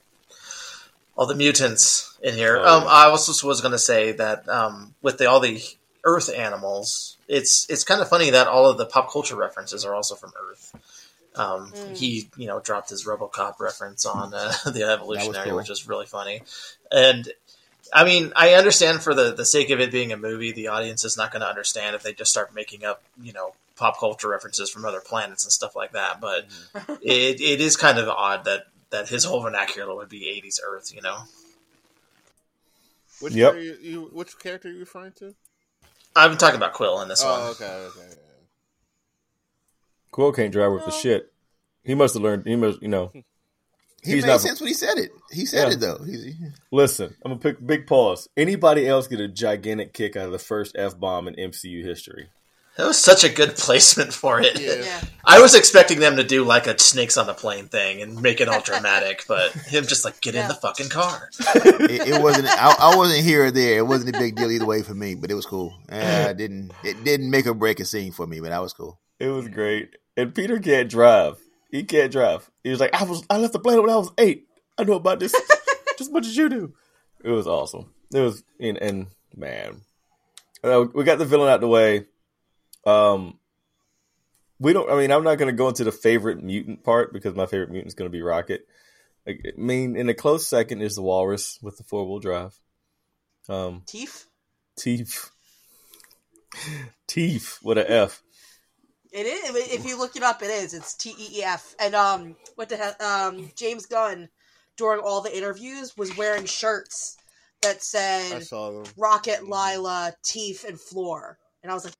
all 1.15 1.25
the 1.25 1.35
mutants 1.35 2.17
in 2.21 2.35
here. 2.35 2.57
Oh, 2.61 2.77
um. 2.81 2.83
I 2.87 3.05
also 3.05 3.47
was 3.47 3.61
going 3.61 3.71
to 3.71 3.79
say 3.79 4.11
that 4.13 4.47
um, 4.49 4.95
with 5.01 5.17
the 5.17 5.25
all 5.29 5.39
the 5.39 5.61
Earth 6.03 6.33
animals, 6.33 7.17
it's 7.27 7.65
it's 7.69 7.83
kind 7.83 8.01
of 8.01 8.07
funny 8.09 8.29
that 8.31 8.47
all 8.47 8.65
of 8.69 8.77
the 8.77 8.85
pop 8.85 9.11
culture 9.11 9.35
references 9.35 9.83
are 9.85 9.93
also 9.93 10.15
from 10.15 10.31
Earth. 10.49 10.73
Um, 11.35 11.71
Mm. 11.71 11.95
He, 11.95 12.29
you 12.35 12.47
know, 12.47 12.59
dropped 12.59 12.89
his 12.89 13.05
RoboCop 13.05 13.59
reference 13.59 14.07
on 14.07 14.33
uh, 14.33 14.51
the 14.71 14.83
Evolutionary, 14.83 15.49
cool. 15.49 15.57
which 15.57 15.69
is 15.69 15.87
really 15.87 16.07
funny. 16.07 16.41
And 16.91 17.29
I 17.93 18.03
mean, 18.03 18.33
I 18.35 18.53
understand 18.53 19.01
for 19.01 19.13
the 19.13 19.33
the 19.33 19.45
sake 19.45 19.69
of 19.69 19.79
it 19.79 19.91
being 19.91 20.11
a 20.11 20.17
movie, 20.17 20.51
the 20.51 20.67
audience 20.67 21.03
is 21.03 21.17
not 21.17 21.31
going 21.31 21.41
to 21.41 21.47
understand 21.47 21.95
if 21.95 22.03
they 22.03 22.13
just 22.13 22.31
start 22.31 22.53
making 22.53 22.83
up, 22.83 23.01
you 23.21 23.33
know, 23.33 23.53
pop 23.75 23.99
culture 23.99 24.29
references 24.29 24.69
from 24.69 24.85
other 24.85 24.99
planets 24.99 25.45
and 25.45 25.51
stuff 25.51 25.75
like 25.75 25.93
that. 25.93 26.19
But 26.19 26.49
mm-hmm. 26.49 26.93
it 27.01 27.41
it 27.41 27.61
is 27.61 27.77
kind 27.77 27.97
of 27.97 28.07
odd 28.09 28.45
that 28.45 28.67
that 28.89 29.09
his 29.09 29.23
whole 29.23 29.41
vernacular 29.41 29.95
would 29.95 30.09
be 30.09 30.41
'80s 30.43 30.59
Earth, 30.65 30.93
you 30.93 31.01
know. 31.01 31.19
Which 33.19 33.33
Yep. 33.33 33.53
are 33.53 33.59
you, 33.59 33.77
you 33.81 34.01
which 34.13 34.37
character 34.39 34.69
are 34.69 34.71
you 34.71 34.79
referring 34.79 35.13
to? 35.13 35.33
I'm 36.15 36.37
talking 36.37 36.57
about 36.57 36.73
Quill 36.73 37.01
in 37.01 37.07
this 37.07 37.23
oh, 37.23 37.29
one. 37.29 37.49
okay, 37.51 37.87
okay. 37.89 38.15
Quill 40.11 40.31
can't 40.31 40.51
drive 40.51 40.71
with 40.71 40.85
the 40.85 40.91
shit. 40.91 41.31
He 41.83 41.95
must 41.95 42.15
have 42.15 42.23
learned. 42.23 42.45
He 42.45 42.55
must, 42.55 42.81
you 42.81 42.87
know. 42.87 43.11
He 44.07 44.13
He's 44.15 44.23
made 44.23 44.29
not- 44.31 44.41
sense 44.41 44.59
when 44.59 44.67
he 44.69 44.73
said 44.73 44.97
it. 44.97 45.11
He 45.31 45.45
said 45.45 45.67
Yeah. 45.67 45.73
it 45.73 45.79
though. 45.79 45.99
He's, 46.05 46.33
Listen, 46.71 47.15
I'm 47.23 47.31
gonna 47.31 47.39
pick 47.41 47.65
big 47.65 47.85
pause. 47.87 48.27
Anybody 48.37 48.87
else 48.87 49.07
get 49.07 49.19
a 49.19 49.27
gigantic 49.27 49.93
kick 49.93 50.15
out 50.15 50.25
of 50.25 50.31
the 50.31 50.39
first 50.39 50.75
f 50.77 50.99
bomb 50.99 51.27
in 51.27 51.35
MCU 51.35 51.83
history? 51.83 52.29
That 52.77 52.85
was 52.85 52.99
such 52.99 53.23
a 53.23 53.29
good 53.29 53.55
placement 53.57 54.13
for 54.13 54.39
it. 54.39 54.59
Yeah. 54.61 54.75
Yeah. 54.75 55.01
I 55.25 55.41
was 55.41 55.55
expecting 55.55 55.99
them 55.99 56.15
to 56.17 56.23
do 56.23 56.43
like 56.43 56.67
a 56.67 56.77
snakes 56.77 57.17
on 57.17 57.27
a 57.27 57.33
plane 57.33 57.67
thing 57.69 58.03
and 58.03 58.21
make 58.21 58.39
it 58.39 58.47
all 58.47 58.61
dramatic, 58.61 59.25
but 59.27 59.51
him 59.51 59.87
just 59.87 60.05
like 60.05 60.21
get 60.21 60.35
in 60.35 60.47
the 60.47 60.53
fucking 60.53 60.89
car. 60.89 61.27
it, 61.55 62.07
it 62.07 62.21
wasn't. 62.21 62.47
I, 62.47 62.75
I 62.79 62.95
wasn't 62.95 63.23
here 63.25 63.45
or 63.45 63.51
there. 63.51 63.79
It 63.79 63.87
wasn't 63.87 64.15
a 64.15 64.19
big 64.19 64.35
deal 64.35 64.51
either 64.51 64.65
way 64.67 64.83
for 64.83 64.93
me, 64.93 65.15
but 65.15 65.31
it 65.31 65.33
was 65.33 65.47
cool. 65.47 65.73
Uh, 65.91 66.27
it 66.29 66.37
didn't. 66.37 66.71
It 66.83 67.03
didn't 67.03 67.31
make 67.31 67.47
or 67.47 67.55
break 67.55 67.79
a 67.79 67.85
scene 67.85 68.11
for 68.11 68.27
me, 68.27 68.39
but 68.41 68.49
that 68.49 68.61
was 68.61 68.73
cool. 68.73 68.99
It 69.19 69.29
was 69.29 69.47
great. 69.47 69.95
And 70.15 70.35
Peter 70.35 70.59
can't 70.59 70.87
drive. 70.89 71.37
He 71.71 71.83
can't 71.83 72.11
drive. 72.11 72.49
He 72.67 72.71
was 72.71 72.81
like, 72.81 72.93
I 72.93 73.05
was. 73.05 73.23
I 73.29 73.37
left 73.37 73.53
the 73.53 73.59
planet 73.59 73.81
when 73.81 73.91
I 73.91 73.95
was 73.95 74.11
eight. 74.17 74.45
I 74.77 74.83
know 74.83 74.95
about 74.95 75.21
this 75.21 75.31
just 75.97 76.01
as 76.01 76.09
much 76.09 76.27
as 76.27 76.35
you 76.35 76.49
do. 76.49 76.73
It 77.23 77.29
was 77.29 77.47
awesome. 77.47 77.93
It 78.13 78.19
was, 78.19 78.43
and, 78.59 78.77
and 78.77 79.07
man, 79.33 79.83
uh, 80.65 80.83
we 80.93 81.05
got 81.05 81.17
the 81.17 81.23
villain 81.23 81.47
out 81.47 81.61
the 81.61 81.67
way. 81.69 82.07
Um, 82.85 83.39
we 84.59 84.73
don't. 84.73 84.91
I 84.91 84.97
mean, 84.97 85.13
I'm 85.13 85.23
not 85.23 85.37
going 85.37 85.47
to 85.47 85.57
go 85.57 85.69
into 85.69 85.85
the 85.85 85.93
favorite 85.93 86.43
mutant 86.43 86.83
part 86.83 87.13
because 87.13 87.35
my 87.35 87.45
favorite 87.45 87.71
mutant 87.71 87.87
is 87.87 87.95
going 87.95 88.11
to 88.11 88.15
be 88.15 88.21
Rocket. 88.21 88.67
I 89.25 89.37
mean, 89.55 89.95
in 89.95 90.09
a 90.09 90.13
close 90.13 90.45
second 90.45 90.81
is 90.81 90.95
the 90.95 91.01
Walrus 91.03 91.59
with 91.61 91.77
the 91.77 91.85
four 91.85 92.05
wheel 92.05 92.19
drive. 92.19 92.59
Um, 93.47 93.83
Teeth. 93.85 94.25
Teeth, 94.77 95.31
Teeth 97.07 97.59
with 97.63 97.77
an 97.77 97.85
F. 97.87 98.21
It 99.11 99.25
is. 99.25 99.73
If 99.73 99.85
you 99.85 99.97
look 99.97 100.15
it 100.15 100.23
up, 100.23 100.41
it 100.41 100.49
is. 100.49 100.73
It's 100.73 100.95
T 100.95 101.11
E 101.17 101.39
E 101.39 101.43
F. 101.43 101.75
And 101.79 101.95
um, 101.95 102.35
what 102.55 102.69
the 102.69 102.77
hell? 102.77 102.95
Um, 102.99 103.49
James 103.55 103.85
Gunn 103.85 104.29
during 104.77 104.99
all 104.99 105.21
the 105.21 105.35
interviews 105.35 105.95
was 105.97 106.15
wearing 106.17 106.45
shirts 106.45 107.17
that 107.61 107.75
I 107.75 107.79
said 107.79 108.43
saw 108.43 108.71
them. 108.71 108.93
Rocket, 108.97 109.47
Lylla, 109.47 110.13
Teeth, 110.23 110.65
and 110.67 110.79
Floor. 110.79 111.37
And 111.63 111.71
I 111.71 111.75
was 111.75 111.85
like, 111.85 111.93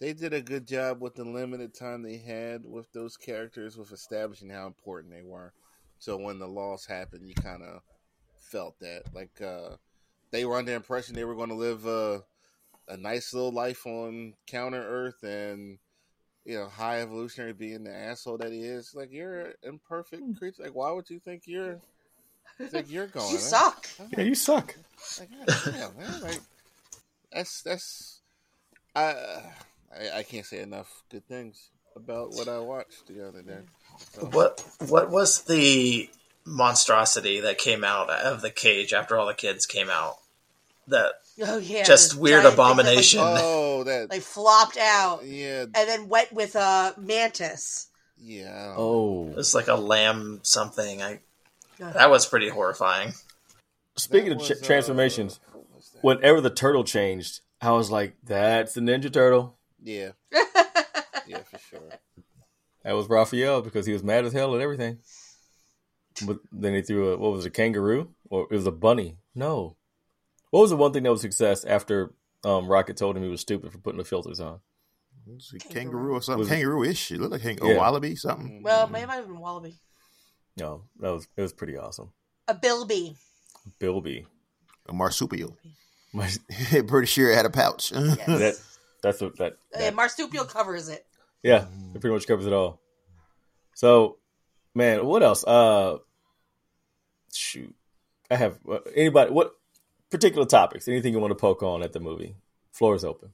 They 0.00 0.12
did 0.12 0.32
a 0.32 0.40
good 0.40 0.66
job 0.66 1.00
with 1.00 1.14
the 1.14 1.24
limited 1.24 1.74
time 1.74 2.02
they 2.02 2.18
had 2.18 2.62
with 2.64 2.90
those 2.92 3.16
characters, 3.16 3.76
with 3.76 3.92
establishing 3.92 4.50
how 4.50 4.66
important 4.66 5.14
they 5.14 5.22
were. 5.22 5.52
So 5.98 6.16
when 6.16 6.38
the 6.38 6.48
loss 6.48 6.84
happened, 6.84 7.28
you 7.28 7.34
kind 7.34 7.62
of 7.62 7.82
felt 8.36 8.78
that. 8.80 9.04
Like 9.14 9.40
uh, 9.40 9.76
they 10.32 10.44
were 10.44 10.56
under 10.56 10.72
the 10.72 10.76
impression 10.76 11.14
they 11.14 11.24
were 11.24 11.36
going 11.36 11.50
to 11.50 11.54
live 11.54 11.86
uh, 11.86 12.20
a 12.88 12.96
nice 12.96 13.32
little 13.32 13.52
life 13.52 13.86
on 13.86 14.34
Counter 14.46 14.82
Earth, 14.82 15.22
and 15.22 15.78
you 16.44 16.58
know, 16.58 16.68
High 16.68 17.00
Evolutionary 17.00 17.52
being 17.52 17.84
the 17.84 17.94
asshole 17.94 18.38
that 18.38 18.52
he 18.52 18.60
is. 18.60 18.94
Like 18.94 19.12
you're 19.12 19.40
an 19.40 19.52
imperfect 19.62 20.22
hmm. 20.22 20.32
creature. 20.32 20.64
Like 20.64 20.74
why 20.74 20.90
would 20.90 21.08
you 21.10 21.18
think 21.18 21.42
you're 21.46 21.80
think 22.68 22.90
you're 22.90 23.06
going? 23.08 23.30
"You 23.30 23.36
huh? 23.36 23.42
suck." 23.42 23.88
Yeah, 24.16 24.24
you 24.24 24.34
suck. 24.34 24.74
Like, 25.18 25.30
God 25.46 25.72
damn, 25.72 25.96
man. 25.96 26.20
Like, 26.22 26.40
that's 27.32 27.62
that's. 27.62 28.20
I, 28.94 29.14
I 29.94 30.18
I 30.18 30.22
can't 30.22 30.46
say 30.46 30.60
enough 30.60 31.02
good 31.10 31.26
things 31.26 31.70
about 31.96 32.30
what 32.30 32.48
I 32.48 32.58
watched 32.58 33.06
the 33.06 33.26
other 33.26 33.42
day. 33.42 33.60
So, 34.12 34.26
What 34.26 34.64
what 34.88 35.10
was 35.10 35.42
the 35.42 36.10
monstrosity 36.44 37.40
that 37.40 37.58
came 37.58 37.84
out 37.84 38.10
of 38.10 38.42
the 38.42 38.50
cage 38.50 38.92
after 38.92 39.16
all 39.16 39.26
the 39.26 39.34
kids 39.34 39.66
came 39.66 39.90
out? 39.90 40.18
That 40.88 41.12
Oh 41.40 41.58
yeah, 41.58 41.82
Just 41.84 42.14
weird 42.16 42.42
giant 42.42 42.56
thing 42.56 42.56
that, 42.56 42.62
like, 42.62 42.76
abomination. 42.76 43.20
Oh, 43.24 43.84
that 43.84 44.10
They 44.10 44.20
flopped 44.20 44.76
out 44.76 45.24
yeah 45.24 45.62
and 45.62 45.72
then 45.74 46.08
went 46.08 46.32
with 46.32 46.54
uh, 46.56 46.92
Mantis. 46.98 47.88
yeah. 48.18 48.50
I 48.50 48.66
don't 48.66 48.76
know. 48.76 48.78
Oh, 48.78 49.34
it's 49.38 49.54
like 49.54 49.68
a 49.68 49.74
lamb 49.74 50.40
something. 50.42 51.02
I 51.02 51.20
that 51.78 52.10
was 52.10 52.26
pretty 52.26 52.48
horrifying. 52.48 53.12
speaking 53.96 54.30
That 54.30 54.40
of 54.42 54.46
ch- 54.46 54.52
uh, 54.52 54.64
transformations, 54.66 55.40
what 56.00 56.18
whenever 56.18 56.40
the 56.40 56.50
turtle 56.50 56.84
changed, 56.84 57.40
I 57.60 57.72
was 57.72 57.90
like, 57.90 58.14
"That's 58.22 58.74
the 58.74 58.80
Ninja 58.82 59.12
Turtle." 59.12 59.58
Yeah, 59.82 60.10
yeah, 61.26 61.38
for 61.38 61.58
sure. 61.58 61.80
That 62.84 62.92
was 62.94 63.08
Raphael 63.08 63.62
because 63.62 63.86
he 63.86 63.92
was 63.92 64.04
mad 64.04 64.24
as 64.24 64.32
hell 64.32 64.54
at 64.54 64.60
everything. 64.60 64.98
But 66.24 66.38
then 66.52 66.74
he 66.74 66.82
threw 66.82 67.14
a 67.14 67.16
what 67.18 67.32
was 67.32 67.44
it, 67.46 67.48
a 67.48 67.50
kangaroo 67.50 68.10
or 68.30 68.46
it 68.50 68.54
was 68.54 68.66
a 68.66 68.70
bunny? 68.72 69.16
No, 69.34 69.76
what 70.52 70.60
was 70.60 70.70
the 70.70 70.76
one 70.76 70.92
thing 70.92 71.02
that 71.02 71.10
was 71.10 71.20
success 71.22 71.64
after 71.64 72.12
um, 72.44 72.68
Rocket 72.68 72.96
told 72.96 73.16
him 73.16 73.24
he 73.24 73.28
was 73.28 73.40
stupid 73.40 73.72
for 73.72 73.78
putting 73.78 73.98
the 73.98 74.04
filters 74.04 74.38
on? 74.38 74.60
It's 75.26 75.52
a 75.54 75.58
kangaroo 75.58 76.14
or 76.14 76.22
something. 76.22 76.46
Kangaroo-ish. 76.48 77.10
It 77.12 77.20
looked 77.20 77.32
like 77.32 77.40
hang- 77.42 77.58
Yeah. 77.62 77.72
a 77.74 77.78
wallaby, 77.78 78.14
something. 78.16 78.62
well, 78.62 78.86
maybe 78.88 79.06
might 79.06 79.14
have 79.16 79.26
been 79.26 79.38
Wallaby. 79.38 79.74
No, 80.56 80.84
that 81.00 81.10
was 81.10 81.26
it 81.36 81.42
was 81.42 81.52
pretty 81.52 81.76
awesome. 81.76 82.12
A 82.48 82.54
Bilby. 82.54 83.16
Bilby, 83.78 84.26
A 84.88 84.92
marsupial. 84.92 85.56
My, 86.12 86.28
Pretty 86.86 87.06
sure 87.06 87.30
it 87.30 87.36
had 87.36 87.46
a 87.46 87.50
pouch. 87.50 87.90
Yes. 87.94 88.26
that 88.26 88.54
that's 89.02 89.20
what 89.20 89.38
that, 89.38 89.54
that 89.72 89.94
marsupial 89.94 90.44
covers 90.44 90.88
it. 90.88 91.06
Yeah, 91.42 91.66
it 91.94 92.00
pretty 92.00 92.14
much 92.14 92.26
covers 92.26 92.46
it 92.46 92.52
all. 92.52 92.80
So, 93.74 94.18
man, 94.74 95.06
what 95.06 95.22
else? 95.22 95.42
Uh, 95.44 95.98
shoot, 97.32 97.74
I 98.30 98.36
have 98.36 98.58
uh, 98.70 98.78
anybody. 98.94 99.30
What 99.30 99.52
particular 100.12 100.46
topics? 100.46 100.86
Anything 100.86 101.12
you 101.12 101.18
want 101.20 101.32
to 101.32 101.34
poke 101.34 101.62
on 101.64 101.82
at 101.82 101.92
the 101.92 101.98
movie? 102.00 102.36
Floor 102.70 102.94
is 102.94 103.04
open. 103.04 103.30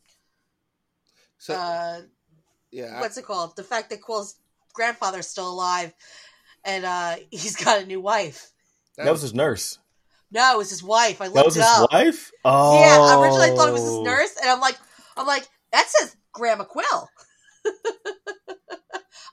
So 1.38 1.54
Uh, 1.54 2.00
yeah, 2.70 2.96
I- 2.96 3.00
what's 3.00 3.16
it 3.18 3.24
called? 3.26 3.54
The 3.56 3.62
fact 3.64 3.90
that 3.90 4.00
Quill's 4.00 4.36
grandfather's 4.72 5.28
still 5.28 5.50
alive, 5.50 5.92
and 6.64 6.84
uh, 6.84 7.16
he's 7.30 7.56
got 7.56 7.82
a 7.82 7.86
new 7.86 8.00
wife. 8.00 8.50
That, 8.96 9.10
was 9.12 9.22
his 9.22 9.34
nurse. 9.34 9.78
No, 10.32 10.54
it 10.54 10.58
was 10.58 10.70
his 10.70 10.82
wife. 10.82 11.20
I 11.20 11.26
looked 11.26 11.36
That 11.36 11.44
was 11.44 11.56
it 11.56 11.60
his 11.60 11.68
up. 11.68 11.92
wife. 11.92 12.32
Oh, 12.44 12.80
Yeah, 12.80 13.20
originally 13.20 13.50
I 13.50 13.54
thought 13.54 13.68
it 13.68 13.72
was 13.72 13.82
his 13.84 14.00
nurse, 14.00 14.36
and 14.40 14.50
I'm 14.50 14.60
like, 14.60 14.76
I'm 15.16 15.26
like, 15.26 15.46
that 15.72 15.86
says 15.88 16.16
Grandma 16.32 16.64
Quill. 16.64 17.08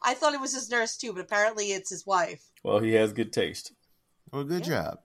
I 0.04 0.14
thought 0.14 0.34
it 0.36 0.40
was 0.42 0.54
his 0.54 0.70
nurse 0.70 0.98
too, 0.98 1.14
but 1.14 1.22
apparently 1.22 1.72
it's 1.72 1.90
his 1.90 2.06
wife. 2.06 2.44
Well, 2.64 2.80
he 2.80 2.94
has 2.94 3.12
good 3.14 3.34
taste. 3.34 3.72
Well, 4.32 4.44
good 4.44 4.68
Yeah. 4.68 4.84
job. 4.84 5.00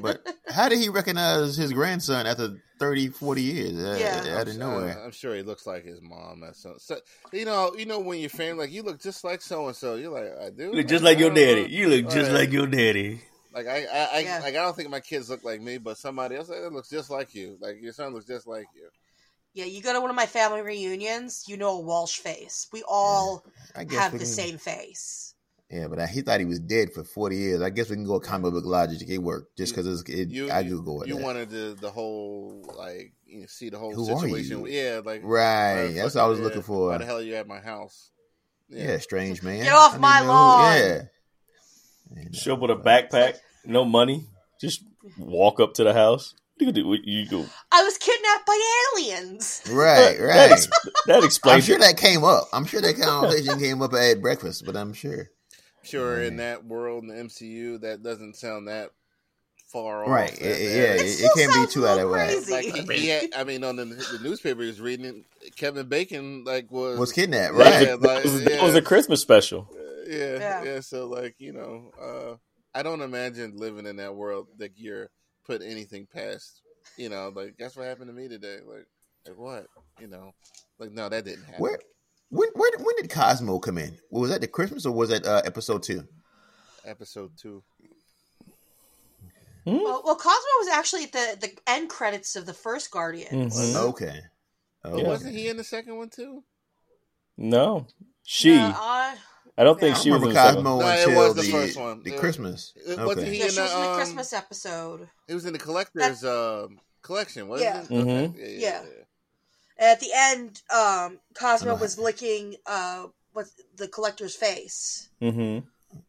But 0.00 0.26
how 0.48 0.68
did 0.68 0.78
he 0.78 0.88
recognize 0.88 1.56
his 1.56 1.72
grandson 1.72 2.26
after 2.26 2.56
30, 2.78 3.08
40 3.08 3.42
years? 3.42 3.74
Uh, 3.78 3.96
Yeah. 3.98 4.38
Out 4.38 4.48
of 4.48 4.56
nowhere. 4.56 4.98
I'm 5.04 5.10
sure 5.12 5.34
he 5.34 5.42
looks 5.42 5.66
like 5.66 5.84
his 5.84 6.00
mom. 6.02 6.40
That's 6.40 6.62
so, 6.62 6.74
so, 6.78 6.98
you 7.32 7.44
know, 7.44 7.74
you 7.76 7.86
know 7.86 8.00
when 8.00 8.20
your 8.20 8.30
family 8.30 8.64
like 8.66 8.72
you 8.72 8.82
look 8.82 9.00
just 9.00 9.24
like 9.24 9.40
so 9.42 9.66
and 9.68 9.76
so. 9.76 9.94
You're 9.96 10.10
like, 10.12 10.30
I 10.40 10.50
do. 10.50 10.64
You 10.64 10.72
look 10.72 10.86
just 10.88 11.04
like 11.04 11.18
your 11.18 11.30
I 11.32 11.34
don't 11.34 11.44
know. 11.46 11.54
daddy. 11.62 11.72
You 11.72 11.88
look 11.88 12.04
just 12.10 12.30
Right. 12.30 12.40
like 12.40 12.52
your 12.52 12.66
daddy. 12.66 13.20
Like 13.54 13.66
I, 13.66 13.84
I, 13.84 14.08
I 14.14 14.18
Yeah. 14.20 14.38
like 14.40 14.54
I 14.54 14.62
don't 14.62 14.76
think 14.76 14.90
my 14.90 15.00
kids 15.00 15.30
look 15.30 15.42
like 15.44 15.60
me, 15.62 15.78
but 15.78 15.96
somebody 15.96 16.36
else 16.36 16.48
that 16.48 16.72
looks 16.72 16.90
just 16.90 17.08
like 17.10 17.34
you. 17.34 17.56
Like 17.60 17.80
your 17.80 17.92
son 17.92 18.12
looks 18.12 18.26
just 18.26 18.46
like 18.46 18.66
you. 18.74 18.88
Yeah, 19.54 19.64
you 19.64 19.80
go 19.80 19.94
to 19.94 20.00
one 20.02 20.10
of 20.10 20.16
my 20.16 20.26
family 20.26 20.60
reunions, 20.60 21.44
you 21.48 21.56
know 21.56 21.78
a 21.78 21.80
Walsh 21.80 22.18
face. 22.18 22.66
We 22.74 22.82
all 22.86 23.42
I 23.74 23.84
guess 23.84 23.98
have 23.98 24.12
the 24.12 24.18
can- 24.18 24.26
same 24.26 24.58
face. 24.58 25.34
Yeah, 25.70 25.88
but 25.88 25.98
I, 25.98 26.06
he 26.06 26.20
thought 26.22 26.38
he 26.38 26.46
was 26.46 26.60
dead 26.60 26.92
for 26.92 27.02
forty 27.02 27.36
years. 27.36 27.60
I 27.60 27.70
guess 27.70 27.90
we 27.90 27.96
can 27.96 28.04
go 28.04 28.14
with 28.14 28.22
comic 28.22 28.52
book 28.52 28.64
logic. 28.64 29.08
It 29.08 29.18
worked 29.18 29.56
just 29.58 29.74
because 29.74 29.86
it's. 30.00 30.08
It, 30.08 30.28
You, 30.28 30.48
I 30.50 30.60
you, 30.60 30.76
could 30.76 30.84
go 30.84 30.94
with 30.98 31.08
you 31.08 31.16
that. 31.16 31.24
wanted 31.24 31.50
the 31.50 31.76
the 31.80 31.90
whole 31.90 32.62
like 32.78 33.12
you 33.26 33.40
know, 33.40 33.46
see 33.48 33.70
the 33.70 33.78
whole 33.78 33.92
Who 33.92 34.08
are 34.12 34.20
situation. 34.20 34.60
you? 34.60 34.66
Yeah, 34.68 35.00
like 35.04 35.22
right. 35.24 35.88
That's 35.94 36.14
what 36.14 36.22
I 36.24 36.26
was 36.28 36.38
fucking, 36.38 36.44
looking 36.44 36.62
for. 36.62 36.90
Why 36.90 36.98
the 36.98 37.04
hell 37.04 37.16
are 37.18 37.22
you 37.22 37.34
at 37.34 37.48
my 37.48 37.58
house? 37.58 38.10
yeah. 38.68 38.98
strange 38.98 39.42
man. 39.42 39.64
Get 39.64 39.72
off 39.72 39.88
I 39.88 39.92
didn't 39.92 40.00
my 40.02 40.18
know 40.20 40.24
who- 40.26 40.30
lawn. 40.32 40.78
Yeah. 40.78 41.02
You 42.22 42.32
Show 42.32 42.54
up 42.54 42.60
with 42.60 42.70
a 42.70 42.76
backpack, 42.76 43.38
no 43.64 43.84
money, 43.84 44.24
just 44.60 44.84
walk 45.18 45.58
up 45.58 45.74
to 45.74 45.84
the 45.84 45.92
house. 45.92 46.34
You 46.58 46.66
gonna 46.72 46.72
do? 46.84 46.96
You 47.04 47.28
go. 47.28 47.44
I 47.72 47.82
was 47.82 47.98
kidnapped 47.98 48.46
by 48.46 48.58
aliens. 48.94 49.62
Right, 49.68 50.16
right. 50.20 50.52
ex- 50.52 50.68
that 51.06 51.24
explains. 51.24 51.56
I'm 51.56 51.66
sure 51.66 51.76
it. 51.76 51.80
that 51.80 51.96
came 51.96 52.22
up. 52.24 52.44
I'm 52.52 52.64
sure 52.64 52.80
that 52.80 52.96
conversation 53.00 53.58
came 53.58 53.82
up 53.82 53.92
at 53.94 54.22
breakfast, 54.22 54.64
but 54.64 54.76
I'm 54.76 54.92
sure. 54.92 55.28
Sure, 55.86 56.22
in 56.22 56.36
that 56.36 56.64
world 56.64 57.04
in 57.04 57.08
the 57.08 57.14
MCU, 57.14 57.80
that 57.80 58.02
doesn't 58.02 58.36
sound 58.36 58.68
that 58.68 58.90
far 59.66 60.04
off. 60.04 60.10
Right. 60.10 60.34
that 60.34 60.40
It, 60.40 60.60
yeah, 60.62 60.94
It 60.94 61.00
it, 61.00 61.20
it 61.20 61.30
can't 61.36 61.52
be 61.54 61.72
too 61.72 61.86
out 61.86 61.98
of 61.98 62.10
little 62.10 62.12
whack. 62.12 62.50
Like 62.50 62.64
he, 62.64 63.00
he 63.00 63.08
had, 63.08 63.30
I 63.36 63.44
mean, 63.44 63.64
on 63.64 63.76
the, 63.76 63.84
the 63.84 64.18
newspaper, 64.22 64.62
he 64.62 64.68
was 64.68 64.80
reading 64.80 65.24
Kevin 65.56 65.88
Bacon 65.88 66.44
like 66.44 66.70
was 66.70 66.98
Was 66.98 67.12
kidnapped, 67.12 67.56
That 67.56 67.64
right? 67.64 67.88
Yeah, 67.88 67.96
that, 67.96 68.02
like, 68.02 68.24
was, 68.24 68.44
that 68.44 68.52
yeah. 68.52 68.64
was 68.64 68.74
a 68.74 68.82
Christmas 68.82 69.20
special. 69.20 69.68
yeah, 70.08 70.38
Yeah. 70.38 70.64
yeah, 70.64 70.80
So 70.80 71.06
like 71.06 71.34
you 71.38 71.52
know, 71.52 71.90
uh, 72.00 72.36
I 72.78 72.82
don't 72.82 73.00
imagine 73.02 73.56
living 73.56 73.86
in 73.86 73.96
that 73.96 74.14
world 74.14 74.48
that 74.58 74.72
you're 74.76 75.10
put 75.44 75.62
anything 75.62 76.06
past. 76.12 76.62
You 76.96 77.08
know, 77.08 77.32
like 77.34 77.56
that's 77.58 77.76
what 77.76 77.86
happened 77.86 78.08
to 78.08 78.12
me 78.14 78.28
today. 78.28 78.58
Like, 78.66 78.86
like 79.26 79.36
what? 79.38 79.66
You 80.00 80.06
know, 80.06 80.32
like 80.78 80.92
no, 80.92 81.08
that 81.08 81.24
didn't 81.24 81.44
happen. 81.44 81.60
Where, 81.60 81.78
when, 82.30 82.48
where, 82.54 82.70
when 82.78 82.96
did 82.96 83.10
Cosmo 83.10 83.58
come 83.58 83.78
in? 83.78 83.96
Was 84.10 84.30
that 84.30 84.40
the 84.40 84.46
Christmas 84.48 84.86
or 84.86 84.92
was 84.92 85.10
that 85.10 85.26
uh, 85.26 85.42
episode 85.44 85.82
two? 85.82 86.04
Episode 86.84 87.32
two. 87.36 87.62
Hmm? 89.64 89.78
Well, 89.82 90.02
well, 90.04 90.14
Cosmo 90.16 90.30
was 90.58 90.68
actually 90.72 91.04
at 91.04 91.12
the 91.12 91.36
the 91.40 91.52
end 91.66 91.88
credits 91.88 92.36
of 92.36 92.46
the 92.46 92.54
first 92.54 92.90
Guardians. 92.90 93.56
Mhm. 93.58 93.74
Okay. 93.88 94.20
Okay. 94.84 95.02
Yeah. 95.02 95.08
Wasn't 95.08 95.34
he 95.34 95.48
in 95.48 95.56
the 95.56 95.64
second 95.64 95.96
one 95.96 96.08
too? 96.10 96.44
No, 97.36 97.86
she. 98.22 98.54
No, 98.56 98.72
I- 98.74 99.16
I 99.58 99.64
don't 99.64 99.80
think 99.80 99.94
Yeah. 99.94 100.00
I 100.00 100.02
she 100.02 100.10
was 100.10 100.22
in 100.22 100.28
remember 100.28 100.34
the 100.34 100.34
second. 100.48 100.64
Cosmo 100.64 100.78
No, 100.80 100.86
it 101.12 101.16
was 101.16 101.34
the 101.34 101.42
the, 101.42 101.50
first 101.50 101.76
one. 101.78 102.02
the 102.02 102.12
It- 102.14 102.20
Christmas. 102.20 102.72
it- 102.76 102.98
wasn't 103.00 103.26
he- 103.28 103.38
yeah, 103.38 103.44
in 103.46 103.50
she 103.50 103.60
was 103.60 103.72
in 103.74 103.80
the 103.80 103.88
um, 103.88 103.96
Christmas 103.96 104.32
episode. 104.34 105.08
It 105.28 105.34
was 105.34 105.46
in 105.46 105.52
the 105.54 105.58
collector's 105.58 106.22
um, 106.24 106.78
collection, 107.02 107.48
wasn't 107.48 107.70
Yeah. 107.74 107.82
it? 107.82 107.88
Mhm. 107.88 108.34
Okay. 108.34 108.56
Yeah, 108.58 108.82
Yeah. 108.82 109.04
Yeah, 109.78 109.86
At 109.92 110.00
the 110.00 110.10
end, 110.14 110.62
um, 110.74 111.18
Cosmo 111.34 111.72
I 111.72 111.74
know. 111.74 111.80
was 111.80 111.98
licking 111.98 112.56
uh, 112.66 113.06
what 113.32 113.46
the 113.76 113.88
collector's 113.88 114.34
face. 114.36 115.08
hmm 115.20 115.58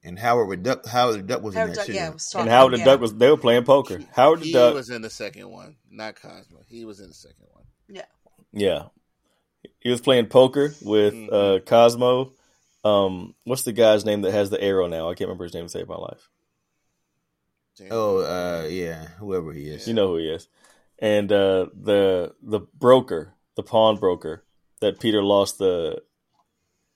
And 0.03 0.18
Howard 0.20 0.49
the 0.49 0.57
Duck, 0.57 0.86
Howard 0.86 1.15
the 1.20 1.24
Duck 1.24 1.41
was 1.43 1.55
Howard 1.55 1.70
in 1.70 1.76
there 1.76 1.86
Duck, 1.86 1.86
too. 1.88 1.93
yeah, 1.93 2.09
was 2.09 2.30
talking, 2.30 2.41
And 2.47 2.51
Howard 2.51 2.74
the 2.74 2.78
yeah. 2.80 2.86
Duck 2.86 3.01
was. 3.01 3.13
They 3.13 3.30
were 3.30 3.38
playing 3.38 3.63
poker. 3.63 4.01
Howard 4.13 4.39
the 4.41 4.45
He 4.45 4.53
Duck. 4.53 4.74
was 4.74 4.89
in 4.89 5.01
the 5.01 5.09
second 5.09 5.49
one, 5.49 5.76
not 5.89 6.15
Cosmo. 6.22 6.59
He 6.68 6.86
was 6.86 6.99
in 6.99 7.07
the 7.07 7.13
second 7.13 7.45
one. 7.51 7.63
Yeah, 7.89 8.05
Yeah. 8.53 8.88
he 9.80 9.89
was 9.89 10.01
playing 10.01 10.28
poker 10.28 10.74
with 10.82 11.13
Mhm. 11.13 11.30
uh, 11.32 11.59
Cosmo. 11.65 12.32
Um, 12.84 13.36
what's 13.43 13.63
the 13.63 13.74
guy's 13.74 14.05
name 14.05 14.22
that 14.22 14.32
has 14.32 14.49
the 14.49 14.61
arrow 14.61 14.88
now? 14.88 15.09
I 15.09 15.13
can't 15.13 15.28
remember 15.28 15.43
his 15.45 15.53
name 15.53 15.65
to 15.65 15.70
save 15.70 15.88
my 15.89 15.95
life. 15.97 16.30
James 17.78 17.91
Oh, 17.91 18.20
uh, 18.20 18.68
yeah, 18.68 19.07
whoever 19.20 19.51
he 19.53 19.68
is. 19.70 19.88
You 19.88 19.93
know 19.93 20.07
who 20.07 20.18
he 20.18 20.30
is. 20.30 20.47
And 20.99 21.32
uh, 21.32 21.68
the 21.74 22.34
the 22.41 22.61
broker, 22.61 23.34
the 23.57 23.63
pawnbroker 23.63 24.45
that 24.79 24.99
Peter 25.01 25.21
lost 25.21 25.57
the 25.57 26.01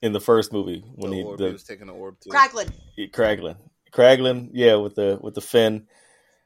in 0.02 0.14
the 0.14 0.22
first 0.22 0.54
movie 0.54 0.84
when 0.96 1.12
the 1.12 1.18
he 1.18 1.24
orb, 1.24 1.40
he 1.40 1.46
the 1.46 1.52
was 1.52 1.64
taking 1.64 1.88
the 1.88 1.94
orb 1.94 2.20
to 2.22 2.30
Kraglin. 2.30 2.72
Kraglin, 3.12 3.58
Kraglin, 3.94 4.50
yeah, 4.54 4.76
with 4.76 4.96
the 4.96 5.20
with 5.22 5.36
the 5.36 5.42
fin. 5.42 5.88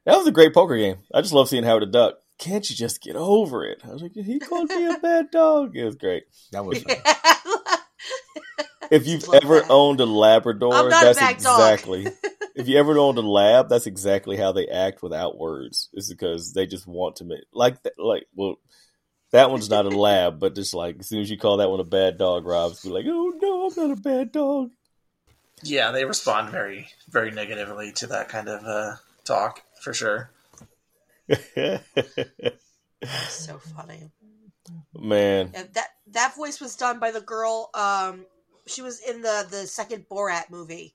That 0.06 0.18
was 0.18 0.28
a 0.28 0.32
great 0.32 0.54
poker 0.54 0.78
game. 0.78 0.98
I 1.14 1.22
just 1.22 1.34
love 1.34 1.50
seeing 1.50 1.64
Howard 1.64 1.84
the 1.84 1.88
Duck. 1.88 2.16
Can't 2.38 2.70
you 2.70 2.76
just 2.76 3.02
get 3.02 3.16
over 3.16 3.66
it? 3.66 3.82
I 3.86 3.92
was 3.92 4.02
like, 4.02 4.12
he 4.14 4.40
called 4.40 4.70
me 4.70 4.86
a 4.86 4.98
bad 5.02 5.32
dog. 5.32 5.76
It 5.76 5.86
was 5.86 5.96
great. 5.96 6.24
That 6.52 6.66
was 6.66 6.84
If 8.92 9.08
you've 9.08 9.24
ever 9.34 9.62
that. 9.62 9.70
owned 9.70 10.00
a 10.00 10.06
Labrador, 10.06 10.74
I'm 10.74 10.90
not 10.90 11.02
a 11.02 11.06
that's 11.06 11.20
bad 11.20 11.38
dog. 11.38 11.60
exactly. 11.60 12.08
if 12.56 12.68
you 12.68 12.78
ever 12.78 12.98
owned 13.00 13.18
a 13.18 13.22
lab, 13.22 13.68
that's 13.68 13.88
exactly 13.88 14.38
how 14.38 14.52
they 14.52 14.68
act 14.68 15.02
without 15.02 15.40
words. 15.40 15.90
Is 15.94 16.10
because 16.10 16.54
they 16.54 16.68
just 16.68 16.86
want 16.86 17.16
to 17.18 17.26
make 17.26 17.40
like 17.54 17.82
that. 17.84 17.94
Like, 17.98 18.28
well, 18.36 18.58
that 19.36 19.52
one's 19.52 19.70
not 19.70 19.86
a 19.86 19.90
lab, 19.90 20.40
but 20.40 20.56
just 20.56 20.74
like 20.74 20.98
as 21.00 21.10
soon 21.10 21.20
as 21.20 21.30
you 21.30 21.38
call 21.38 21.58
that 21.58 21.70
one 21.70 21.82
a 21.82 21.84
bad 21.84 22.18
dog, 22.18 22.46
Rob's 22.46 22.82
be 22.84 22.90
like, 22.90 23.06
"Oh 23.08 23.34
no, 23.42 23.68
I'm 23.68 23.90
not 23.90 23.98
a 23.98 24.02
bad 24.02 24.32
dog." 24.32 24.72
Yeah, 25.62 25.92
they 25.92 26.06
respond 26.06 26.52
very, 26.52 26.88
very 27.10 27.32
negatively 27.32 27.92
to 27.94 28.08
that 28.08 28.30
kind 28.30 28.48
of 28.48 28.64
uh, 28.64 28.96
talk 29.26 29.62
for 29.82 29.94
sure. 29.94 30.32
so 33.28 33.58
funny. 33.76 34.10
Man, 34.98 35.52
Yeah, 35.54 35.64
that 35.74 35.88
that 36.12 36.36
voice 36.36 36.62
was 36.62 36.78
done 36.78 37.00
by 37.00 37.12
the 37.12 37.22
girl. 37.22 37.70
Um, 37.74 38.26
she 38.68 38.82
was 38.82 39.02
in 39.02 39.22
the 39.22 39.46
the 39.50 39.68
second 39.68 40.06
Borat 40.10 40.50
movie. 40.50 40.94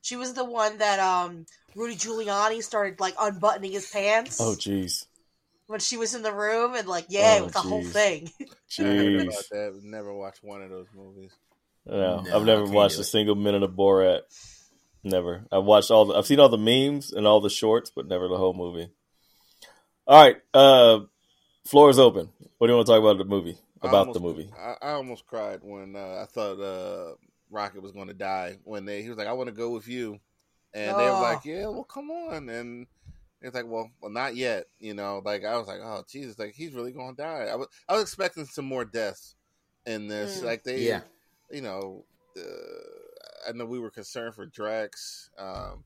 She 0.00 0.16
was 0.16 0.32
the 0.32 0.44
one 0.44 0.78
that 0.78 0.98
um 0.98 1.44
Rudy 1.74 1.96
Giuliani 1.96 2.62
started 2.62 3.00
like 3.00 3.14
unbuttoning 3.20 3.72
his 3.72 3.90
pants 3.90 4.40
oh 4.40 4.54
jeez, 4.54 5.06
when 5.66 5.80
she 5.80 5.96
was 5.96 6.14
in 6.14 6.22
the 6.22 6.32
room 6.32 6.74
and 6.74 6.86
like 6.88 7.06
yeah, 7.08 7.34
Oh, 7.34 7.42
it 7.42 7.44
was 7.44 7.52
the 7.52 7.58
whole 7.60 7.84
thing. 7.84 8.30
Jeez. 8.70 9.22
about 9.22 9.44
that. 9.50 9.80
Never 9.82 10.12
watched 10.14 10.42
one 10.42 10.62
of 10.62 10.70
those 10.70 10.86
movies. 10.94 11.32
No, 11.86 12.20
No, 12.20 12.36
I've 12.36 12.44
never 12.46 12.64
watched 12.64 12.98
a 12.98 13.04
single 13.04 13.34
minute 13.34 13.62
of 13.62 13.72
Borat. 13.72 14.20
Never. 15.04 15.44
I've 15.50 15.64
watched 15.64 15.90
all. 15.90 16.04
The, 16.06 16.14
I've 16.14 16.26
seen 16.26 16.38
all 16.40 16.48
the 16.48 16.56
memes 16.58 17.12
and 17.12 17.26
all 17.26 17.40
the 17.40 17.50
shorts, 17.50 17.90
but 17.94 18.06
never 18.06 18.28
the 18.28 18.36
whole 18.36 18.54
movie. 18.54 18.88
All 20.06 20.22
right, 20.22 20.36
uh, 20.54 21.00
floor 21.66 21.90
is 21.90 21.98
open. 21.98 22.28
What 22.58 22.66
do 22.66 22.72
you 22.72 22.76
want 22.76 22.86
to 22.86 22.92
talk 22.92 23.00
about 23.00 23.18
the 23.18 23.24
movie? 23.24 23.56
About 23.80 24.08
almost- 24.08 24.14
the 24.14 24.20
movie? 24.20 24.50
I, 24.56 24.76
I 24.80 24.90
almost 24.92 25.26
cried 25.26 25.60
when 25.62 25.96
uh, 25.96 26.20
I 26.22 26.26
thought 26.30 26.60
uh, 26.60 27.14
Rocket 27.50 27.82
was 27.82 27.90
going 27.92 28.08
to 28.08 28.14
die. 28.14 28.58
When 28.64 28.84
they 28.84 29.02
he 29.02 29.08
was 29.08 29.18
like, 29.18 29.26
"I 29.26 29.32
want 29.32 29.48
to 29.48 29.54
go 29.54 29.70
with 29.70 29.88
you," 29.88 30.20
and 30.72 30.90
they 30.96 31.04
were 31.04 31.10
Oh. 31.10 31.20
like, 31.22 31.44
"Yeah, 31.44 31.66
well, 31.66 31.82
come 31.84 32.10
on." 32.12 32.48
And 32.48 32.86
it's 33.42 33.54
like, 33.54 33.66
"Well, 33.66 33.90
well, 34.00 34.10
not 34.12 34.36
yet." 34.36 34.66
You 34.78 34.94
know, 34.94 35.20
like 35.24 35.44
I 35.44 35.56
was 35.58 35.66
like, 35.66 35.80
"Oh, 35.82 36.02
Jesus!" 36.08 36.38
Like 36.38 36.54
he's 36.54 36.72
really 36.74 36.92
going 36.92 37.16
to 37.16 37.22
die. 37.22 37.48
I 37.50 37.56
was 37.56 37.68
I 37.88 37.92
was 37.94 38.02
expecting 38.02 38.44
some 38.46 38.64
more 38.64 38.84
deaths 38.84 39.34
in 39.86 40.08
this. 40.08 40.40
Mm. 40.40 40.44
Like 40.44 40.64
they, 40.64 40.80
Yeah. 40.82 41.00
you 41.50 41.60
know, 41.62 42.04
uh, 42.38 43.48
I 43.48 43.52
know 43.52 43.66
we 43.66 43.78
were 43.80 43.90
concerned 43.90 44.34
for 44.34 44.46
Drax. 44.46 45.30
Um, 45.38 45.84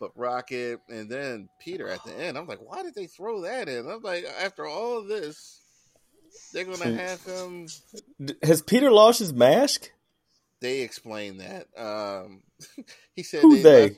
but 0.00 0.16
Rocket 0.16 0.80
and 0.88 1.10
then 1.10 1.48
Peter 1.60 1.88
at 1.88 2.04
the 2.04 2.14
end, 2.14 2.38
I'm 2.38 2.46
like, 2.46 2.60
why 2.60 2.82
did 2.84 2.94
they 2.94 3.06
throw 3.06 3.40
that 3.42 3.68
in? 3.68 3.88
I'm 3.90 4.02
like, 4.02 4.24
after 4.40 4.64
all 4.66 5.02
this, 5.02 5.60
they're 6.52 6.64
gonna 6.64 6.92
have 6.96 7.24
him 7.24 7.66
Has 8.42 8.62
Peter 8.62 8.90
lost 8.92 9.18
his 9.18 9.32
mask? 9.32 9.90
they 10.60 10.80
explained 10.80 11.40
that. 11.40 11.66
Um, 11.76 12.42
he 13.16 13.22
said 13.24 13.42
Who 13.42 13.60
they? 13.62 13.82
left 13.82 13.96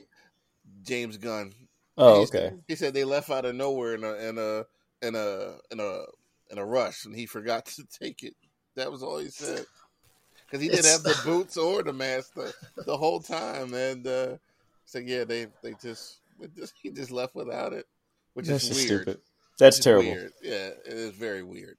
James 0.83 1.17
Gunn. 1.17 1.53
Oh, 1.97 2.21
He 2.21 2.25
said- 2.27 2.53
okay. 2.53 2.55
He 2.67 2.75
said 2.75 2.93
they 2.93 3.03
left 3.03 3.29
out 3.29 3.45
of 3.45 3.55
nowhere 3.55 3.95
in 3.95 4.03
a 4.03 4.13
in 4.15 4.37
a 4.37 4.65
in 5.05 5.15
a 5.15 5.55
in 5.71 5.79
a 5.79 6.01
in 6.51 6.57
a 6.57 6.65
rush, 6.65 7.05
and 7.05 7.15
he 7.15 7.25
forgot 7.25 7.65
to 7.77 7.83
take 8.01 8.23
it. 8.23 8.35
That 8.75 8.91
was 8.91 9.03
all 9.03 9.17
he 9.19 9.29
said. 9.29 9.65
Because 10.45 10.61
he 10.61 10.67
didn't 10.69 10.79
It's- 10.85 10.93
have 10.93 11.03
the 11.03 11.19
boots 11.25 11.57
or 11.57 11.81
the 11.83 11.93
mask 11.93 12.33
the, 12.35 12.53
the 12.85 12.97
whole 12.97 13.19
time, 13.19 13.73
and 13.73 14.05
uh, 14.07 14.37
so 14.85 14.99
yeah, 14.99 15.23
they 15.23 15.47
they 15.63 15.73
just, 15.81 16.19
just 16.57 16.73
he 16.81 16.89
just 16.91 17.11
left 17.11 17.35
without 17.35 17.73
it, 17.73 17.85
which 18.33 18.47
That's 18.47 18.63
is 18.69 18.75
weird. 18.87 19.01
stupid. 19.03 19.21
That's 19.59 19.77
Which 19.77 19.83
terrible. 19.83 20.09
weird. 20.11 20.33
Yeah, 20.41 20.69
it 20.85 20.93
is 20.93 21.11
very 21.11 21.43
weird. 21.43 21.77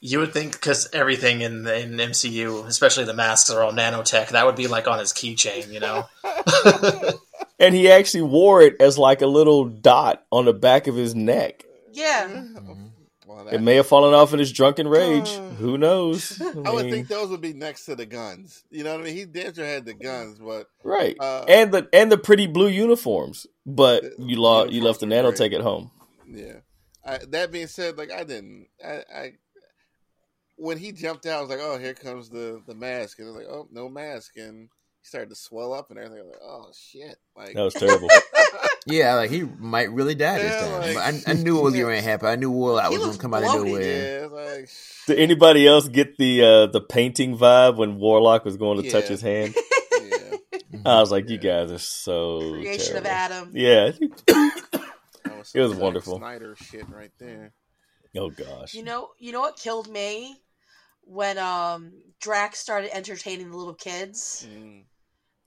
You 0.00 0.18
would 0.18 0.32
think 0.34 0.52
because 0.52 0.88
everything 0.92 1.40
in 1.40 1.62
the 1.62 1.80
in 1.80 1.92
MCU, 1.92 2.66
especially 2.66 3.04
the 3.04 3.14
masks, 3.14 3.48
are 3.50 3.62
all 3.62 3.72
nanotech. 3.72 4.28
That 4.30 4.44
would 4.46 4.56
be 4.56 4.66
like 4.66 4.86
on 4.86 4.98
his 4.98 5.12
keychain, 5.12 5.72
you 5.72 5.80
know. 5.80 6.04
And 7.58 7.74
he 7.74 7.90
actually 7.90 8.22
wore 8.22 8.62
it 8.62 8.74
as 8.80 8.98
like 8.98 9.22
a 9.22 9.26
little 9.26 9.64
dot 9.64 10.24
on 10.32 10.44
the 10.46 10.52
back 10.52 10.86
of 10.86 10.96
his 10.96 11.14
neck. 11.14 11.64
Yeah, 11.92 12.28
Mhm. 12.28 12.90
Well, 13.26 13.44
that- 13.44 13.54
It 13.54 13.60
may 13.62 13.76
have 13.76 13.86
fallen 13.86 14.12
off 14.12 14.32
in 14.32 14.38
his 14.38 14.52
drunken 14.52 14.86
rage. 14.88 15.28
Uh, 15.28 15.48
Who 15.50 15.78
knows? 15.78 16.40
I, 16.42 16.52
I 16.66 16.70
would 16.72 16.90
think 16.90 17.08
those 17.08 17.30
would 17.30 17.40
be 17.40 17.52
next 17.52 17.86
to 17.86 17.94
the 17.96 18.04
guns. 18.06 18.64
You 18.70 18.84
know 18.84 18.92
what 18.92 19.00
I 19.02 19.04
mean? 19.04 19.14
He 19.16 19.24
damn 19.24 19.54
sure 19.54 19.64
had 19.64 19.84
the 19.86 19.94
guns, 19.94 20.38
but 20.38 20.66
right. 20.82 21.16
uh, 21.18 21.44
and 21.48 21.72
the 21.72 21.88
and 21.92 22.10
the 22.12 22.18
pretty 22.18 22.46
blue 22.46 22.68
uniforms, 22.68 23.46
but 23.64 24.02
The 24.02 24.14
you 24.24 24.36
lost 24.36 24.72
you 24.72 24.82
left 24.82 25.00
the 25.00 25.06
uniforms 25.06 25.38
were 25.38 25.46
nanotech 25.46 25.54
at 25.54 25.60
home. 25.62 25.90
Yeah. 26.28 26.56
I, 27.06 27.18
that 27.28 27.52
being 27.52 27.66
said, 27.66 27.96
like 27.98 28.10
I 28.10 28.24
didn't, 28.24 28.66
I, 28.84 29.02
I 29.14 29.32
when 30.56 30.78
he 30.78 30.92
jumped 30.92 31.26
out, 31.26 31.38
I 31.38 31.40
was 31.40 31.50
like, 31.50 31.60
"Oh, 31.60 31.78
here 31.78 31.94
comes 31.94 32.28
the 32.30 32.62
the 32.66 32.74
mask," 32.74 33.18
and 33.18 33.28
I 33.28 33.30
was 33.30 33.36
like, 33.42 33.50
"Oh, 33.50 33.68
no 33.70 33.88
mask," 33.88 34.36
and 34.36 34.68
he 34.68 34.68
started 35.04 35.28
to 35.30 35.36
swell 35.36 35.72
up 35.72 35.90
and 35.90 35.98
everything. 35.98 36.18
I 36.20 36.22
was 36.22 36.32
like, 36.32 36.42
"Oh 36.42 36.70
shit!" 36.74 37.16
Like, 37.36 37.54
That 37.54 37.62
was 37.62 37.74
terrible. 37.82 38.08
Yeah, 38.86 39.14
like 39.14 39.30
he 39.30 39.42
might 39.42 39.90
really 39.92 40.14
die 40.14 40.38
this 40.38 40.50
Yeah, 40.52 40.68
time. 40.68 40.94
like- 40.94 41.28
I, 41.28 41.30
I 41.30 41.34
knew 41.34 41.58
it 41.58 41.62
was 41.62 41.74
going 41.74 41.96
to 42.02 42.02
happen. 42.02 42.26
I 42.28 42.36
knew 42.36 42.50
Warlock 42.50 42.90
He 42.90 42.98
was 42.98 43.04
going 43.06 43.16
to 43.16 43.22
come 43.22 43.34
out 43.34 43.44
of 43.44 43.64
nowhere. 43.64 44.20
yeah, 44.22 44.26
like 44.26 44.68
Did 45.06 45.18
anybody 45.18 45.66
else 45.66 45.88
get 45.88 46.16
the 46.18 46.42
uh, 46.42 46.66
the 46.66 46.80
painting 46.80 47.36
vibe 47.38 47.76
when 47.76 47.96
Warlock 47.96 48.44
was 48.44 48.56
going 48.56 48.82
to 48.82 48.90
touch 48.90 49.08
his 49.08 49.22
hand? 49.22 49.54
yeah. 50.02 50.80
I 50.84 51.00
was 51.00 51.10
like, 51.10 51.30
you 51.30 51.38
guys 51.38 51.70
are 51.72 51.78
so 51.78 52.40
Creation 52.52 52.96
of. 52.98 53.06
Adam. 53.06 53.50
Yeah. 53.54 53.92
That 54.26 55.38
was 55.38 55.52
It 55.54 55.60
was 55.60 55.70
some 55.70 55.72
Zack 55.72 55.80
wonderful. 55.82 56.18
Snyder 56.18 56.56
shit 56.60 56.88
right 56.90 57.12
there. 57.18 57.52
Oh 58.16 58.30
gosh. 58.30 58.74
You 58.74 58.82
know, 58.84 59.08
you 59.18 59.32
know 59.32 59.40
what 59.40 59.56
killed 59.56 59.88
me 59.90 60.36
when 61.02 61.38
um 61.38 61.92
Drax 62.20 62.58
started 62.58 62.94
entertaining 62.94 63.50
the 63.50 63.56
little 63.56 63.74
kids, 63.74 64.46
Mm. 64.50 64.84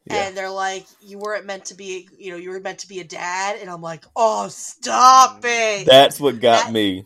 Yeah. 0.10 0.28
and 0.28 0.38
they're 0.38 0.50
like, 0.50 0.86
"You 1.02 1.20
weren't 1.20 1.46
meant 1.46 1.66
to 1.66 1.76
be, 1.76 2.08
you 2.18 2.32
know, 2.32 2.38
you 2.38 2.50
were 2.52 2.60
meant 2.60 2.80
to 2.80 2.88
be 2.88 3.00
a 3.00 3.04
dad," 3.04 3.58
and 3.60 3.70
I'm 3.70 3.82
like, 3.82 4.06
"Oh, 4.16 4.48
stop 4.50 5.42
mm. 5.42 5.82
it!" 5.82 5.86
That's 5.86 6.20
what 6.20 6.40
got 6.40 6.66
That- 6.66 6.72
me. 6.74 7.06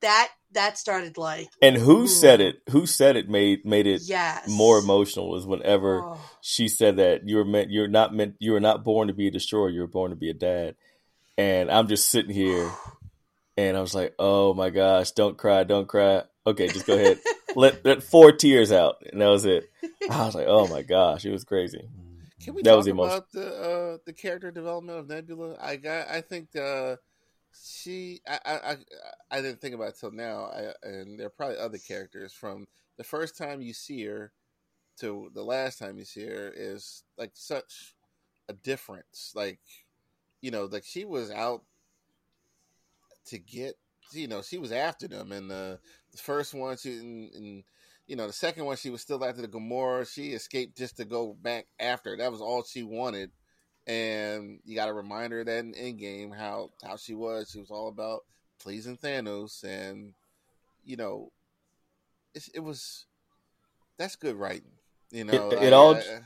that 0.00 0.30
that 0.52 0.78
started 0.78 1.18
like, 1.18 1.48
And 1.60 1.76
who 1.76 2.02
Ooh. 2.02 2.06
said 2.06 2.40
it? 2.40 2.62
Who 2.70 2.86
said 2.86 3.16
it 3.16 3.28
made 3.28 3.64
made 3.64 3.86
it 3.86 4.02
yes, 4.04 4.48
more 4.48 4.78
emotional 4.78 5.28
was 5.30 5.46
whenever 5.46 6.02
Oh, 6.04 6.20
she 6.40 6.68
said 6.68 6.96
that 6.96 7.28
you 7.28 7.36
were 7.36 7.44
meant 7.44 7.70
you're 7.70 7.88
not 7.88 8.14
meant 8.14 8.36
you 8.38 8.52
were 8.52 8.60
not 8.60 8.84
born 8.84 9.08
to 9.08 9.14
be 9.14 9.26
a 9.26 9.30
destroyer, 9.32 9.68
you 9.68 9.80
were 9.80 9.86
born 9.88 10.10
to 10.10 10.16
be 10.16 10.30
a 10.30 10.34
dad. 10.34 10.76
And 11.36 11.70
I'm 11.70 11.88
just 11.88 12.08
sitting 12.08 12.32
here 12.32 12.70
and 13.56 13.76
I 13.76 13.80
was 13.80 13.94
like, 13.94 14.14
Oh 14.18 14.54
my 14.54 14.70
gosh, 14.70 15.10
don't 15.10 15.36
cry, 15.36 15.64
don't 15.64 15.88
cry. 15.88 16.22
Okay, 16.46 16.68
just 16.68 16.86
go 16.86 16.94
ahead. 16.94 17.18
let 17.56 17.84
let 17.84 18.02
four 18.04 18.30
tears 18.30 18.70
out. 18.70 18.96
And 19.10 19.20
that 19.20 19.28
was 19.28 19.44
it. 19.46 19.64
I 20.08 20.24
was 20.24 20.34
like, 20.36 20.46
Oh 20.46 20.68
my 20.68 20.82
gosh, 20.82 21.24
it 21.24 21.32
was 21.32 21.44
crazy. 21.44 21.88
Can 22.44 22.54
we 22.54 22.62
That 22.62 22.72
talk 22.72 22.76
was 22.76 22.86
about 22.88 23.32
the 23.32 23.46
uh, 23.46 23.98
the 24.04 24.12
character 24.12 24.50
development 24.50 24.98
of 24.98 25.08
Nebula? 25.08 25.56
I 25.58 25.76
got. 25.76 26.08
I 26.10 26.20
think 26.20 26.54
uh, 26.54 26.96
she. 27.52 28.20
I, 28.28 28.38
I. 28.44 28.52
I. 28.52 28.76
I 29.30 29.40
didn't 29.40 29.62
think 29.62 29.74
about 29.74 29.88
it 29.88 29.96
till 29.98 30.10
now. 30.10 30.50
I, 30.52 30.72
and 30.86 31.18
there 31.18 31.28
are 31.28 31.30
probably 31.30 31.56
other 31.56 31.78
characters 31.78 32.34
from 32.34 32.66
the 32.98 33.04
first 33.04 33.38
time 33.38 33.62
you 33.62 33.72
see 33.72 34.04
her 34.04 34.30
to 35.00 35.30
the 35.34 35.42
last 35.42 35.78
time 35.78 35.96
you 35.96 36.04
see 36.04 36.26
her 36.26 36.52
is 36.54 37.02
like 37.16 37.30
such 37.32 37.94
a 38.50 38.52
difference. 38.52 39.32
Like, 39.34 39.60
you 40.42 40.50
know, 40.50 40.66
like 40.66 40.84
she 40.84 41.06
was 41.06 41.30
out 41.30 41.62
to 43.26 43.38
get. 43.38 43.76
You 44.12 44.28
know, 44.28 44.42
she 44.42 44.58
was 44.58 44.70
after 44.70 45.08
them, 45.08 45.32
and 45.32 45.50
the, 45.50 45.78
the 46.12 46.18
first 46.18 46.52
one, 46.52 46.76
she 46.76 46.98
and, 46.98 47.34
and 47.34 47.64
you 48.06 48.16
know, 48.16 48.26
the 48.26 48.32
second 48.32 48.64
one, 48.66 48.76
she 48.76 48.90
was 48.90 49.00
still 49.00 49.24
after 49.24 49.40
the 49.42 49.48
Gamora. 49.48 50.06
She 50.12 50.32
escaped 50.32 50.76
just 50.76 50.96
to 50.98 51.04
go 51.04 51.32
back 51.40 51.66
after. 51.80 52.16
That 52.16 52.30
was 52.32 52.40
all 52.40 52.62
she 52.62 52.82
wanted. 52.82 53.30
And 53.86 54.60
you 54.64 54.74
got 54.74 54.86
to 54.86 54.92
remind 54.94 55.32
her 55.32 55.44
that 55.44 55.58
in 55.64 55.72
Endgame 55.74 56.34
how 56.36 56.70
how 56.82 56.96
she 56.96 57.14
was. 57.14 57.50
She 57.50 57.60
was 57.60 57.70
all 57.70 57.88
about 57.88 58.20
pleasing 58.58 58.96
Thanos, 58.96 59.62
and 59.62 60.14
you 60.84 60.96
know, 60.96 61.32
it, 62.34 62.48
it 62.54 62.60
was 62.60 63.04
that's 63.98 64.16
good 64.16 64.36
writing. 64.36 64.72
You 65.10 65.24
know, 65.24 65.50
It- 65.50 65.54
it 65.54 65.60
Like, 65.64 65.72
all- 65.72 65.94
I- 65.96 66.20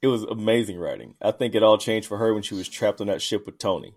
It 0.00 0.06
was 0.06 0.22
amazing 0.24 0.78
writing. 0.78 1.16
I 1.20 1.32
think 1.32 1.54
it 1.54 1.62
all 1.62 1.76
changed 1.78 2.06
for 2.06 2.18
her 2.18 2.32
when 2.34 2.42
she 2.42 2.54
was 2.54 2.68
trapped 2.68 3.00
on 3.00 3.06
that 3.08 3.20
ship 3.22 3.46
with 3.46 3.58
Tony. 3.58 3.96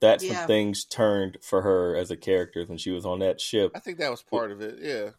That's 0.00 0.22
Yeah. 0.22 0.40
when 0.40 0.46
things 0.46 0.84
turned 0.84 1.38
for 1.42 1.62
her 1.62 1.96
as 1.96 2.10
a 2.10 2.16
character 2.18 2.64
when 2.66 2.76
she 2.76 2.90
was 2.90 3.06
on 3.06 3.20
that 3.20 3.40
ship. 3.40 3.70
I 3.74 3.78
think 3.78 3.98
that 3.98 4.10
was 4.10 4.22
part 4.22 4.50
of 4.50 4.60
it. 4.60 4.78
Yeah, 4.80 5.12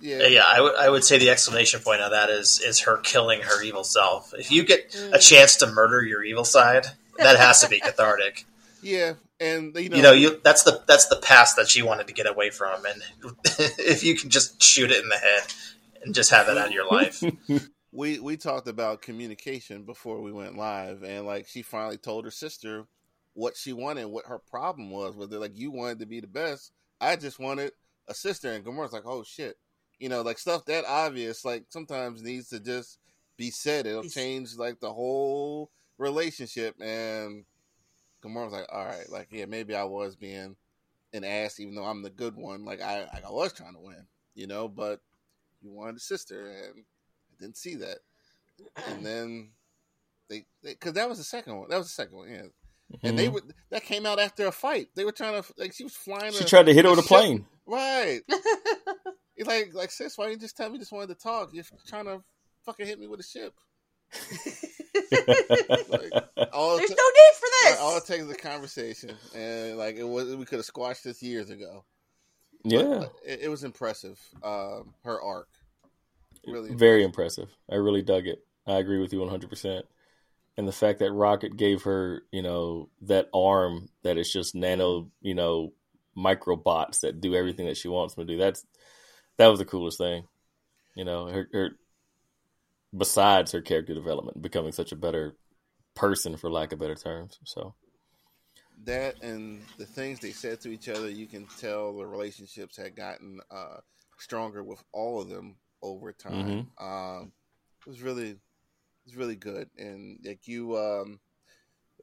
yeah, 0.00 0.26
Yeah, 0.26 0.44
I 0.46 0.60
would- 0.60 0.76
I 0.76 0.88
would 0.88 1.04
say 1.04 1.18
the 1.18 1.30
exclamation 1.30 1.80
point 1.80 2.00
of 2.00 2.10
that 2.12 2.30
is 2.30 2.60
is 2.60 2.80
her 2.80 2.96
killing 2.98 3.42
her 3.42 3.62
evil 3.62 3.84
self. 3.84 4.32
If 4.34 4.50
you 4.50 4.64
get 4.64 4.94
a 4.94 5.18
Mm. 5.18 5.20
chance 5.28 5.56
to 5.56 5.66
murder 5.66 6.02
your 6.02 6.22
evil 6.22 6.44
side, 6.44 6.86
that 7.18 7.36
has 7.38 7.60
to 7.60 7.68
be 7.68 7.80
cathartic. 7.88 8.46
yeah. 8.82 9.14
And 9.38 9.74
you 9.76 9.88
know, 9.88 9.96
You 9.96 10.02
know, 10.02 10.12
you 10.12 10.40
that's 10.44 10.64
the 10.64 10.82
that's 10.86 11.06
the 11.06 11.16
past 11.16 11.56
that 11.56 11.68
she 11.68 11.80
wanted 11.82 12.06
to 12.08 12.12
get 12.12 12.26
away 12.26 12.50
from, 12.50 12.84
and 12.84 13.02
if 13.78 14.02
you 14.04 14.14
can 14.16 14.28
just 14.30 14.62
shoot 14.62 14.90
it 14.90 15.02
in 15.02 15.08
the 15.08 15.16
head 15.16 15.42
and 16.02 16.14
just 16.14 16.30
have 16.30 16.48
it 16.48 16.58
out 16.58 16.66
of 16.68 16.72
your 16.74 16.86
life, 16.86 17.22
we 17.92 18.18
we 18.20 18.36
talked 18.36 18.68
about 18.68 19.00
communication 19.02 19.84
before 19.84 20.20
we 20.20 20.30
went 20.32 20.56
live, 20.58 21.02
and 21.02 21.24
like 21.26 21.46
she 21.48 21.62
finally 21.62 21.96
told 21.96 22.24
her 22.26 22.30
sister 22.30 22.84
what 23.32 23.56
she 23.56 23.72
wanted, 23.72 24.06
what 24.06 24.26
her 24.26 24.38
problem 24.38 24.90
was. 24.90 25.16
Whether 25.16 25.38
like 25.38 25.56
you 25.56 25.70
wanted 25.70 26.00
to 26.00 26.06
be 26.06 26.20
the 26.20 26.26
best, 26.26 26.72
I 27.00 27.16
just 27.16 27.38
wanted 27.38 27.72
a 28.08 28.14
sister, 28.14 28.52
and 28.52 28.62
Gamora's 28.64 28.92
like, 28.92 29.06
oh 29.06 29.22
shit, 29.24 29.56
you 30.00 30.08
know, 30.08 30.22
like 30.22 30.38
stuff 30.38 30.64
that 30.64 30.84
obvious, 30.86 31.44
like 31.44 31.64
sometimes 31.68 32.22
needs 32.22 32.48
to 32.48 32.58
just 32.58 32.98
be 33.36 33.50
said. 33.50 33.86
It'll 33.86 34.00
It's- 34.00 34.14
change 34.14 34.56
like 34.56 34.80
the 34.80 34.92
whole 34.92 35.70
relationship. 35.98 36.74
And 36.80 37.44
Gamora's 38.24 38.52
like, 38.52 38.66
all 38.72 38.84
right, 38.84 39.08
like 39.08 39.28
yeah, 39.30 39.44
maybe 39.44 39.74
I 39.76 39.84
was 39.84 40.16
being 40.16 40.56
an 41.12 41.24
ass, 41.24 41.60
even 41.60 41.74
though 41.74 41.84
I'm 41.84 42.02
the 42.02 42.10
good 42.10 42.34
one. 42.36 42.64
Like 42.64 42.80
I, 42.80 43.06
I 43.24 43.30
was 43.30 43.52
trying 43.52 43.74
to 43.74 43.80
win, 43.80 44.06
you 44.34 44.46
know, 44.46 44.66
but 44.68 45.00
you 45.62 45.70
wanted 45.70 45.96
a 45.96 46.00
sister, 46.00 46.46
and 46.48 46.84
I 47.32 47.34
didn't 47.42 47.56
see 47.58 47.74
that. 47.76 47.98
And 48.88 49.04
then 49.06 49.50
they, 50.28 50.44
because 50.62 50.94
that 50.94 51.08
was 51.08 51.18
the 51.18 51.24
second 51.24 51.58
one. 51.58 51.68
That 51.68 51.78
was 51.78 51.86
the 51.88 51.92
second 51.92 52.16
one, 52.16 52.30
yeah. 52.30 52.42
And 53.02 53.18
they 53.18 53.28
Mhm. 53.28 53.32
were 53.34 53.42
that 53.70 53.84
came 53.84 54.04
out 54.06 54.18
after 54.18 54.46
a 54.46 54.52
fight. 54.52 54.88
They 54.96 55.04
were 55.04 55.12
trying 55.12 55.40
to 55.42 55.52
like 55.58 55.72
she 55.74 55.84
was 55.84 55.94
flying. 55.94 56.32
She 56.32 56.44
a- 56.44 56.46
tried 56.46 56.66
to 56.66 56.74
hit 56.74 56.84
her 56.84 56.90
with 56.90 57.00
a 57.00 57.02
plane. 57.08 57.46
Right. 57.66 58.20
It's 59.40 59.48
like 59.48 59.72
like 59.72 59.90
sis, 59.90 60.18
why 60.18 60.26
didn't 60.26 60.40
you 60.40 60.44
just 60.44 60.56
tell 60.56 60.68
me 60.68 60.74
you 60.74 60.80
just 60.80 60.92
wanted 60.92 61.08
to 61.08 61.14
talk? 61.14 61.48
You're 61.54 61.64
trying 61.86 62.04
to 62.04 62.22
fucking 62.66 62.84
hit 62.84 63.00
me 63.00 63.06
with 63.06 63.20
a 63.20 63.22
ship. 63.22 63.54
All 66.52 66.76
There's 66.76 66.90
ta- 66.90 66.96
no 66.98 67.08
need 67.08 67.34
for 67.38 67.46
right, 67.46 67.70
this. 67.70 67.78
all 67.80 67.96
it 67.96 68.04
takes 68.04 68.24
is 68.24 68.30
a 68.30 68.34
conversation, 68.34 69.12
and 69.34 69.78
like 69.78 69.96
it 69.96 70.04
was, 70.04 70.36
we 70.36 70.44
could 70.44 70.58
have 70.58 70.66
squashed 70.66 71.04
this 71.04 71.22
years 71.22 71.48
ago. 71.48 71.86
But, 72.64 72.70
yeah, 72.70 72.80
uh, 72.80 73.08
it, 73.24 73.40
it 73.44 73.48
was 73.48 73.64
impressive. 73.64 74.20
Um, 74.42 74.92
her 75.04 75.22
arc, 75.22 75.48
really, 76.46 76.74
very 76.74 77.02
impressive. 77.02 77.48
I 77.70 77.76
really 77.76 78.02
dug 78.02 78.26
it. 78.26 78.44
I 78.66 78.74
agree 78.74 79.00
with 79.00 79.14
you 79.14 79.20
100%. 79.20 79.82
And 80.58 80.68
the 80.68 80.72
fact 80.72 80.98
that 80.98 81.12
Rocket 81.12 81.56
gave 81.56 81.84
her, 81.84 82.24
you 82.30 82.42
know, 82.42 82.90
that 83.02 83.30
arm 83.32 83.88
that 84.02 84.18
is 84.18 84.30
just 84.30 84.54
nano, 84.54 85.10
you 85.22 85.34
know, 85.34 85.72
microbots 86.14 87.00
that 87.00 87.22
do 87.22 87.34
everything 87.34 87.66
that 87.66 87.78
she 87.78 87.88
wants 87.88 88.14
them 88.14 88.26
to 88.26 88.34
do. 88.34 88.38
That's 88.38 88.66
that 89.40 89.48
was 89.48 89.58
the 89.58 89.64
coolest 89.64 89.96
thing. 89.96 90.24
You 90.94 91.04
know, 91.06 91.26
her, 91.28 91.48
her 91.54 91.70
besides 92.94 93.52
her 93.52 93.62
character 93.62 93.94
development, 93.94 94.42
becoming 94.42 94.72
such 94.72 94.92
a 94.92 94.96
better 94.96 95.34
person 95.94 96.36
for 96.36 96.50
lack 96.50 96.72
of 96.72 96.78
better 96.78 96.94
terms. 96.94 97.38
So, 97.44 97.74
that 98.84 99.22
and 99.22 99.62
the 99.78 99.86
things 99.86 100.20
they 100.20 100.32
said 100.32 100.60
to 100.60 100.68
each 100.68 100.90
other, 100.90 101.08
you 101.08 101.26
can 101.26 101.46
tell 101.58 101.96
the 101.96 102.04
relationships 102.04 102.76
had 102.76 102.94
gotten 102.94 103.40
uh, 103.50 103.78
stronger 104.18 104.62
with 104.62 104.84
all 104.92 105.22
of 105.22 105.30
them 105.30 105.56
over 105.82 106.12
time. 106.12 106.68
Um, 106.78 107.32
it 107.86 107.88
was 107.88 108.02
really, 108.02 108.32
it 108.32 108.38
was 109.06 109.16
really 109.16 109.36
good, 109.36 109.70
and 109.78 110.18
like 110.22 110.46
you, 110.48 110.76
um, 110.76 111.18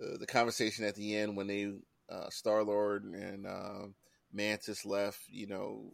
uh, 0.01 0.17
the 0.17 0.25
conversation 0.25 0.85
at 0.85 0.95
the 0.95 1.15
end 1.15 1.37
when 1.37 1.45
they 1.45 1.71
uh, 2.09 2.31
Star 2.31 2.63
Lord 2.63 3.03
and 3.03 3.45
um 3.45 3.93
Mantis 4.33 4.85
left, 4.85 5.19
you 5.29 5.47
know, 5.47 5.91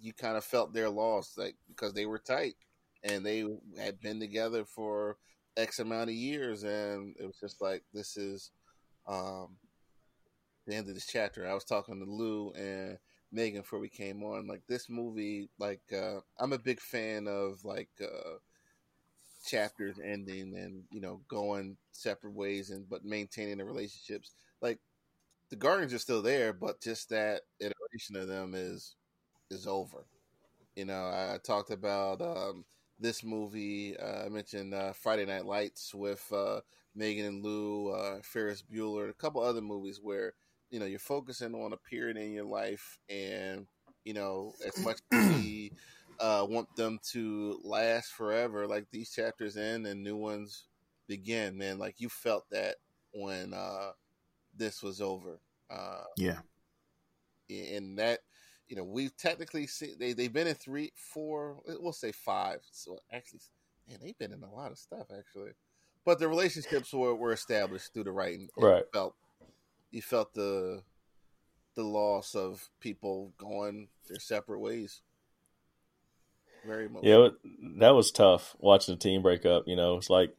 you 0.00 0.12
kind 0.12 0.36
of 0.36 0.44
felt 0.44 0.72
their 0.72 0.90
loss, 0.90 1.34
like 1.36 1.56
because 1.68 1.92
they 1.94 2.06
were 2.06 2.18
tight 2.18 2.54
and 3.04 3.24
they 3.24 3.44
had 3.78 4.00
been 4.00 4.20
together 4.20 4.64
for 4.64 5.16
X 5.56 5.78
amount 5.78 6.10
of 6.10 6.16
years, 6.16 6.62
and 6.64 7.14
it 7.20 7.26
was 7.26 7.38
just 7.40 7.60
like 7.60 7.82
this 7.92 8.16
is. 8.16 8.50
Um, 9.06 9.56
the 10.66 10.74
end 10.74 10.88
of 10.88 10.94
this 10.94 11.06
chapter. 11.06 11.46
I 11.46 11.54
was 11.54 11.64
talking 11.64 11.98
to 11.98 12.10
Lou 12.10 12.52
and 12.52 12.98
Megan 13.32 13.62
before 13.62 13.78
we 13.78 13.88
came 13.88 14.22
on. 14.22 14.46
Like 14.46 14.62
this 14.68 14.88
movie, 14.88 15.48
like 15.58 15.82
uh, 15.92 16.20
I'm 16.38 16.52
a 16.52 16.58
big 16.58 16.80
fan 16.80 17.26
of 17.26 17.64
like 17.64 17.88
uh, 18.02 18.38
chapters 19.46 19.98
ending 20.04 20.54
and 20.56 20.82
you 20.90 21.00
know 21.00 21.20
going 21.28 21.76
separate 21.92 22.34
ways 22.34 22.70
and 22.70 22.88
but 22.88 23.04
maintaining 23.04 23.58
the 23.58 23.64
relationships. 23.64 24.32
Like 24.60 24.78
the 25.50 25.56
Guardians 25.56 25.94
are 25.94 25.98
still 25.98 26.22
there, 26.22 26.52
but 26.52 26.82
just 26.82 27.10
that 27.10 27.42
iteration 27.60 28.16
of 28.16 28.28
them 28.28 28.54
is 28.54 28.94
is 29.50 29.66
over. 29.66 30.06
You 30.76 30.84
know, 30.86 31.06
I, 31.06 31.34
I 31.34 31.38
talked 31.38 31.70
about 31.70 32.20
um, 32.22 32.64
this 32.98 33.24
movie. 33.24 33.96
Uh, 33.98 34.26
I 34.26 34.28
mentioned 34.28 34.74
uh, 34.74 34.92
Friday 34.92 35.26
Night 35.26 35.44
Lights 35.46 35.94
with 35.94 36.26
uh, 36.32 36.60
Megan 36.94 37.26
and 37.26 37.44
Lou, 37.44 37.90
uh, 37.90 38.20
Ferris 38.22 38.62
Bueller, 38.62 39.10
a 39.10 39.14
couple 39.14 39.42
other 39.42 39.60
movies 39.62 40.00
where 40.02 40.34
you 40.70 40.78
know 40.80 40.86
you're 40.86 40.98
focusing 40.98 41.54
on 41.54 41.72
a 41.72 41.76
period 41.76 42.16
in 42.16 42.32
your 42.32 42.44
life, 42.44 42.98
and 43.08 43.66
you 44.04 44.14
know 44.14 44.54
as 44.66 44.80
much 44.80 44.98
as 45.12 45.30
we 45.34 45.72
uh, 46.18 46.46
want 46.48 46.68
them 46.76 46.98
to 47.12 47.60
last 47.64 48.12
forever, 48.12 48.66
like 48.66 48.86
these 48.90 49.10
chapters 49.10 49.56
end 49.56 49.86
and 49.86 50.02
new 50.02 50.16
ones 50.16 50.64
begin. 51.08 51.56
Man, 51.58 51.78
like 51.78 51.96
you 52.00 52.08
felt 52.08 52.44
that 52.50 52.76
when 53.12 53.52
uh, 53.54 53.92
this 54.56 54.82
was 54.82 55.00
over. 55.00 55.40
Uh, 55.70 56.04
Yeah. 56.16 56.42
and 57.48 57.98
that 57.98 58.20
you 58.70 58.76
know 58.76 58.84
we've 58.84 59.14
technically 59.16 59.66
seen 59.66 59.96
they 59.98 60.12
they've 60.12 60.32
been 60.32 60.46
in 60.46 60.54
three, 60.54 60.92
four, 60.94 61.56
eh, 61.68 61.74
we'll 61.78 61.92
say 61.92 62.12
five. 62.12 62.60
So 62.70 62.98
actually, 63.12 63.40
man, 63.88 63.98
they've 64.00 64.16
been 64.16 64.32
in 64.32 64.42
a 64.44 64.54
lot 64.54 64.70
of 64.70 64.78
stuff 64.78 65.08
actually. 65.16 65.50
But 66.06 66.20
the 66.20 66.28
relationships 66.28 66.92
were, 66.94 67.14
were 67.14 67.32
established 67.32 67.92
through 67.92 68.04
the 68.04 68.12
writing. 68.12 68.48
Right. 68.56 68.78
You 68.78 68.84
felt 68.92 69.14
you 69.90 70.02
felt 70.02 70.32
the 70.34 70.82
the 71.74 71.82
loss 71.82 72.34
of 72.36 72.70
people 72.80 73.32
going 73.38 73.88
their 74.08 74.20
separate 74.20 74.60
ways. 74.60 75.02
Very 76.64 76.86
emotional. 76.86 77.32
yeah, 77.42 77.50
that 77.80 77.94
was 77.94 78.12
tough 78.12 78.54
watching 78.58 78.94
the 78.94 79.00
team 79.00 79.22
break 79.22 79.44
up. 79.44 79.64
You 79.66 79.74
know, 79.76 79.96
it's 79.96 80.10
like 80.10 80.30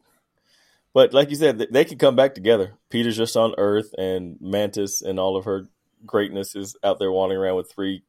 But 0.94 1.14
like 1.14 1.32
you 1.32 1.36
said, 1.36 1.68
they 1.72 1.84
can 1.84 1.98
come 1.98 2.16
back 2.16 2.34
together. 2.34 2.76
Peter's 2.90 3.18
just 3.18 3.36
on 3.36 3.56
Earth, 3.58 3.94
and 3.98 4.38
Mantis 4.40 5.02
and 5.02 5.20
all 5.20 5.36
of 5.36 5.44
her 5.44 5.68
greatness 6.06 6.56
is 6.56 6.78
out 6.82 6.98
there 6.98 7.12
wandering 7.12 7.42
around 7.42 7.58
with 7.58 7.72
three 7.72 8.04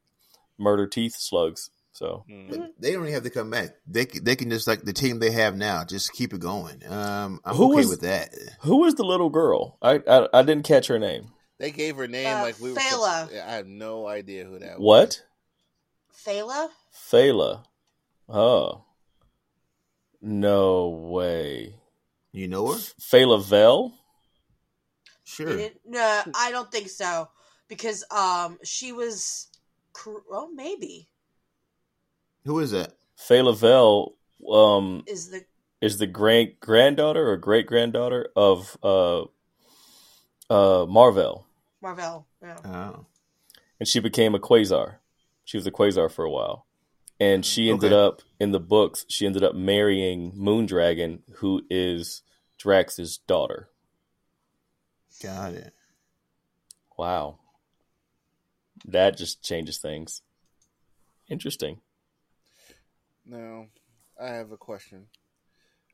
murder 0.57 0.87
teeth 0.87 1.15
slugs. 1.17 1.69
So. 1.91 2.25
But 2.49 2.71
they 2.79 2.91
don't 2.91 3.03
even 3.03 3.13
have 3.13 3.23
to 3.23 3.29
come 3.29 3.51
back. 3.51 3.75
They 3.85 4.05
can, 4.05 4.23
they 4.23 4.35
can 4.35 4.49
just 4.49 4.67
like 4.67 4.81
the 4.81 4.93
team 4.93 5.19
they 5.19 5.29
have 5.31 5.55
now, 5.55 5.83
just 5.85 6.11
keep 6.13 6.33
it 6.33 6.39
going. 6.39 6.81
Um, 6.89 7.39
I'm 7.45 7.55
Who 7.55 7.67
okay 7.67 7.75
was- 7.77 7.89
with 7.89 8.01
that. 8.01 8.29
who 8.61 8.85
is 8.85 8.95
the 8.95 9.03
little 9.03 9.29
girl? 9.29 9.77
I 9.81 10.01
I, 10.07 10.27
I 10.33 10.41
didn't 10.43 10.65
catch 10.65 10.87
her 10.87 10.97
name. 10.97 11.29
They 11.59 11.69
gave 11.71 11.95
her 11.97 12.07
name 12.07 12.35
Uh, 12.35 12.41
like 12.41 12.59
we 12.59 12.73
were. 12.73 12.79
I 12.79 13.27
have 13.31 13.67
no 13.67 14.07
idea 14.07 14.43
who 14.45 14.57
that 14.59 14.79
was. 14.79 14.85
What? 14.85 15.23
Phyla? 16.25 16.69
Phyla. 16.93 17.63
Oh. 18.27 18.83
No 20.21 20.89
way. 20.89 21.75
You 22.31 22.47
know 22.47 22.71
her? 22.71 22.79
Phyla-Vell? 22.99 23.93
Sure. 25.23 25.69
No, 25.85 26.21
I 26.35 26.51
don't 26.51 26.71
think 26.71 26.89
so 26.89 27.29
because 27.67 28.03
um 28.11 28.57
she 28.63 28.91
was. 28.91 29.47
Cr- 29.93 30.17
Oh, 30.31 30.49
maybe 30.53 31.07
Who 32.45 32.59
is 32.59 32.73
it? 32.73 32.93
Phyla 33.17 33.45
Lavelle 33.45 34.15
um, 34.51 35.03
is 35.07 35.29
the 35.29 35.45
is 35.81 35.97
the 35.97 36.07
great 36.07 36.59
granddaughter 36.59 37.29
or 37.29 37.37
great 37.37 37.67
granddaughter 37.67 38.29
of 38.35 38.77
uh, 38.83 39.23
uh, 40.49 40.85
Marvel. 40.85 41.45
Marvel. 41.81 42.25
Yeah. 42.41 42.57
Oh. 42.65 43.05
and 43.79 43.87
she 43.87 43.99
became 43.99 44.33
a 44.35 44.39
quasar. 44.39 44.95
She 45.43 45.57
was 45.57 45.67
a 45.67 45.71
quasar 45.71 46.09
for 46.09 46.23
a 46.23 46.29
while, 46.31 46.65
and 47.19 47.45
she 47.45 47.69
ended 47.69 47.91
Okay. 47.91 48.01
up 48.01 48.21
in 48.39 48.51
the 48.51 48.59
books. 48.61 49.05
She 49.09 49.25
ended 49.25 49.43
up 49.43 49.55
marrying 49.55 50.31
Moondragon, 50.31 51.19
who 51.35 51.63
is 51.69 52.21
Drax's 52.57 53.17
daughter. 53.17 53.69
Got 55.21 55.53
it. 55.53 55.73
Wow, 56.97 57.39
that 58.85 59.17
just 59.17 59.43
changes 59.43 59.77
things. 59.77 60.21
Interesting. 61.29 61.79
Now, 63.25 63.67
I 64.21 64.27
have 64.27 64.51
a 64.51 64.57
question. 64.57 65.07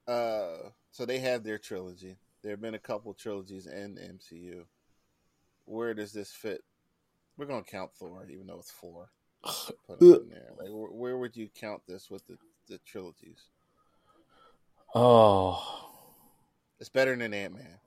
Uh, 0.07 0.69
so 0.91 1.05
they 1.05 1.19
have 1.19 1.43
their 1.43 1.57
trilogy. 1.59 2.17
There 2.41 2.51
have 2.51 2.61
been 2.61 2.73
a 2.73 2.79
couple 2.79 3.13
trilogies 3.13 3.67
in 3.67 3.95
the 3.95 4.01
MCU. 4.01 4.63
Where 5.65 5.93
does 5.93 6.13
this 6.13 6.31
fit? 6.31 6.63
We're 7.37 7.45
gonna 7.45 7.63
count 7.63 7.91
Thor, 7.93 8.25
even 8.29 8.47
though 8.47 8.59
it's 8.59 8.71
four. 8.71 9.09
Put 9.43 10.01
it 10.01 10.21
in 10.23 10.29
there. 10.29 10.49
Like, 10.57 10.69
where, 10.69 10.89
where 10.89 11.17
would 11.17 11.37
you 11.37 11.47
count 11.53 11.83
this 11.87 12.09
with 12.09 12.25
the, 12.27 12.37
the 12.67 12.79
trilogies? 12.85 13.43
Oh, 14.95 15.61
It's 16.79 16.89
better 16.89 17.15
than 17.15 17.33
Ant 17.33 17.53
Man. 17.53 17.79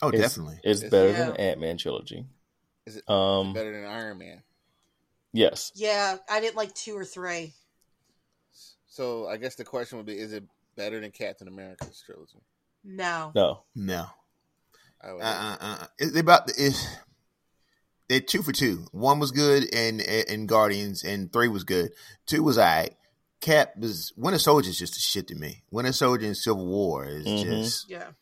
Oh, 0.00 0.08
it's, 0.08 0.20
definitely. 0.20 0.60
It's 0.64 0.80
It's- 0.80 0.90
better 0.90 1.10
Yeah. 1.10 1.26
than 1.26 1.36
Ant 1.36 1.60
Man 1.60 1.76
trilogy. 1.76 2.24
Is 2.88 2.96
it 2.96 3.08
Um, 3.10 3.52
better 3.52 3.72
than 3.72 3.84
Iron 3.90 4.18
Man? 4.18 4.42
yes. 5.32 5.72
Yeah, 5.74 6.16
I 6.28 6.40
didn't 6.40 6.56
like 6.56 6.74
two 6.74 6.96
or 6.96 7.04
three. 7.04 7.52
So 8.86 9.28
I 9.28 9.36
guess 9.36 9.54
the 9.56 9.64
question 9.64 9.98
would 9.98 10.06
be: 10.06 10.18
Is 10.18 10.32
it 10.32 10.44
better 10.76 11.00
than 11.00 11.10
Captain 11.10 11.48
America's 11.48 12.02
trilogy? 12.04 12.40
No. 12.82 13.32
No. 13.34 13.62
No. 13.74 14.06
I 15.00 15.12
would. 15.12 15.22
Uh, 15.22 15.26
uh, 15.26 15.56
uh, 15.60 15.86
it's 15.98 16.16
about 16.18 16.50
it's 16.56 16.86
they're 18.08 18.20
two 18.20 18.42
for 18.42 18.52
two. 18.52 18.86
One 18.92 19.18
was 19.20 19.30
good 19.30 19.72
and 19.74 20.00
and 20.00 20.48
Guardians, 20.48 21.04
and 21.04 21.32
three 21.32 21.48
was 21.48 21.64
good. 21.64 21.92
Two 22.26 22.42
was 22.42 22.58
alright. 22.58 22.96
Cap 23.40 23.76
was 23.76 24.12
Winter 24.16 24.38
Soldier 24.38 24.70
is 24.70 24.78
just 24.78 24.96
a 24.96 25.00
shit 25.00 25.28
to 25.28 25.34
me. 25.36 25.62
Winter 25.70 25.92
Soldier 25.92 26.26
and 26.26 26.36
Civil 26.36 26.66
War 26.66 27.04
is 27.06 27.26
Mhm. 27.26 27.44
just 27.44 27.88
Yeah. 27.90 28.12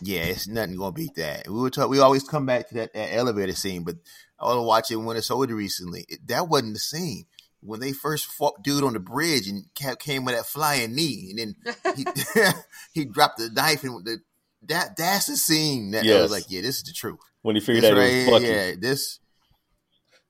Yeah, 0.00 0.22
it's 0.22 0.48
nothing 0.48 0.76
gonna 0.76 0.92
beat 0.92 1.14
that. 1.16 1.48
We 1.48 1.54
were 1.54 1.70
talk, 1.70 1.88
we 1.88 2.00
always 2.00 2.24
come 2.24 2.46
back 2.46 2.68
to 2.68 2.74
that, 2.74 2.92
that 2.94 3.14
elevator 3.14 3.54
scene, 3.54 3.84
but 3.84 3.96
I 4.38 4.44
was 4.46 4.66
watching 4.66 5.04
Winter 5.04 5.22
Soldier 5.22 5.54
recently. 5.54 6.04
It, 6.08 6.26
that 6.28 6.48
wasn't 6.48 6.74
the 6.74 6.80
scene 6.80 7.24
when 7.60 7.80
they 7.80 7.92
first 7.92 8.26
fought 8.26 8.62
dude 8.62 8.84
on 8.84 8.92
the 8.92 9.00
bridge 9.00 9.48
and 9.48 9.64
Cap 9.74 9.98
came 9.98 10.24
with 10.24 10.36
that 10.36 10.46
flying 10.46 10.94
knee, 10.94 11.30
and 11.30 11.38
then 11.38 11.94
he 11.96 12.06
he 12.94 13.04
dropped 13.04 13.38
the 13.38 13.50
knife 13.50 13.84
and 13.84 14.04
the 14.04 14.18
that 14.66 14.96
that's 14.96 15.26
the 15.26 15.36
scene 15.36 15.90
that 15.90 16.06
I 16.06 16.22
was 16.22 16.30
like, 16.30 16.44
yeah, 16.48 16.62
this 16.62 16.78
is 16.78 16.84
the 16.84 16.92
truth. 16.92 17.18
When 17.42 17.54
he 17.54 17.60
figured 17.60 17.84
This 17.84 17.90
out 17.90 17.98
right 17.98 18.12
it 18.12 18.32
was 18.32 18.42
yeah, 18.42 18.72
this 18.78 19.20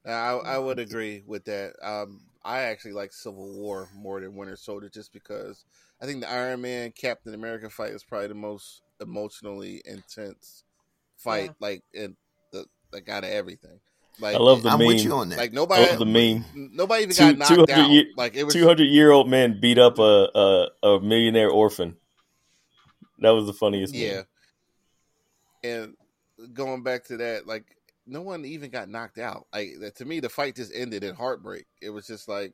I, 0.07 0.33
I 0.33 0.59
would 0.59 0.79
agree 0.79 1.23
with 1.27 1.45
that. 1.47 1.75
Um, 1.83 2.21
I 2.45 2.63
actually 2.63 2.93
like 2.93 3.13
Civil 3.13 3.59
War 3.59 3.89
more 3.95 4.21
than 4.21 4.37
Winter 4.37 4.57
Soldier 4.57 4.91
just 4.91 5.13
because 5.13 5.65
I 6.03 6.07
think 6.07 6.21
the 6.21 6.31
Iron 6.31 6.61
Man 6.61 6.93
Captain 6.93 7.33
America 7.33 7.71
fight 7.71 7.93
is 7.93 8.05
probably 8.05 8.29
the 8.29 8.35
most 8.35 8.83
emotionally 9.05 9.81
intense 9.85 10.65
fight, 11.17 11.45
Yeah. 11.51 11.53
like 11.61 11.83
in 11.93 12.17
the 12.53 12.67
like 12.93 13.09
out 13.09 13.25
of 13.25 13.31
everything. 13.31 13.79
Like 14.21 14.37
I 14.37 14.39
love 14.39 14.63
the 14.63 14.69
I'm 14.71 14.79
meme. 14.79 14.89
with 14.89 15.05
you 15.05 15.13
on 15.13 15.29
that. 15.31 15.39
like 15.39 15.51
I 15.51 15.55
nobody 15.55 15.87
love 15.87 15.99
the 15.99 16.07
meme. 16.07 16.45
nobody 16.73 17.03
even 17.05 17.15
Two- 17.17 17.23
got 17.37 17.39
knocked 17.39 17.51
200 17.69 17.71
out. 17.73 17.91
year- 17.91 18.05
like 18.17 18.35
it 18.37 18.45
was 18.45 18.55
Two 18.55 18.65
hundred 18.67 18.85
year 18.85 19.11
old 19.11 19.29
man 19.29 19.59
beat 19.61 19.79
up 19.79 19.99
a, 19.99 20.29
a 20.83 20.87
a 20.89 21.01
millionaire 21.01 21.51
orphan. 21.51 21.97
That 23.21 23.31
was 23.31 23.47
the 23.47 23.53
funniest. 23.53 23.93
meme. 23.95 24.03
yeah. 24.03 24.23
And 25.63 25.95
going 26.53 26.83
back 26.83 27.05
to 27.07 27.17
that, 27.19 27.47
like 27.47 27.65
no 28.07 28.21
one 28.23 28.45
even 28.45 28.71
got 28.71 28.89
knocked 28.89 29.19
out. 29.19 29.47
Like 29.53 29.95
to 29.97 30.05
me, 30.05 30.21
the 30.21 30.29
fight 30.29 30.57
just 30.57 30.73
ended 30.75 31.03
in 31.05 31.15
heartbreak. 31.15 31.65
It 31.81 31.91
was 31.91 32.07
just 32.07 32.29
like, 32.29 32.53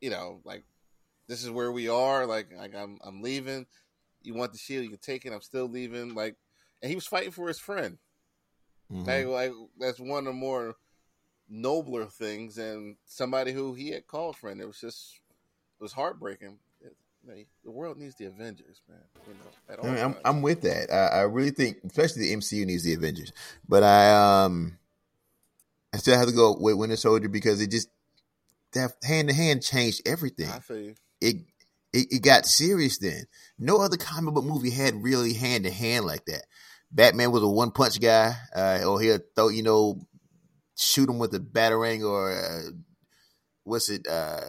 you 0.00 0.08
know, 0.10 0.40
like 0.44 0.62
this 1.28 1.42
is 1.42 1.50
where 1.50 1.72
we 1.72 1.88
are. 1.88 2.24
Like, 2.26 2.52
like 2.56 2.74
I'm, 2.74 2.98
I'm 3.04 3.20
leaving. 3.22 3.66
You 4.26 4.34
want 4.34 4.52
the 4.52 4.58
shield? 4.58 4.84
You 4.84 4.90
can 4.90 4.98
take 4.98 5.24
it. 5.24 5.32
I'm 5.32 5.40
still 5.40 5.68
leaving. 5.68 6.14
Like, 6.14 6.36
and 6.82 6.90
he 6.90 6.94
was 6.94 7.06
fighting 7.06 7.30
for 7.30 7.48
his 7.48 7.58
friend. 7.58 7.98
Mhm. 8.92 9.06
Like, 9.06 9.26
like 9.26 9.52
that's 9.78 10.00
one 10.00 10.20
of 10.20 10.24
the 10.26 10.32
more 10.32 10.76
nobler 11.48 12.06
things. 12.06 12.58
And 12.58 12.96
somebody 13.04 13.52
who 13.52 13.74
he 13.74 13.90
had 13.90 14.06
called 14.06 14.36
friend. 14.36 14.60
It 14.60 14.66
was 14.66 14.80
just, 14.80 15.20
it 15.78 15.82
was 15.82 15.92
heartbreaking. 15.92 16.58
It, 16.80 16.96
you 17.22 17.28
know, 17.28 17.42
the 17.64 17.70
world 17.70 17.98
needs 17.98 18.16
the 18.16 18.26
Avengers, 18.26 18.82
man. 18.88 18.98
You 19.26 19.34
know, 19.34 19.72
at 19.72 19.78
all 19.78 19.86
I 19.86 19.90
mean, 19.90 20.04
I'm, 20.04 20.12
times. 20.12 20.22
I'm 20.24 20.42
with 20.42 20.62
that. 20.62 20.92
I, 20.92 21.18
I 21.18 21.20
really 21.22 21.50
think, 21.50 21.78
especially 21.84 22.22
the 22.22 22.36
MCU 22.36 22.66
needs 22.66 22.82
the 22.82 22.94
Avengers, 22.94 23.32
but 23.68 23.82
I 23.82 24.44
um, 24.44 24.78
I 25.92 25.98
still 25.98 26.18
have 26.18 26.28
to 26.28 26.34
go 26.34 26.56
with 26.58 26.76
Winter 26.76 26.96
Soldier 26.96 27.28
because 27.28 27.60
it 27.60 27.70
just 27.70 27.88
that 28.72 28.92
hand 29.02 29.28
to 29.28 29.34
hand 29.34 29.62
changed 29.62 30.02
everything. 30.06 30.50
I 30.50 30.58
feel 30.58 30.78
you. 30.78 30.94
It, 31.20 31.36
it 31.96 32.06
it 32.10 32.22
got 32.22 32.46
serious 32.46 32.98
then. 32.98 33.24
No 33.58 33.78
other 33.80 33.96
comic 33.96 34.34
book 34.34 34.44
movie 34.44 34.70
had 34.70 35.02
really 35.02 35.32
hand 35.32 35.64
to 35.64 35.70
hand 35.70 36.04
like 36.04 36.24
that. 36.26 36.44
Batman 36.90 37.32
was 37.32 37.42
a 37.42 37.48
one 37.48 37.70
punch 37.70 38.00
guy, 38.00 38.34
uh, 38.54 38.80
or 38.86 39.00
he'll 39.00 39.18
throw 39.34 39.48
you 39.48 39.62
know, 39.62 40.00
shoot 40.76 41.08
him 41.08 41.18
with 41.18 41.34
a 41.34 41.40
batarang 41.40 42.08
or 42.08 42.32
uh, 42.32 42.70
what's 43.64 43.88
it, 43.88 44.06
uh, 44.06 44.40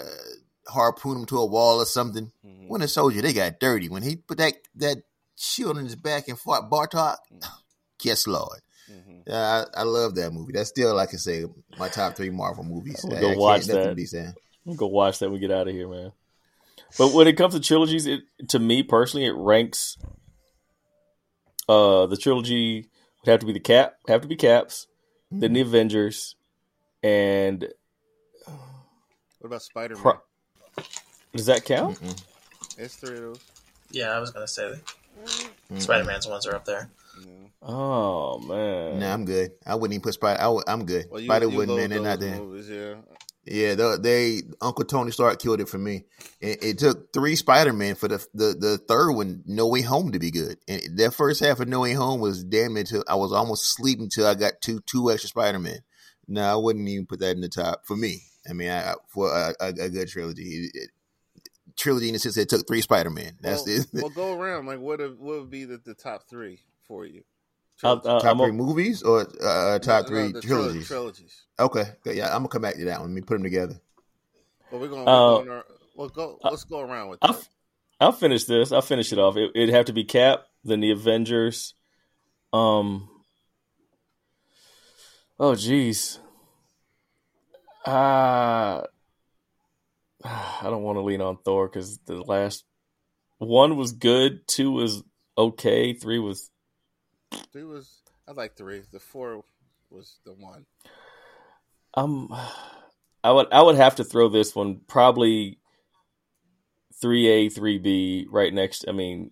harpoon 0.68 1.18
him 1.20 1.26
to 1.28 1.38
a 1.39 1.45
wall 1.45 1.82
or 1.82 1.86
something. 1.86 2.32
Mhm. 2.45 2.68
Winter 2.68 2.88
Soldier, 2.88 3.22
they 3.22 3.34
got 3.34 3.60
dirty 3.60 3.89
when 3.89 4.04
he 4.04 4.18
put 4.18 4.38
that 4.38 4.54
that 4.76 4.98
shield 5.36 5.78
on 5.78 5.86
his 5.86 5.95
back 5.95 6.28
and 6.28 6.39
fought 6.39 6.70
Batroc. 6.70 7.18
Yes, 8.04 8.28
Lord. 8.28 8.60
Mhm. 8.91 9.24
Yeah, 9.26 9.66
I, 9.76 9.80
I 9.82 9.84
love 9.84 10.14
that 10.16 10.32
movie. 10.32 10.54
That's 10.54 10.70
still, 10.70 10.95
like 10.95 11.16
I 11.16 11.18
say, 11.18 11.45
my 11.80 11.89
top 11.89 12.16
three 12.16 12.30
Marvel 12.30 12.64
movies. 12.64 13.04
I'm 13.04 13.10
gonna 13.10 13.22
go 13.22 13.32
I 13.32 13.36
watch 13.38 13.66
that. 13.66 13.74
to. 13.74 13.89
I'm 14.30 14.36
gonna 14.68 14.78
go 14.78 14.86
watch 14.86 15.18
that 15.18 15.26
when 15.26 15.34
we 15.34 15.39
get 15.39 15.52
out 15.52 15.68
of 15.68 15.74
here, 15.74 15.89
man. 15.89 16.12
But 16.98 17.14
when 17.14 17.28
it 17.28 17.38
comes 17.38 17.54
to 17.54 17.60
trilogies, 17.60 18.06
it 18.06 18.22
to 18.50 18.60
me 18.60 18.84
personally, 18.84 19.26
it 19.26 19.36
ranks. 19.36 19.98
Uh, 21.70 22.06
the 22.06 22.18
trilogy 22.18 22.90
would 23.26 23.32
have 23.32 23.40
to 23.42 23.46
be 23.46 23.54
the 23.54 23.60
cap, 23.60 23.96
have 24.08 24.22
to 24.22 24.28
be 24.28 24.36
Caps, 24.38 24.88
then 25.32 25.54
the 25.54 25.62
Avengers, 25.62 26.36
and 27.04 27.68
What 28.46 29.48
about 29.48 29.62
Spider 29.62 29.96
Man? 29.96 30.02
Pro- 30.04 30.22
does 31.34 31.48
that 31.48 31.66
count? 31.66 32.00
Mm-mm. 32.00 32.24
It's 32.78 32.96
three 32.96 33.18
of 33.18 33.22
those. 33.22 33.40
Yeah, 33.92 34.12
I 34.12 34.20
was 34.20 34.32
gonna 34.32 34.48
say. 34.48 34.80
Spider 35.78 36.06
Man's 36.06 36.28
ones 36.28 36.46
are 36.48 36.56
up 36.56 36.64
there. 36.66 36.90
You 37.20 37.26
know. 37.26 37.50
Oh 37.62 38.40
man, 38.40 39.00
Nah, 39.00 39.14
I'm 39.14 39.26
good. 39.26 39.52
I 39.66 39.76
wouldn't 39.76 39.94
even 39.96 40.04
put 40.04 40.14
Spider. 40.14 40.40
I 40.40 40.44
w- 40.44 40.64
I'm 40.68 40.86
good. 40.86 41.08
Well, 41.10 41.20
you, 41.20 41.28
Spider 41.28 41.50
you 41.50 41.58
wouldn't, 41.58 41.78
love 41.78 41.82
man. 41.82 41.90
They're 41.90 42.00
not 42.02 42.20
those 42.20 42.30
there. 42.30 42.40
movies, 42.40 42.70
yeah. 42.70 42.96
Yeah, 43.50 43.76
they, 43.76 43.98
they 43.98 44.41
Uncle 44.62 44.86
Tony 44.86 45.12
Stark 45.12 45.39
killed 45.39 45.62
it 45.62 45.70
for 45.70 45.78
me. 45.78 46.04
It, 46.41 46.64
it 46.64 46.80
took 46.80 47.14
three 47.14 47.36
Spider 47.36 47.74
Man 47.74 47.95
for 47.95 48.08
the, 48.08 48.26
the 48.34 48.56
the 48.60 48.78
third 48.78 49.12
one, 49.12 49.43
No 49.45 49.68
Way 49.68 49.82
Home, 49.82 50.12
to 50.12 50.20
be 50.20 50.32
good. 50.32 50.58
And 50.68 50.82
that 50.98 51.14
first 51.14 51.39
half 51.39 51.60
of 51.60 51.68
No 51.68 51.82
Way 51.82 51.93
Home 51.93 52.20
was 52.20 52.43
damn 52.43 52.78
it. 52.78 52.91
I 53.08 53.16
was 53.16 53.32
almost 53.32 53.76
sleeping 53.76 54.10
till 54.10 54.28
I 54.28 54.36
got 54.36 54.62
two 54.62 54.82
two 54.82 55.12
extra 55.12 55.30
Spider 55.30 55.60
Man. 55.60 55.80
No, 56.28 56.43
I 56.43 56.56
wouldn't 56.56 56.88
even 56.89 57.06
put 57.06 57.20
that 57.20 57.36
in 57.36 57.41
the 57.41 57.50
top 57.50 57.86
for 57.86 57.95
me. 57.95 58.24
I 58.50 58.54
mean, 58.54 58.70
I, 58.70 58.95
for 59.08 59.32
a, 59.32 59.54
a, 59.60 59.68
a 59.68 59.89
good 59.89 60.08
trilogy, 60.08 60.70
It- 60.74 60.91
trilogy 61.78 62.08
in 62.08 62.14
the 62.14 62.20
sense 62.20 62.36
that 62.36 62.41
it 62.41 62.50
took 62.50 62.68
three 62.68 62.82
Spider 62.82 63.10
Man. 63.10 63.38
That's 63.41 63.66
well, 63.66 63.86
the 63.93 64.02
well, 64.02 64.10
go 64.10 64.34
around. 64.34 64.66
Like, 64.66 64.80
what 64.80 65.00
would, 65.00 65.20
what 65.20 65.39
would 65.39 65.50
be 65.50 65.66
the, 65.66 65.78
the 65.78 65.93
top 65.93 66.24
three 66.30 66.62
for 66.88 67.06
you? 67.06 67.24
I'll- 67.84 68.02
I'll- 68.06 68.22
top 68.22 68.26
I'm 68.32 68.38
three 68.40 68.50
a- 68.50 68.54
movies 68.54 69.04
or 69.04 69.22
uh, 69.44 69.80
top 69.80 70.10
No, 70.10 70.16
no, 70.16 70.24
three 70.24 70.32
the 70.32 70.42
trilogies. 70.42 70.88
trilogies. 70.88 71.42
okay, 71.60 71.86
yeah, 72.06 72.28
I'm 72.28 72.40
gonna 72.40 72.48
come 72.50 72.62
back 72.64 72.76
to 72.76 72.86
that 72.86 73.00
one. 73.00 73.10
Let 73.10 73.16
me 73.16 73.22
put 73.22 73.36
them 73.36 73.44
together. 73.44 73.80
But 74.72 74.80
we're 74.82 74.88
gonna. 74.88 75.04
Uh, 75.04 75.38
we're 75.38 75.46
going 75.46 75.50
our, 75.50 75.66
well, 75.96 76.10
go. 76.10 76.40
uh, 76.44 76.50
Let's 76.50 76.64
go 76.66 76.80
around 76.82 77.10
with 77.10 77.20
I'll, 77.22 77.34
that. 77.34 77.48
I'll 78.00 78.12
finish 78.12 78.46
this. 78.46 78.72
I'll 78.72 78.82
finish 78.82 79.12
it 79.14 79.20
off. 79.20 79.38
It, 79.38 79.52
it'd 79.56 79.74
have 79.74 79.86
to 79.86 79.94
be 79.94 80.04
Cap, 80.04 80.46
then 80.64 80.80
the 80.82 80.92
Avengers. 80.92 81.74
Um. 82.54 83.10
Oh, 85.40 85.54
geez. 85.56 86.20
Uh, 87.86 88.82
I 90.24 90.60
don't 90.64 90.84
want 90.84 90.98
to 90.98 91.02
lean 91.04 91.22
on 91.22 91.38
Thor 91.38 91.68
because 91.68 92.00
the 92.00 92.16
last 92.22 92.66
one 93.38 93.78
was 93.78 93.92
good, 93.94 94.48
two 94.48 94.72
was 94.72 95.04
okay, 95.38 95.94
three 95.94 96.20
was. 96.20 96.50
Three 97.52 97.64
was 97.64 98.02
I 98.28 98.32
like 98.32 98.56
three. 98.56 98.82
The 98.92 99.00
four 99.00 99.44
was 99.90 100.18
the 100.26 100.34
one. 100.34 100.66
Um, 101.94 102.36
I 103.24 103.32
would 103.32 103.48
I 103.52 103.62
would 103.62 103.76
have 103.76 103.96
to 103.96 104.04
throw 104.04 104.30
this 104.30 104.56
one 104.56 104.82
probably 104.88 105.60
three 107.02 107.28
A 107.28 107.50
three 107.50 107.78
B 107.78 108.28
right 108.30 108.54
next. 108.54 108.86
I 108.88 108.92
mean, 108.92 109.32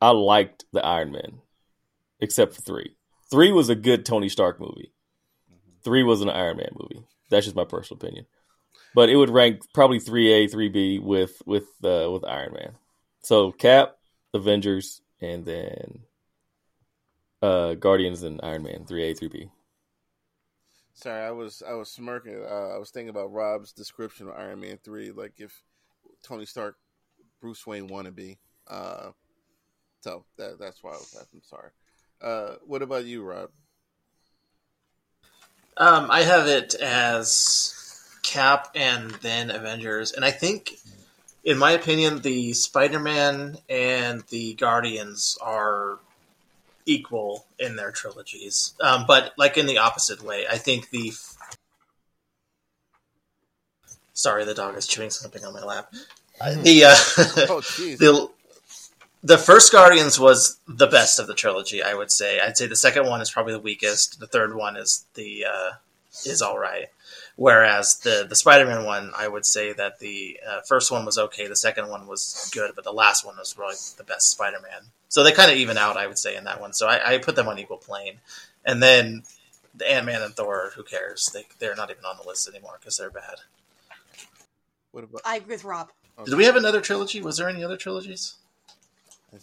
I 0.00 0.10
liked 0.10 0.64
the 0.72 0.84
Iron 0.84 1.12
Man, 1.12 1.40
except 2.20 2.54
for 2.54 2.62
three. 2.62 2.96
Three 3.30 3.52
was 3.52 3.68
a 3.68 3.74
good 3.74 4.04
Tony 4.04 4.28
Stark 4.28 4.60
movie. 4.60 4.92
Three 5.82 6.02
was 6.02 6.20
an 6.20 6.30
Iron 6.30 6.58
Man 6.58 6.72
movie. 6.78 7.06
That's 7.30 7.46
just 7.46 7.56
my 7.56 7.64
personal 7.64 7.98
opinion. 7.98 8.26
But 8.94 9.08
it 9.08 9.16
would 9.16 9.30
rank 9.30 9.62
probably 9.74 9.98
three 9.98 10.30
A, 10.30 10.46
three 10.46 10.68
B 10.68 10.98
with 10.98 11.42
with 11.46 11.64
uh, 11.82 12.08
with 12.10 12.24
Iron 12.24 12.52
Man. 12.52 12.74
So 13.22 13.50
Cap, 13.50 13.96
Avengers, 14.32 15.00
and 15.20 15.44
then 15.44 16.00
uh, 17.44 17.74
Guardians 17.74 18.22
and 18.22 18.40
Iron 18.42 18.62
Man. 18.62 18.84
Three 18.86 19.10
A, 19.10 19.14
three 19.14 19.28
B. 19.28 19.50
Sorry, 20.94 21.22
I 21.22 21.30
was 21.30 21.62
I 21.68 21.74
was 21.74 21.90
smirking. 21.90 22.42
Uh, 22.42 22.74
I 22.74 22.78
was 22.78 22.90
thinking 22.90 23.10
about 23.10 23.32
Rob's 23.32 23.72
description 23.72 24.28
of 24.28 24.34
Iron 24.36 24.60
Man 24.60 24.78
three, 24.82 25.10
like 25.10 25.34
if 25.38 25.62
Tony 26.22 26.46
Stark, 26.46 26.76
Bruce 27.40 27.66
Wayne 27.66 27.88
wannabe. 27.88 28.38
Uh, 28.66 29.10
so 30.00 30.24
that 30.38 30.58
that's 30.58 30.82
why 30.82 30.92
I 30.92 30.96
was 30.96 31.14
laughing. 31.14 31.42
Sorry. 31.42 31.70
Uh, 32.22 32.56
what 32.64 32.82
about 32.82 33.04
you, 33.04 33.22
Rob? 33.22 33.50
Um, 35.76 36.10
I 36.10 36.22
have 36.22 36.46
it 36.46 36.74
as 36.74 37.74
Cap 38.22 38.68
and 38.74 39.10
then 39.10 39.50
Avengers, 39.50 40.12
and 40.12 40.24
I 40.24 40.30
think, 40.30 40.78
in 41.42 41.58
my 41.58 41.72
opinion, 41.72 42.20
the 42.20 42.52
Spider-Man 42.52 43.58
and 43.68 44.22
the 44.30 44.54
Guardians 44.54 45.36
are 45.42 45.98
equal 46.86 47.46
in 47.58 47.76
their 47.76 47.90
trilogies, 47.90 48.74
um, 48.80 49.04
but 49.06 49.32
like 49.38 49.56
in 49.56 49.66
the 49.66 49.78
opposite 49.78 50.22
way. 50.22 50.44
I 50.50 50.58
think 50.58 50.90
the 50.90 51.12
sorry, 54.12 54.44
the 54.44 54.54
dog 54.54 54.76
is 54.76 54.86
chewing 54.86 55.10
something 55.10 55.44
on 55.44 55.52
my 55.52 55.62
lap. 55.64 55.92
The 56.62 56.84
uh, 56.84 56.88
Oh, 57.50 57.60
jeez. 57.60 57.98
the 57.98 58.30
the 59.22 59.38
first 59.38 59.72
Guardians 59.72 60.20
was 60.20 60.58
the 60.68 60.86
best 60.86 61.18
of 61.18 61.26
the 61.26 61.34
trilogy. 61.34 61.82
I 61.82 61.94
would 61.94 62.10
say. 62.10 62.40
I'd 62.40 62.56
say 62.56 62.66
the 62.66 62.76
second 62.76 63.06
one 63.06 63.20
is 63.20 63.30
probably 63.30 63.52
the 63.54 63.60
weakest. 63.60 64.20
The 64.20 64.26
third 64.26 64.54
one 64.54 64.76
is 64.76 65.06
the 65.14 65.46
uh, 65.46 65.70
is 66.24 66.42
all 66.42 66.58
right. 66.58 66.88
Whereas 67.36 67.98
the 67.98 68.26
the 68.28 68.36
Spider 68.36 68.66
Man 68.66 68.84
one, 68.84 69.12
I 69.16 69.26
would 69.28 69.46
say 69.46 69.72
that 69.72 69.98
the 69.98 70.38
uh, 70.48 70.60
first 70.68 70.90
one 70.92 71.04
was 71.04 71.18
okay. 71.18 71.48
The 71.48 71.56
second 71.56 71.88
one 71.88 72.06
was 72.06 72.50
good, 72.54 72.72
but 72.74 72.84
the 72.84 72.92
last 72.92 73.24
one 73.24 73.36
was 73.36 73.56
really 73.58 73.74
the 73.96 74.04
best 74.04 74.30
Spider 74.30 74.60
Man. 74.60 74.90
So 75.14 75.22
they 75.22 75.30
kind 75.30 75.48
of 75.48 75.56
even 75.58 75.78
out, 75.78 75.96
I 75.96 76.08
would 76.08 76.18
say, 76.18 76.34
in 76.34 76.42
that 76.42 76.60
one. 76.60 76.72
So 76.72 76.88
I, 76.88 77.12
I 77.14 77.18
put 77.18 77.36
them 77.36 77.46
on 77.46 77.56
equal 77.56 77.76
plane. 77.76 78.14
And 78.64 78.82
then 78.82 79.22
the 79.72 79.88
Ant 79.88 80.06
Man 80.06 80.20
and 80.22 80.34
Thor, 80.34 80.72
who 80.74 80.82
cares? 80.82 81.30
They 81.32 81.46
they're 81.60 81.76
not 81.76 81.88
even 81.92 82.04
on 82.04 82.16
the 82.20 82.26
list 82.26 82.48
anymore 82.48 82.78
because 82.80 82.96
they're 82.96 83.10
bad. 83.12 83.36
What 84.90 85.04
about? 85.04 85.20
I 85.24 85.36
agree 85.36 85.54
with 85.54 85.62
Rob. 85.62 85.90
Did 86.24 86.34
we 86.34 86.46
have 86.46 86.56
another 86.56 86.80
trilogy? 86.80 87.22
Was 87.22 87.36
there 87.36 87.48
any 87.48 87.62
other 87.62 87.76
trilogies? 87.76 88.34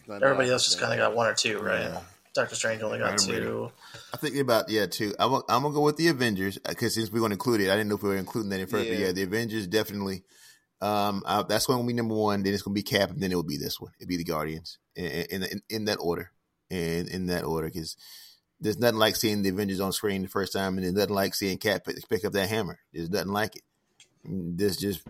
Everybody 0.09 0.49
else 0.49 0.65
just 0.65 0.77
kind 0.77 0.91
of 0.91 0.99
got 0.99 1.15
one 1.15 1.27
or 1.27 1.35
two, 1.35 1.59
right? 1.59 1.83
Yeah. 1.83 2.01
Doctor 2.33 2.55
Strange 2.55 2.81
only 2.81 2.99
got 2.99 3.21
Iron 3.21 3.31
Man. 3.31 3.41
two. 3.41 3.71
I 4.13 4.17
think 4.17 4.35
about 4.35 4.69
yeah 4.69 4.87
two. 4.87 5.15
I'm 5.19 5.31
gonna, 5.31 5.43
I'm 5.47 5.61
gonna 5.61 5.73
go 5.73 5.83
with 5.83 5.95
the 5.95 6.09
Avengers 6.09 6.57
because 6.57 6.95
since 6.95 7.09
we're 7.09 7.19
going 7.19 7.29
to 7.29 7.35
include 7.35 7.61
it, 7.61 7.69
I 7.69 7.77
didn't 7.77 7.87
know 7.87 7.95
if 7.95 8.03
we 8.03 8.09
were 8.09 8.17
including 8.17 8.49
that 8.49 8.59
in 8.59 8.67
first. 8.67 8.89
But 8.89 8.97
Yeah. 8.97 9.05
yeah, 9.05 9.11
the 9.13 9.23
Avengers 9.23 9.67
definitely. 9.67 10.23
Um, 10.81 11.21
uh, 11.25 11.43
that's 11.43 11.67
going 11.67 11.79
to 11.79 11.87
be 11.87 11.93
number 11.93 12.15
one. 12.15 12.43
Then 12.43 12.53
it's 12.53 12.63
going 12.63 12.73
to 12.73 12.79
be 12.79 12.83
Cap, 12.83 13.11
and 13.11 13.21
then 13.21 13.31
it 13.31 13.35
will 13.35 13.43
be 13.43 13.57
this 13.57 13.79
one. 13.79 13.91
It'll 13.99 14.09
be 14.09 14.17
the 14.17 14.23
Guardians 14.23 14.79
in 14.95 15.05
in, 15.05 15.43
in, 15.43 15.61
in 15.69 15.85
that 15.85 15.97
order, 15.97 16.31
and 16.69 17.07
in 17.07 17.27
that 17.27 17.43
order 17.43 17.67
because 17.67 17.95
there's 18.59 18.79
nothing 18.79 18.99
like 18.99 19.15
seeing 19.15 19.41
the 19.41 19.49
Avengers 19.49 19.79
on 19.79 19.91
screen 19.91 20.21
the 20.21 20.27
first 20.27 20.53
time, 20.53 20.77
and 20.77 20.83
there's 20.83 20.93
nothing 20.93 21.15
like 21.15 21.35
seeing 21.35 21.57
Cap 21.57 21.83
pick, 21.85 21.97
pick 22.09 22.25
up 22.25 22.33
that 22.33 22.49
hammer. 22.49 22.79
There's 22.93 23.09
nothing 23.09 23.31
like 23.31 23.55
it. 23.55 23.63
This 24.23 24.77
just 24.77 25.03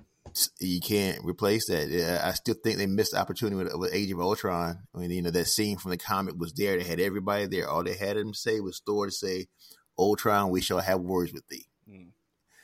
you 0.60 0.80
can't 0.80 1.24
replace 1.24 1.68
that. 1.68 2.22
I 2.24 2.32
still 2.32 2.56
think 2.56 2.78
they 2.78 2.88
missed 2.88 3.12
the 3.12 3.20
opportunity 3.20 3.58
with, 3.58 3.76
with 3.76 3.94
Age 3.94 4.12
of 4.12 4.22
Ultron. 4.22 4.80
I 4.96 4.98
mean, 4.98 5.12
you 5.12 5.22
know 5.22 5.32
that 5.32 5.48
scene 5.48 5.78
from 5.78 5.92
the 5.92 5.98
comic 5.98 6.36
was 6.38 6.54
there. 6.54 6.78
They 6.78 6.84
had 6.86 7.00
everybody 7.00 7.48
there. 7.48 7.70
All 7.70 7.84
they 7.84 7.96
had 7.96 8.18
him 8.18 8.34
say 8.34 8.60
was 8.60 8.82
Thor 8.86 9.08
to 9.08 9.12
say, 9.12 9.48
"Ultron, 9.98 10.50
we 10.50 10.62
shall 10.62 10.80
have 10.80 11.02
words 11.02 11.34
with 11.34 11.48
thee." 11.50 11.68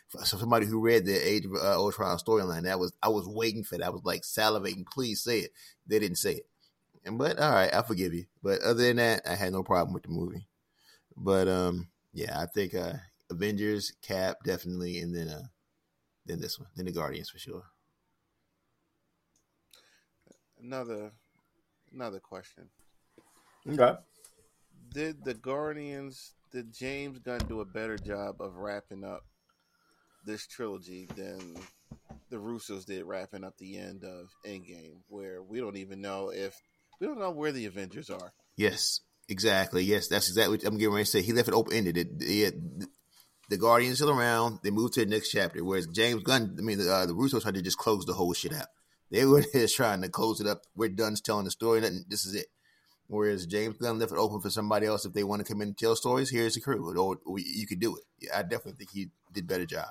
For 0.09 0.23
so 0.25 0.37
somebody 0.37 0.65
who 0.65 0.79
read 0.79 1.05
the 1.05 1.15
Age 1.15 1.45
of 1.45 1.53
uh, 1.53 1.77
Ultron 1.77 2.17
storyline, 2.17 2.63
that 2.63 2.79
was 2.79 2.93
I 3.03 3.09
was 3.09 3.27
waiting 3.27 3.63
for 3.63 3.77
that. 3.77 3.85
I 3.85 3.89
was 3.89 4.05
like 4.05 4.21
salivating. 4.21 4.85
Please 4.85 5.21
say 5.21 5.39
it. 5.39 5.51
They 5.85 5.99
didn't 5.99 6.17
say 6.17 6.35
it. 6.35 6.47
And 7.03 7.17
but 7.17 7.39
all 7.39 7.51
right, 7.51 7.73
I 7.73 7.81
forgive 7.81 8.13
you. 8.13 8.25
But 8.41 8.61
other 8.61 8.83
than 8.83 8.97
that, 8.97 9.21
I 9.27 9.35
had 9.35 9.51
no 9.51 9.63
problem 9.63 9.93
with 9.93 10.03
the 10.03 10.09
movie. 10.09 10.47
But 11.15 11.47
um, 11.47 11.87
yeah, 12.13 12.39
I 12.39 12.45
think 12.45 12.73
uh, 12.73 12.93
Avengers, 13.29 13.93
Cap, 14.01 14.37
definitely, 14.45 14.99
and 14.99 15.15
then 15.15 15.27
uh, 15.27 15.43
then 16.25 16.39
this 16.39 16.59
one, 16.59 16.69
then 16.75 16.85
the 16.85 16.91
Guardians 16.91 17.29
for 17.29 17.39
sure. 17.39 17.63
Another 20.61 21.11
another 21.93 22.19
question. 22.19 22.69
Okay. 23.67 23.97
Did 24.93 25.23
the 25.23 25.33
Guardians 25.33 26.33
did 26.51 26.73
James 26.73 27.19
Gunn 27.19 27.41
do 27.47 27.59
a 27.59 27.65
better 27.65 27.97
job 27.97 28.41
of 28.41 28.55
wrapping 28.55 29.03
up 29.03 29.25
this 30.27 30.45
trilogy 30.45 31.07
than 31.15 31.55
the 32.29 32.37
Russos 32.37 32.85
did 32.85 33.05
wrapping 33.05 33.43
up 33.43 33.57
the 33.57 33.77
end 33.77 34.03
of 34.03 34.29
Endgame, 34.45 34.97
where 35.07 35.41
we 35.41 35.59
don't 35.59 35.77
even 35.77 36.01
know 36.01 36.29
if 36.29 36.61
we 36.99 37.07
don't 37.07 37.19
know 37.19 37.31
where 37.31 37.51
the 37.51 37.65
Avengers 37.65 38.09
are. 38.09 38.33
Yes, 38.57 38.99
exactly. 39.29 39.83
Yes, 39.83 40.07
that's 40.09 40.27
exactly 40.27 40.57
what 40.57 40.65
I'm 40.65 40.77
getting 40.77 40.93
ready 40.93 41.05
to 41.05 41.09
say. 41.09 41.21
He 41.21 41.33
left 41.33 41.47
it 41.47 41.53
open 41.53 41.73
ended. 41.73 42.19
The 43.49 43.57
Guardians 43.57 43.97
still 43.97 44.09
around. 44.09 44.59
They 44.61 44.71
moved 44.71 44.95
to 44.95 45.05
the 45.05 45.09
next 45.09 45.31
chapter. 45.31 45.63
Whereas 45.63 45.87
James 45.87 46.21
Gunn, 46.21 46.57
I 46.59 46.61
mean, 46.61 46.79
the, 46.79 46.93
uh, 46.93 47.05
the 47.05 47.13
Russos 47.13 47.43
tried 47.43 47.53
to 47.53 47.61
just 47.61 47.77
close 47.77 48.05
the 48.05 48.13
whole 48.13 48.33
shit 48.33 48.53
out. 48.53 48.67
They 49.09 49.25
were 49.25 49.41
just 49.53 49.77
trying 49.77 50.01
to 50.01 50.09
close 50.09 50.41
it 50.41 50.47
up. 50.47 50.63
We're 50.75 50.89
done 50.89 51.15
telling 51.15 51.45
the 51.45 51.51
story. 51.51 51.79
Nothing, 51.79 52.03
this 52.09 52.25
is 52.25 52.35
it. 52.35 52.47
Whereas 53.07 53.45
James 53.45 53.77
Gunn 53.77 53.99
left 53.99 54.11
it 54.11 54.17
open 54.17 54.41
for 54.41 54.49
somebody 54.49 54.85
else 54.85 55.05
if 55.05 55.13
they 55.13 55.23
want 55.23 55.39
to 55.39 55.49
come 55.49 55.61
in 55.61 55.69
and 55.69 55.77
tell 55.77 55.95
stories. 55.95 56.29
Here's 56.29 56.55
the 56.55 56.61
crew, 56.61 56.89
or, 56.99 57.17
or 57.25 57.39
you 57.39 57.65
could 57.65 57.79
do 57.79 57.95
it. 57.95 58.03
Yeah, 58.19 58.39
I 58.39 58.41
definitely 58.41 58.73
think 58.73 58.91
he 58.91 59.07
did 59.31 59.47
better 59.47 59.65
job. 59.65 59.87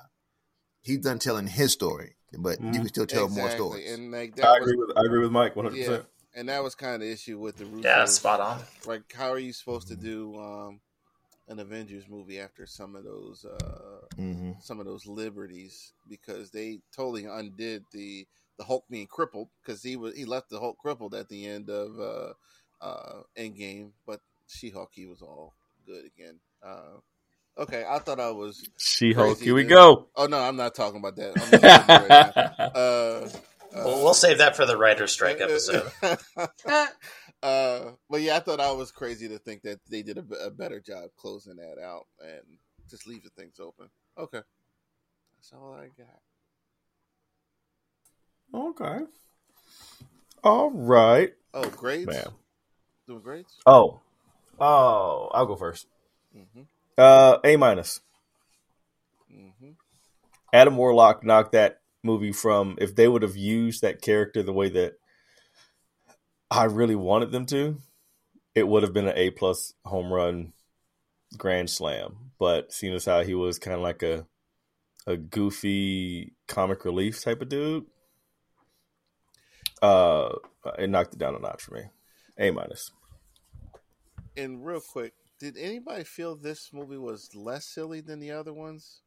He's 0.87 0.99
done 0.99 1.19
telling 1.19 1.47
his 1.47 1.73
story, 1.73 2.15
but 2.37 2.61
you 2.61 2.71
can 2.71 2.87
still 2.87 3.05
tell 3.05 3.27
more 3.27 3.49
stories. 3.49 3.93
And 3.93 4.09
like 4.11 4.35
that 4.37 4.45
I 4.45 4.53
was, 4.53 4.61
agree 4.61 4.77
with 4.77 4.97
I 4.97 5.01
agree 5.01 5.19
with 5.19 5.31
Mike 5.31 5.55
one 5.57 5.65
hundred 5.65 5.79
percent. 5.79 6.05
and 6.33 6.47
that 6.47 6.63
was 6.63 6.75
kind 6.75 6.95
of 6.95 7.01
the 7.01 7.11
issue 7.11 7.37
with 7.37 7.57
the 7.57 7.65
Russos. 7.65 7.83
Yeah, 7.83 8.05
spot 8.05 8.39
on. 8.39 8.61
Like, 8.85 9.13
how 9.13 9.29
are 9.29 9.37
you 9.37 9.51
supposed 9.51 9.89
to 9.89 9.97
do 9.97 10.33
um, 10.39 10.79
an 11.49 11.59
Avengers 11.59 12.07
movie 12.07 12.39
after 12.39 12.65
some 12.65 12.95
of 12.95 13.03
those 13.03 13.45
uh, 13.45 14.05
hmm 14.15 14.51
some 14.59 14.79
of 14.79 14.85
those 14.85 15.05
liberties 15.05 15.93
because 16.09 16.51
they 16.51 16.79
totally 16.95 17.25
undid 17.25 17.83
the 17.91 18.25
the 18.57 18.63
Hulk 18.63 18.85
being 18.89 19.07
crippled 19.07 19.49
because 19.61 19.83
he 19.83 19.97
was 19.97 20.15
he 20.15 20.23
left 20.25 20.49
the 20.49 20.59
Hulk 20.59 20.77
crippled 20.77 21.13
at 21.13 21.27
the 21.27 21.45
end 21.45 21.69
of 21.69 21.99
uh, 21.99 22.33
uh, 22.81 23.23
Endgame, 23.37 23.91
but 24.05 24.21
She 24.47 24.69
Hulk 24.69 24.91
he 24.93 25.05
was 25.05 25.21
all 25.21 25.53
good 25.85 26.05
again. 26.05 26.39
Uh, 26.63 26.99
okay, 27.57 27.83
I 27.87 27.99
thought 27.99 28.19
I 28.19 28.31
was. 28.31 28.67
She 28.77 29.13
Hulk. 29.13 29.37
Crazy, 29.37 29.45
Here 29.45 29.55
we 29.55 29.63
dude. 29.63 29.69
go. 29.71 30.07
Oh 30.15 30.27
no, 30.27 30.39
I'm 30.39 30.55
not 30.55 30.75
talking 30.75 30.99
about 30.99 31.15
that. 31.17 31.33
I'm 31.35 31.59
talking 31.59 32.09
right 32.09 32.35
now. 32.35 32.71
Uh, 32.75 33.29
We'll, 33.75 34.03
we'll 34.03 34.13
save 34.15 34.39
that 34.39 34.55
for 34.55 34.65
the 34.65 34.77
writer's 34.77 35.11
strike 35.11 35.39
episode. 35.39 35.91
Uh, 36.01 36.15
uh, 37.43 37.91
but 38.09 38.21
yeah, 38.21 38.37
I 38.37 38.39
thought 38.39 38.59
I 38.59 38.71
was 38.71 38.91
crazy 38.91 39.27
to 39.27 39.37
think 39.37 39.61
that 39.63 39.79
they 39.89 40.01
did 40.01 40.17
a, 40.17 40.23
a 40.45 40.49
better 40.49 40.79
job 40.79 41.09
closing 41.15 41.57
that 41.57 41.77
out 41.79 42.07
and 42.19 42.41
just 42.89 43.05
leaving 43.05 43.29
things 43.37 43.59
open. 43.59 43.89
Okay, 44.17 44.41
that's 45.35 45.53
all 45.53 45.75
I 45.75 45.89
got. 45.95 46.21
okay. 48.69 49.05
All 50.43 50.71
right. 50.71 51.33
Oh, 51.53 51.69
grades. 51.69 52.07
Man. 52.07 52.29
Doing 53.05 53.21
grades. 53.21 53.57
Oh. 53.65 53.99
Oh, 54.59 55.29
I'll 55.33 55.45
go 55.45 55.55
first. 55.55 55.85
Mm-hmm. 56.35 56.61
Uh, 56.97 57.37
A 57.43 57.55
minus. 57.57 58.01
Mm-hmm. 59.31 59.71
Adam 60.53 60.77
Warlock 60.77 61.23
knocked 61.23 61.51
that 61.51 61.81
movie 62.03 62.31
from 62.31 62.75
if 62.79 62.95
they 62.95 63.07
would 63.07 63.21
have 63.21 63.35
used 63.35 63.81
that 63.81 64.01
character 64.01 64.41
the 64.41 64.53
way 64.53 64.69
that 64.69 64.93
I 66.49 66.63
really 66.63 66.95
wanted 66.95 67.31
them 67.31 67.45
to, 67.47 67.77
it 68.55 68.67
would 68.67 68.83
have 68.83 68.93
been 68.93 69.07
an 69.07 69.17
A 69.17 69.29
plus 69.29 69.73
home 69.85 70.11
run 70.11 70.53
grand 71.37 71.69
slam. 71.69 72.31
But 72.39 72.71
seeing 72.73 72.93
as 72.93 73.05
how 73.05 73.23
he 73.23 73.35
was 73.35 73.59
kind 73.59 73.75
of 73.75 73.81
like 73.81 74.01
a 74.03 74.25
a 75.05 75.15
goofy 75.17 76.33
comic 76.47 76.83
relief 76.83 77.21
type 77.23 77.41
of 77.41 77.49
dude, 77.49 77.85
uh, 79.81 80.29
it 80.77 80.89
knocked 80.89 81.13
it 81.13 81.19
down 81.19 81.35
a 81.35 81.39
notch 81.39 81.61
for 81.63 81.75
me. 81.75 81.83
A 82.37 82.51
minus. 82.51 82.91
and 84.35 84.65
real 84.65 84.81
quick, 84.81 85.13
did 85.39 85.57
anybody 85.57 86.03
feel 86.03 86.35
this 86.35 86.71
movie 86.73 86.97
was 86.97 87.35
less 87.35 87.65
silly 87.65 88.01
than 88.01 88.19
the 88.19 88.31
other 88.31 88.53
ones? 88.53 89.01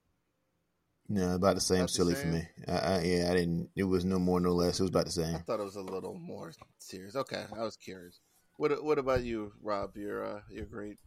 No, 1.08 1.34
about 1.34 1.56
the 1.56 1.60
same 1.60 1.78
About 1.78 1.88
the 1.88 1.94
silly 1.94 2.14
for 2.14 2.28
me. 2.28 2.46
I, 2.68 2.72
I, 2.72 3.02
yeah, 3.02 3.30
I 3.30 3.34
didn't. 3.34 3.70
It 3.74 3.82
was 3.82 4.04
no 4.04 4.20
more, 4.20 4.38
no 4.38 4.52
less. 4.52 4.78
It 4.78 4.84
was 4.84 4.90
about 4.90 5.06
the 5.06 5.12
same. 5.12 5.34
I 5.34 5.38
thought 5.38 5.58
it 5.58 5.64
was 5.64 5.76
a 5.76 5.82
little 5.82 6.14
more 6.14 6.52
serious. 6.78 7.16
Okay, 7.16 7.44
I 7.52 7.62
was 7.62 7.76
curious. 7.76 8.20
What 8.56 8.84
What 8.84 8.98
about 8.98 9.24
you, 9.24 9.52
Rob? 9.60 9.96
You're 9.96 10.24
uh, 10.24 10.40
you're 10.50 10.66
great. 10.66 10.98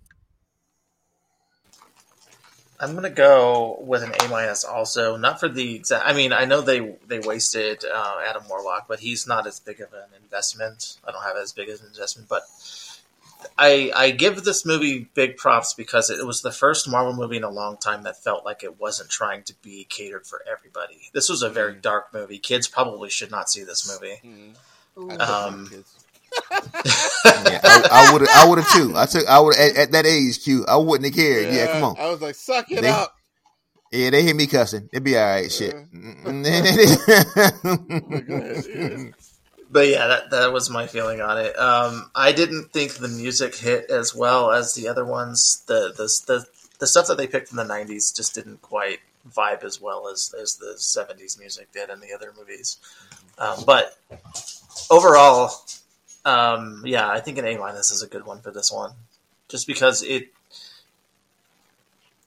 I'm 2.80 2.96
gonna 2.96 3.10
go 3.10 3.78
with 3.80 4.04
an 4.04 4.12
A 4.20 4.28
minus 4.28 4.66
also, 4.66 5.16
not 5.16 5.40
for 5.40 5.48
the 5.48 5.76
exact. 5.76 6.06
I 6.06 6.12
mean, 6.12 6.34
I 6.34 6.44
know 6.44 6.60
they 6.60 6.98
they 7.08 7.20
wasted 7.20 7.86
uh, 7.86 8.18
Adam 8.28 8.44
Warlock, 8.50 8.90
but 8.90 9.00
he's 9.00 9.26
not 9.26 9.48
as 9.48 9.62
big 9.62 9.80
of 9.80 9.94
an 9.94 10.22
investment. 10.22 10.98
I 11.08 11.12
don't 11.12 11.24
have 11.24 11.38
as 11.38 11.54
big 11.54 11.70
of 11.70 11.80
an 11.80 11.88
investment, 11.88 12.28
but 12.28 12.42
I 13.58 13.92
I 13.96 14.12
give 14.12 14.44
this 14.44 14.66
movie 14.66 15.10
big 15.14 15.38
props 15.38 15.74
because 15.74 16.10
it 16.10 16.26
was 16.26 16.42
the 16.42 16.52
first 16.52 16.90
Marvel 16.90 17.14
movie 17.14 17.38
in 17.38 17.44
a 17.44 17.50
long 17.50 17.78
time 17.78 18.04
that 18.04 18.24
felt 18.24 18.46
like 18.46 18.64
it 18.64 18.80
wasn't 18.80 19.10
trying 19.10 19.44
to 19.44 19.54
be 19.62 19.86
catered 19.86 20.26
for 20.28 20.42
everybody. 20.52 21.10
This 21.14 21.30
was 21.30 21.42
a 21.42 21.50
very 21.50 21.74
Mhm. 21.76 21.82
dark 21.82 22.14
movie. 22.14 22.40
Kids 22.40 22.68
probably 22.68 23.10
should 23.10 23.32
not 23.32 23.50
see 23.50 23.64
this 23.64 23.88
movie. 23.92 24.56
Mm-hmm. 24.98 25.22
Um. 25.22 25.84
Yeah, 26.44 27.60
I 27.64 28.10
would. 28.12 28.28
I 28.28 28.48
would 28.50 28.58
have 28.60 28.72
too. 28.72 28.94
I 28.98 29.06
took. 29.06 29.28
I 29.28 29.40
would 29.40 29.56
at, 29.56 29.76
at 29.78 29.92
that 29.92 30.06
age, 30.08 30.44
Q. 30.44 30.66
I 30.68 30.78
wouldn't 30.78 31.06
have 31.06 31.16
cared. 31.16 31.54
Yeah, 31.54 31.72
come 31.74 31.84
on. 31.84 31.96
I 32.00 32.10
was 32.10 32.22
like, 32.22 32.34
suck 32.36 32.72
it 32.72 32.82
They- 32.82 32.90
up. 32.90 33.16
Yeah, 33.92 34.10
they 34.10 34.24
hit 34.24 34.36
me 34.36 34.48
cussing. 34.48 34.90
It'd 34.92 35.04
be 35.04 35.16
all 35.16 35.24
right. 35.26 35.52
Shit. 35.52 35.76
But 36.24 36.32
go 36.32 36.40
ahead, 38.36 38.66
yeah. 38.68 39.12
But 39.74 39.88
yeah, 39.88 40.06
that 40.06 40.30
that 40.30 40.54
was 40.54 40.70
my 40.70 40.86
feeling 40.86 41.20
on 41.20 41.40
it. 41.40 41.58
Um, 41.58 42.12
I 42.14 42.32
didn't 42.32 42.72
think 42.72 42.94
the 42.94 43.08
music 43.08 43.56
hit 43.56 43.90
as 43.90 44.14
well 44.14 44.52
as 44.52 44.76
the 44.76 44.88
other 44.88 45.04
ones. 45.04 45.64
The 45.66 45.92
the 45.98 46.04
the, 46.28 46.46
the 46.78 46.86
stuff 46.86 47.08
that 47.08 47.18
they 47.18 47.26
picked 47.26 47.50
in 47.50 47.58
the 47.58 47.64
'90s 47.64 48.16
just 48.16 48.36
didn't 48.36 48.62
quite 48.62 49.00
vibe 49.28 49.64
as 49.64 49.82
well 49.82 50.08
as 50.10 50.32
as 50.40 50.58
the 50.58 50.76
'70s 50.78 51.40
music 51.40 51.72
did 51.72 51.90
in 51.90 52.00
the 52.02 52.14
other 52.14 52.32
movies. 52.38 52.78
Um, 53.40 53.64
but 53.66 53.98
overall, 54.92 55.50
um, 56.24 56.84
yeah, 56.86 57.10
I 57.10 57.20
think 57.20 57.40
an 57.40 57.46
A 57.48 57.58
minus 57.58 57.90
is 57.90 58.04
a 58.04 58.08
good 58.08 58.28
one 58.28 58.42
for 58.42 58.52
this 58.52 58.72
one, 58.72 58.92
just 59.50 59.66
because 59.66 60.04
it 60.04 60.28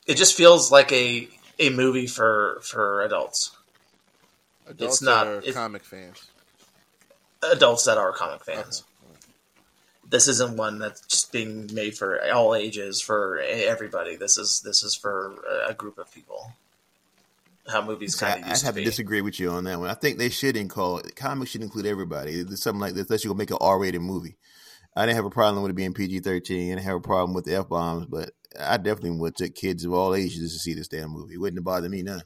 it 0.09 0.17
just 0.17 0.37
feels 0.37 0.73
like 0.73 0.91
a 0.91 1.29
a 1.61 1.71
movie 1.71 2.09
for 2.09 2.59
for 2.63 3.03
adults. 3.03 3.53
Adults 4.67 5.01
not- 5.01 5.29
are 5.29 5.39
it's- 5.39 5.55
comic 5.55 5.85
fans. 5.85 6.27
Adults 7.43 7.85
that 7.85 7.99
are 7.99 8.13
comic 8.13 8.45
fans. 8.45 8.85
This 10.09 10.29
isn't 10.29 10.57
one 10.57 10.79
that's 10.79 11.01
just 11.03 11.33
being 11.33 11.69
made 11.75 11.97
for 11.99 12.21
all 12.33 12.55
ages 12.55 13.01
for 13.01 13.41
everybody. 13.41 14.17
This 14.17 14.39
is 14.39 14.61
this 14.61 14.83
is 14.83 14.95
for 14.95 15.35
a 15.69 15.75
group 15.75 15.99
of 15.99 16.13
people. 16.13 16.53
How 17.69 17.85
movies 17.85 18.23
I, 18.23 18.29
kind 18.29 18.41
of 18.41 18.47
I'd 18.47 18.51
used 18.51 18.61
to 18.61 18.67
have 18.67 18.75
to 18.77 18.81
be. 18.81 18.85
disagree 18.85 19.21
with 19.21 19.41
you 19.41 19.51
on 19.51 19.65
that 19.65 19.81
one. 19.81 19.91
I 19.91 19.95
think 19.95 20.19
they 20.19 20.29
shouldn't 20.29 20.71
call 20.71 20.99
it. 20.99 21.17
Comics 21.17 21.51
should 21.51 21.63
include 21.63 21.87
everybody. 21.87 22.43
There's 22.43 22.63
something 22.63 22.81
like 22.81 22.95
this. 22.95 23.09
Unless 23.09 23.25
you're 23.25 23.33
gonna 23.33 23.39
make 23.39 23.51
an 23.51 23.59
R-rated 23.61 24.01
movie. 24.01 24.37
I 24.95 25.05
didn't 25.05 25.17
have 25.17 25.25
a 25.27 25.31
problem 25.31 25.63
with 25.63 25.71
it 25.71 25.75
being 25.75 25.93
PG-13. 25.93 26.67
I 26.67 26.69
didn't 26.69 26.85
have 26.85 26.97
a 26.97 27.01
problem 27.01 27.35
with 27.35 27.45
the 27.45 27.57
f 27.57 27.69
bombs, 27.69 28.07
but 28.07 28.31
I 28.59 28.77
definitely 28.77 29.19
would 29.19 29.37
take 29.37 29.55
kids 29.55 29.85
of 29.85 29.93
all 29.93 30.15
ages 30.15 30.53
to 30.53 30.59
see 30.59 30.75
this 30.75 30.89
damn 30.89 31.11
movie. 31.11 31.35
It 31.35 31.39
wouldn't 31.39 31.59
have 31.59 31.65
bothered 31.65 31.91
me 31.91 32.03
none. 32.03 32.23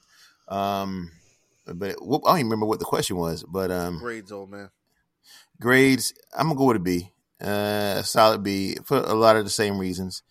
Um, 0.47 1.11
but 1.67 1.97
whoop, 2.01 2.23
I 2.27 2.31
don't 2.31 2.39
even 2.41 2.51
remember 2.51 2.67
what 2.67 2.79
the 2.79 2.85
question 2.85 3.17
was. 3.17 3.43
But 3.43 3.71
um, 3.71 3.99
Grades, 3.99 4.31
old 4.31 4.51
man. 4.51 4.71
Grades, 5.61 6.13
I'm 6.37 6.49
gonna 6.49 6.59
go 6.59 6.67
with 6.67 6.77
a 6.79 6.81
B. 6.81 7.13
Uh, 7.41 8.03
solid 8.03 8.43
B 8.43 8.77
for 8.85 8.99
a 8.99 9.15
lot 9.15 9.37
of 9.37 9.45
the 9.45 9.51
same 9.51 9.79
reasons. 9.79 10.23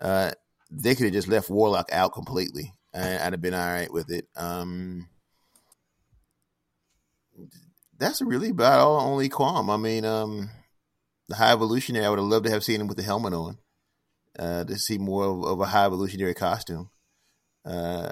Uh, 0.00 0.32
they 0.70 0.94
could 0.94 1.04
have 1.04 1.12
just 1.12 1.28
left 1.28 1.50
Warlock 1.50 1.88
out 1.92 2.12
completely. 2.12 2.74
I, 2.94 3.14
I'd 3.18 3.32
have 3.32 3.40
been 3.40 3.54
all 3.54 3.60
right 3.72 3.92
with 3.92 4.10
it. 4.10 4.26
Um, 4.36 5.08
that's 7.98 8.20
really 8.22 8.50
about 8.50 8.80
all 8.80 9.00
only 9.00 9.28
qualm. 9.28 9.70
I 9.70 9.76
mean, 9.76 10.04
um, 10.04 10.50
the 11.28 11.36
High 11.36 11.52
Evolutionary, 11.52 12.04
I 12.04 12.10
would 12.10 12.18
have 12.18 12.28
loved 12.28 12.46
to 12.46 12.50
have 12.50 12.64
seen 12.64 12.80
him 12.80 12.88
with 12.88 12.96
the 12.96 13.02
helmet 13.02 13.32
on. 13.32 13.58
Uh, 14.38 14.64
to 14.64 14.76
see 14.76 14.96
more 14.96 15.24
of, 15.24 15.44
of 15.44 15.60
a 15.60 15.66
High 15.66 15.86
Evolutionary 15.86 16.34
costume. 16.34 16.88
Uh, 17.64 18.10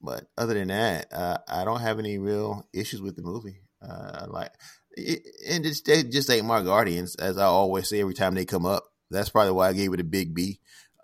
but 0.00 0.26
other 0.36 0.54
than 0.54 0.68
that, 0.68 1.12
uh, 1.12 1.38
I 1.46 1.64
don't 1.64 1.80
have 1.80 1.98
any 1.98 2.18
real 2.18 2.66
issues 2.72 3.00
with 3.00 3.14
the 3.14 3.22
movie. 3.22 3.60
Uh, 3.80 4.26
like 4.28 4.50
it, 4.96 5.22
and 5.48 5.64
just 5.64 5.84
they 5.84 6.02
just 6.02 6.30
ain't 6.30 6.46
my 6.46 6.62
guardians, 6.62 7.14
as 7.16 7.38
I 7.38 7.44
always 7.44 7.88
say 7.88 8.00
every 8.00 8.14
time 8.14 8.34
they 8.34 8.44
come 8.44 8.66
up. 8.66 8.84
That's 9.10 9.28
probably 9.28 9.52
why 9.52 9.68
I 9.68 9.72
gave 9.72 9.92
it 9.92 10.00
a 10.00 10.04
big 10.04 10.34
B. 10.34 10.60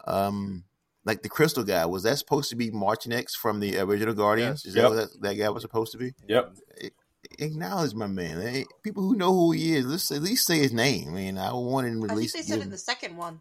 Um, 0.07 0.65
like 1.05 1.23
the 1.23 1.29
Crystal 1.29 1.65
guy, 1.65 1.87
was 1.87 2.03
that 2.03 2.19
supposed 2.19 2.51
to 2.51 2.57
be 2.57 2.71
Martinex 2.71 3.33
from 3.33 3.61
the 3.61 3.79
original 3.79 4.15
Guardians? 4.15 4.63
Yes. 4.65 4.67
Is 4.67 4.75
that 4.75 4.91
what 4.91 4.97
that, 4.97 5.21
that 5.23 5.35
guy 5.35 5.49
was 5.51 5.63
supposed 5.63 5.93
to 5.93 5.99
be? 5.99 6.13
Yep. 6.29 6.55
Acknowledge 7.39 7.95
my 7.95 8.07
man. 8.07 8.41
Hey, 8.41 8.65
people 8.83 9.03
who 9.03 9.15
know 9.15 9.33
who 9.33 9.53
he 9.53 9.77
is, 9.77 9.87
let's 9.87 10.11
at 10.11 10.23
least 10.23 10.47
say 10.47 10.59
his 10.59 10.73
name. 10.73 11.09
I 11.09 11.13
mean, 11.13 11.39
I 11.39 11.53
wanted 11.53 11.93
him 11.93 12.03
to 12.03 12.13
I 12.13 12.13
at 12.13 12.19
think 12.19 12.33
they 12.33 12.43
said 12.43 12.47
give- 12.55 12.61
it 12.61 12.65
in 12.65 12.71
the 12.71 12.79
second 12.79 13.17
one. 13.17 13.41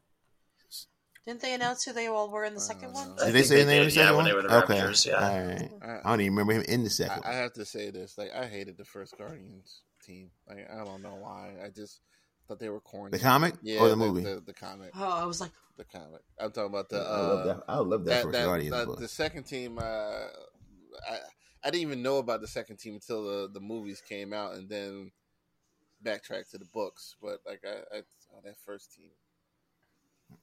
Didn't 1.26 1.41
they 1.41 1.54
announce 1.54 1.84
who 1.84 1.93
they 1.93 2.08
all 2.08 2.32
were 2.32 2.43
in 2.43 2.56
the 2.56 2.60
second 2.60 2.93
don't 2.93 3.10
one? 3.10 3.16
Did 3.18 3.34
they 3.34 3.43
say 3.43 3.56
they 3.56 3.60
his 3.62 3.68
name 3.68 3.82
in 3.82 3.84
the 3.84 3.89
did, 3.89 3.95
yeah, 3.95 4.04
second 4.04 4.08
when 4.08 4.16
one? 4.16 4.26
they 4.26 4.34
were 4.34 4.41
the 4.41 4.64
okay. 4.64 4.80
Raptors, 4.80 5.06
yeah. 5.06 5.14
All 5.14 5.45
right. 5.45 5.72
I, 5.84 6.08
I 6.08 6.12
don't 6.12 6.22
even 6.22 6.34
remember 6.34 6.54
him 6.54 6.62
in 6.68 6.84
the 6.84 6.89
second 6.89 7.24
I, 7.24 7.30
I 7.30 7.34
have 7.36 7.54
to 7.54 7.66
say 7.66 7.91
this. 7.91 8.18
Like, 8.18 8.32
I 8.34 8.47
hated 8.47 8.78
the 8.78 8.86
first 8.86 9.16
Guardians 9.18 9.82
team. 10.10 10.32
Like, 10.47 10.68
I 10.72 10.84
don't 10.84 11.01
know 11.01 11.18
why. 11.20 11.53
I 11.64 11.70
just 11.70 12.01
thought 12.47 12.60
they 12.60 12.70
were 12.70 12.80
corny. 12.82 13.12
The 13.12 13.20
comic 13.24 13.53
yeah, 13.62 13.80
or 13.80 13.89
the 13.89 13.95
movie? 13.95 14.24
The, 14.24 14.41
the 14.45 14.53
comic. 14.53 14.91
Oh, 14.95 15.03
I 15.24 15.26
was 15.26 15.39
like, 15.39 15.51
The 15.78 15.84
comic. 15.86 16.22
I'm 16.39 16.51
talking 16.51 16.72
about 16.74 16.89
the. 16.89 16.97
I 16.97 17.01
love 17.22 17.39
Uh, 17.39 17.45
that. 17.53 17.64
I 17.68 17.78
love 17.78 18.05
that, 18.05 18.24
that, 18.26 18.32
that- 18.32 18.45
Guardians 18.45 18.76
that- 18.76 18.88
book. 18.88 18.99
the 18.99 19.07
second 19.07 19.43
team. 19.43 19.78
Uh, 19.78 19.82
I 21.10 21.18
I 21.64 21.70
didn't 21.72 21.82
even 21.82 22.01
know 22.01 22.18
about 22.20 22.39
the 22.41 22.47
second 22.47 22.78
team 22.78 22.95
until 22.95 23.24
the 23.24 23.49
the 23.53 23.60
movies 23.60 24.01
came 24.01 24.34
out, 24.34 24.55
and 24.55 24.68
then 24.70 25.12
backtrack 26.03 26.49
to 26.51 26.57
the 26.57 26.66
books. 26.74 27.16
But 27.22 27.39
like, 27.45 27.62
I, 27.66 27.97
I 27.97 28.01
saw 28.26 28.41
that 28.43 28.57
first 28.66 28.93
team. 28.95 29.12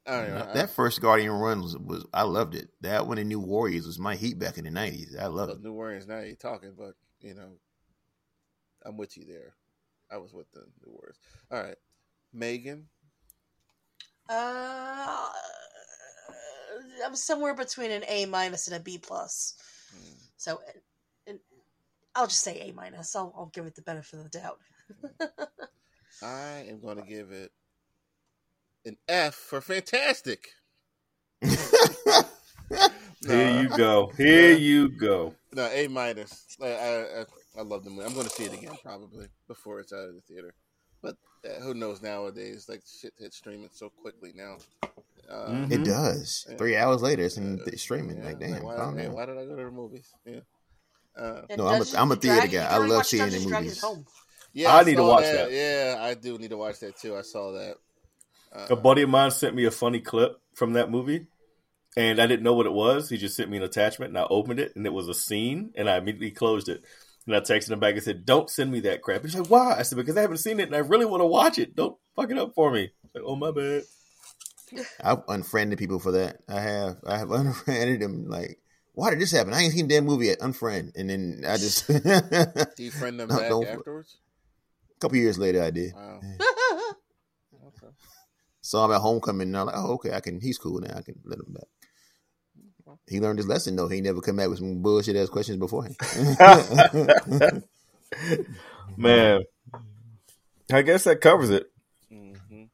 I 0.06 0.20
don't 0.22 0.34
know. 0.34 0.52
that 0.54 0.70
first 0.70 1.00
Guardian 1.00 1.30
run 1.32 1.60
was, 1.62 1.76
was 1.78 2.04
I 2.12 2.22
loved 2.22 2.54
it. 2.54 2.68
That 2.80 3.06
one 3.06 3.18
in 3.18 3.28
New 3.28 3.40
Warriors 3.40 3.86
was 3.86 3.98
my 3.98 4.14
heat 4.16 4.38
back 4.38 4.58
in 4.58 4.64
the 4.64 4.70
nineties. 4.70 5.16
I 5.18 5.24
I, 5.24 5.26
love 5.28 5.48
it. 5.50 5.62
New 5.62 5.72
Warriors. 5.72 6.06
Now 6.06 6.20
you're 6.20 6.34
talking, 6.36 6.72
but 6.76 6.94
you 7.20 7.34
know, 7.34 7.50
I'm 8.86 8.96
with 8.96 9.16
you 9.16 9.24
there. 9.26 9.54
I 10.10 10.18
was 10.18 10.32
with 10.32 10.50
the 10.52 10.60
New 10.84 10.92
Warriors. 10.92 11.16
All 11.50 11.62
right, 11.62 11.76
Megan. 12.32 12.86
uh, 14.30 15.26
I'm 17.04 17.16
somewhere 17.16 17.54
between 17.54 17.90
an 17.90 18.04
A 18.08 18.26
minus 18.26 18.68
and 18.68 18.76
a 18.76 18.80
B 18.80 18.98
plus. 18.98 19.54
Hmm. 19.90 20.12
So, 20.36 20.60
and 21.26 21.38
I'll 22.14 22.28
just 22.28 22.42
say 22.42 22.68
A 22.68 22.72
minus. 22.72 23.16
I'll, 23.16 23.34
I'll 23.36 23.50
give 23.52 23.66
it 23.66 23.74
the 23.74 23.82
benefit 23.82 24.20
of 24.20 24.30
the 24.30 24.38
doubt. 24.38 24.60
I 26.22 26.64
am 26.68 26.80
going 26.80 26.96
to 26.96 27.02
give 27.02 27.32
it 27.32 27.50
an 28.84 28.96
F 29.08 29.34
for 29.34 29.60
fantastic. 29.60 30.48
Here 31.42 31.52
you 33.60 33.68
go. 33.76 34.12
Here 34.16 34.52
you 34.52 34.88
go. 34.88 35.34
No, 35.52 35.68
A 35.72 35.88
minus. 35.88 36.56
I, 36.62 36.66
I 36.66 37.24
I- 37.56 37.60
I 37.60 37.62
love 37.62 37.84
the 37.84 37.90
movie. 37.90 38.06
I'm 38.06 38.14
going 38.14 38.26
to 38.26 38.30
see 38.32 38.44
it 38.44 38.52
again 38.52 38.76
probably 38.82 39.26
before 39.48 39.80
it's 39.80 39.92
out 39.92 40.08
of 40.08 40.14
the 40.14 40.20
theater. 40.22 40.54
But 41.02 41.16
uh, 41.44 41.60
who 41.60 41.74
knows 41.74 42.02
nowadays? 42.02 42.66
Like 42.68 42.82
shit 43.00 43.12
hits 43.18 43.36
streaming 43.36 43.70
so 43.72 43.90
quickly 43.90 44.32
now. 44.34 44.56
Uh. 45.30 45.66
It 45.70 45.84
does. 45.84 46.46
Yeah. 46.48 46.56
Three 46.56 46.76
hours 46.76 47.02
later, 47.02 47.24
it's 47.24 47.36
in 47.36 47.60
uh, 47.60 47.64
streaming. 47.76 48.18
yeah, 48.18 48.24
like, 48.24 48.38
damn, 48.40 48.62
why, 48.62 48.76
calm 48.76 48.96
hey, 48.96 49.04
down. 49.04 49.12
why 49.14 49.26
did 49.26 49.38
I 49.38 49.44
go 49.44 49.56
to 49.56 49.64
the 49.64 49.70
movies? 49.70 50.12
Yeah. 50.24 50.40
Uh, 51.16 51.42
No, 51.56 51.66
I'm 51.66 51.74
a- 51.74 51.78
Dungeons 51.78 51.94
I'm 51.94 52.12
a 52.12 52.16
theater 52.16 52.46
guy. 52.48 52.66
I 52.66 52.76
love 52.78 53.06
seeing 53.06 53.28
the 53.30 53.40
movies. 53.40 53.84
yeah, 54.52 54.74
I 54.76 54.84
need 54.84 54.96
to 54.96 55.02
watch 55.02 55.24
that. 55.24 55.50
that. 55.50 55.52
Yeah, 55.52 55.96
I 56.00 56.14
do 56.14 56.38
need 56.38 56.50
to 56.50 56.56
watch 56.56 56.78
that 56.80 56.96
too. 56.96 57.16
I 57.16 57.22
saw 57.22 57.52
that. 57.52 57.76
Uh, 58.52 58.66
A 58.70 58.76
buddy 58.76 59.02
of 59.02 59.10
mine 59.10 59.30
sent 59.30 59.54
me 59.54 59.64
a 59.64 59.70
funny 59.70 60.00
clip 60.00 60.40
from 60.54 60.74
that 60.74 60.90
movie, 60.90 61.26
and 61.96 62.20
I 62.20 62.26
didn't 62.26 62.42
know 62.42 62.54
what 62.54 62.66
it 62.66 62.72
was. 62.72 63.08
He 63.10 63.16
just 63.16 63.36
sent 63.36 63.50
me 63.50 63.56
an 63.58 63.62
attachment, 63.64 64.10
and 64.10 64.18
I 64.18 64.26
opened 64.30 64.60
it, 64.60 64.74
and 64.76 64.86
it 64.86 64.92
was 64.92 65.08
a 65.08 65.14
scene, 65.14 65.72
and 65.74 65.88
I 65.90 65.96
immediately 65.98 66.30
closed 66.30 66.68
it. 66.68 66.84
And 67.26 67.34
I 67.34 67.40
texted 67.40 67.70
him 67.70 67.80
back 67.80 67.94
and 67.94 68.02
said, 68.02 68.24
"Don't 68.24 68.48
send 68.48 68.70
me 68.70 68.80
that 68.80 69.02
crap." 69.02 69.22
He's 69.22 69.34
like, 69.34 69.48
"Why?" 69.50 69.76
I 69.78 69.82
said, 69.82 69.96
"Because 69.96 70.16
I 70.16 70.20
haven't 70.20 70.36
seen 70.38 70.60
it, 70.60 70.68
and 70.68 70.76
I 70.76 70.78
really 70.78 71.06
want 71.06 71.22
to 71.22 71.26
watch 71.26 71.58
it. 71.58 71.74
Don't 71.74 71.96
fuck 72.14 72.30
it 72.30 72.38
up 72.38 72.54
for 72.54 72.70
me." 72.70 72.90
I 73.04 73.18
like, 73.18 73.24
"Oh 73.26 73.34
my 73.36 73.50
bad." 73.50 73.82
I've 75.02 75.22
unfriended 75.28 75.78
people 75.78 75.98
for 75.98 76.12
that. 76.12 76.38
I 76.48 76.60
have. 76.60 76.96
I 77.06 77.18
have 77.18 77.30
unfriended 77.32 78.00
them. 78.00 78.28
Like, 78.28 78.58
why 78.94 79.10
did 79.10 79.20
this 79.20 79.32
happen? 79.32 79.52
I 79.54 79.62
ain't 79.62 79.72
seen 79.72 79.88
the 79.88 79.94
damn 79.94 80.04
movie 80.04 80.26
yet. 80.26 80.38
Unfriend, 80.40 80.92
and 80.96 81.10
then 81.10 81.42
I 81.46 81.56
just. 81.56 81.88
a 81.88 82.72
do 82.76 82.84
you 82.84 82.90
friend 82.92 83.18
them 83.18 83.28
No, 83.28 83.38
back 83.38 83.48
don't- 83.48 83.66
afterwards? 83.66 84.18
couple 84.98 85.18
years 85.18 85.38
later, 85.38 85.62
I 85.62 85.70
did. 85.70 85.92
Wow. 85.94 86.20
Okay. 87.66 87.92
Saw 88.62 88.84
him 88.86 88.92
at 88.92 89.00
homecoming, 89.00 89.48
and 89.48 89.56
I'm 89.56 89.66
like, 89.66 89.74
oh, 89.76 89.92
okay, 89.94 90.12
I 90.12 90.20
can. 90.20 90.40
He's 90.40 90.58
cool 90.58 90.80
now. 90.80 90.94
I 90.96 91.02
can 91.02 91.16
let 91.24 91.38
him 91.38 91.52
back. 91.52 91.64
He 93.08 93.20
learned 93.20 93.38
his 93.38 93.46
lesson 93.48 93.76
though. 93.76 93.88
He 93.88 94.00
never 94.00 94.20
come 94.20 94.36
back 94.36 94.48
with 94.48 94.58
some 94.58 94.82
bullshit 94.82 95.16
ass 95.16 95.28
questions 95.28 95.58
beforehand. 95.58 95.96
Man, 98.96 99.42
I 100.72 100.82
guess 100.82 101.04
that 101.04 101.20
covers 101.20 101.50
it. 101.50 101.66
hmm 102.10 102.64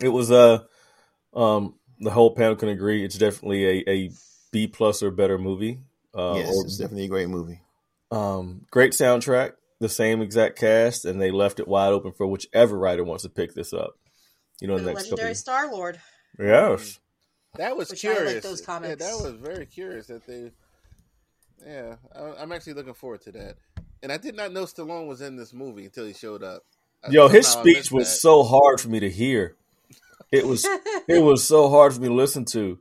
It 0.00 0.08
was 0.08 0.30
uh 0.30 0.64
um 1.34 1.74
the 1.98 2.10
whole 2.10 2.34
panel 2.34 2.56
can 2.56 2.68
agree 2.68 3.04
it's 3.04 3.18
definitely 3.18 3.64
a, 3.64 3.90
a 3.90 4.10
B 4.52 4.66
plus 4.66 5.02
or 5.02 5.10
better 5.10 5.38
movie. 5.38 5.80
Uh, 6.14 6.34
yes, 6.36 6.48
or 6.48 6.64
it's 6.64 6.76
definitely 6.76 7.04
a 7.04 7.08
great 7.08 7.28
movie. 7.28 7.60
um, 8.10 8.66
great 8.70 8.92
soundtrack, 8.92 9.52
the 9.80 9.88
same 9.88 10.20
exact 10.20 10.58
cast, 10.58 11.04
and 11.06 11.20
they 11.20 11.30
left 11.30 11.58
it 11.58 11.66
wide 11.68 11.92
open 11.92 12.12
for 12.12 12.26
whichever 12.26 12.76
writer 12.76 13.02
wants 13.02 13.22
to 13.22 13.30
pick 13.30 13.54
this 13.54 13.72
up. 13.72 13.94
You 14.60 14.68
know, 14.68 14.76
the 14.76 14.82
the 14.82 14.88
next 14.88 15.10
legendary 15.10 15.34
Star 15.34 15.72
Lord. 15.72 15.98
yes, 16.38 16.98
That 17.56 17.76
was 17.76 17.90
Which 17.90 18.04
I 18.04 18.08
like 18.08 18.16
curious. 18.18 18.44
those 18.44 18.62
Yeah, 18.66 18.78
that 18.94 19.20
was 19.22 19.34
very 19.34 19.66
curious 19.66 20.06
that 20.06 20.26
they. 20.26 20.50
Yeah, 21.66 21.96
I- 22.14 22.34
I'm 22.42 22.50
actually 22.52 22.72
looking 22.74 22.94
forward 22.94 23.20
to 23.22 23.32
that. 23.32 23.56
And 24.02 24.10
I 24.10 24.16
did 24.16 24.34
not 24.34 24.52
know 24.52 24.64
Stallone 24.64 25.06
was 25.06 25.20
in 25.20 25.36
this 25.36 25.52
movie 25.52 25.84
until 25.84 26.06
he 26.06 26.12
showed 26.12 26.42
up. 26.42 26.64
I- 27.04 27.10
yo, 27.10 27.28
his 27.28 27.46
speech 27.46 27.92
was 27.92 28.08
that. 28.08 28.16
so 28.16 28.42
hard 28.42 28.80
for 28.80 28.88
me 28.88 29.00
to 29.00 29.10
hear. 29.10 29.56
It 30.30 30.46
was 30.46 30.64
it 31.08 31.22
was 31.22 31.46
so 31.46 31.68
hard 31.68 31.92
for 31.94 32.00
me 32.00 32.08
to 32.08 32.14
listen 32.14 32.44
to. 32.46 32.78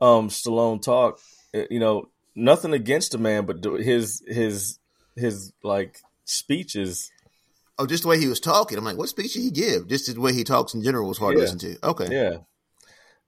Um, 0.00 0.28
Stallone 0.28 0.82
talk. 0.82 1.20
Uh, 1.54 1.62
You 1.70 1.78
know, 1.78 2.10
nothing 2.34 2.72
against 2.72 3.12
the 3.12 3.18
man, 3.18 3.46
but 3.46 3.62
his 3.80 4.22
his 4.26 4.78
his 5.16 5.52
like 5.62 5.98
speeches. 6.24 7.10
Oh, 7.78 7.86
just 7.86 8.02
the 8.02 8.08
way 8.08 8.18
he 8.18 8.26
was 8.28 8.40
talking. 8.40 8.76
I'm 8.76 8.84
like, 8.84 8.98
what 8.98 9.08
speech 9.08 9.34
did 9.34 9.42
he 9.42 9.50
give? 9.50 9.86
Just 9.88 10.12
the 10.12 10.20
way 10.20 10.34
he 10.34 10.44
talks 10.44 10.74
in 10.74 10.82
general 10.82 11.08
was 11.08 11.16
hard 11.18 11.34
Yeah. 11.38 11.46
to 11.46 11.52
listen 11.52 11.58
to. 11.60 11.86
Okay. 11.90 12.08
Yeah, 12.10 12.38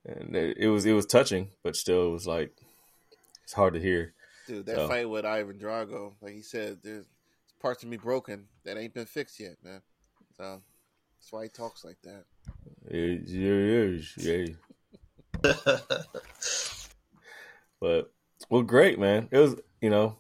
and 0.05 0.35
it, 0.37 0.57
it 0.59 0.69
was 0.69 0.85
it 0.87 0.93
was 0.93 1.07
touching, 1.07 1.51
but 1.63 1.77
still, 1.77 2.09
it 2.09 2.13
was 2.13 2.27
like 2.27 2.53
it's 3.45 3.53
hard 3.53 3.75
to 3.75 3.81
hear. 3.81 4.15
Dude, 4.47 4.67
that 4.67 4.77
So. 4.77 4.89
fight 4.89 5.09
with 5.09 5.25
Ivan 5.25 5.59
Drago, 5.59 6.15
like 6.21 6.35
he 6.35 6.43
said, 6.43 6.79
there's 6.83 7.07
parts 7.61 7.83
of 7.85 7.89
me 7.89 7.97
broken 7.97 8.47
that 8.65 8.77
ain't 8.77 8.93
been 8.95 9.07
fixed 9.07 9.39
yet, 9.39 9.57
man. 9.63 9.81
So 10.37 10.61
that's 11.21 11.33
why 11.33 11.45
he 11.45 11.49
talks 11.49 11.85
like 11.85 11.99
that. 12.03 12.25
It- 12.89 13.29
yeah, 13.29 13.97
yeah, 14.27 14.47
yeah. 15.77 15.99
But 17.81 18.13
well, 18.51 18.63
great, 18.63 18.99
man. 18.99 19.29
It 19.31 19.39
was 19.39 19.57
you 19.81 19.91
know, 19.91 20.17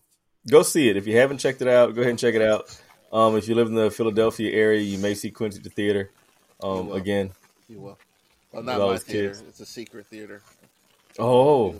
go 0.50 0.62
see 0.62 0.88
it 0.88 0.96
if 0.96 1.06
you 1.06 1.16
haven't 1.16 1.38
checked 1.38 1.62
it 1.62 1.68
out. 1.68 1.94
Go 1.94 2.00
ahead 2.00 2.10
and 2.10 2.18
check 2.18 2.34
it 2.34 2.42
out. 2.42 2.64
Um, 3.12 3.36
if 3.36 3.46
you 3.48 3.54
live 3.54 3.68
in 3.68 3.74
the 3.74 3.90
Philadelphia 3.90 4.50
area, 4.52 4.80
you 4.80 4.98
may 4.98 5.14
see 5.14 5.30
Quincy 5.30 5.58
at 5.58 5.64
the 5.64 5.70
theater. 5.70 6.10
You 6.62 6.68
Um, 6.68 6.86
will. 6.88 6.94
again. 6.94 7.32
You 7.68 7.80
will. 7.80 7.98
Well, 8.52 8.62
not 8.62 8.78
my 8.78 8.98
theater. 8.98 9.28
kids. 9.28 9.42
It's 9.48 9.60
a 9.60 9.66
secret 9.66 10.06
theater. 10.06 10.42
Oh, 11.18 11.74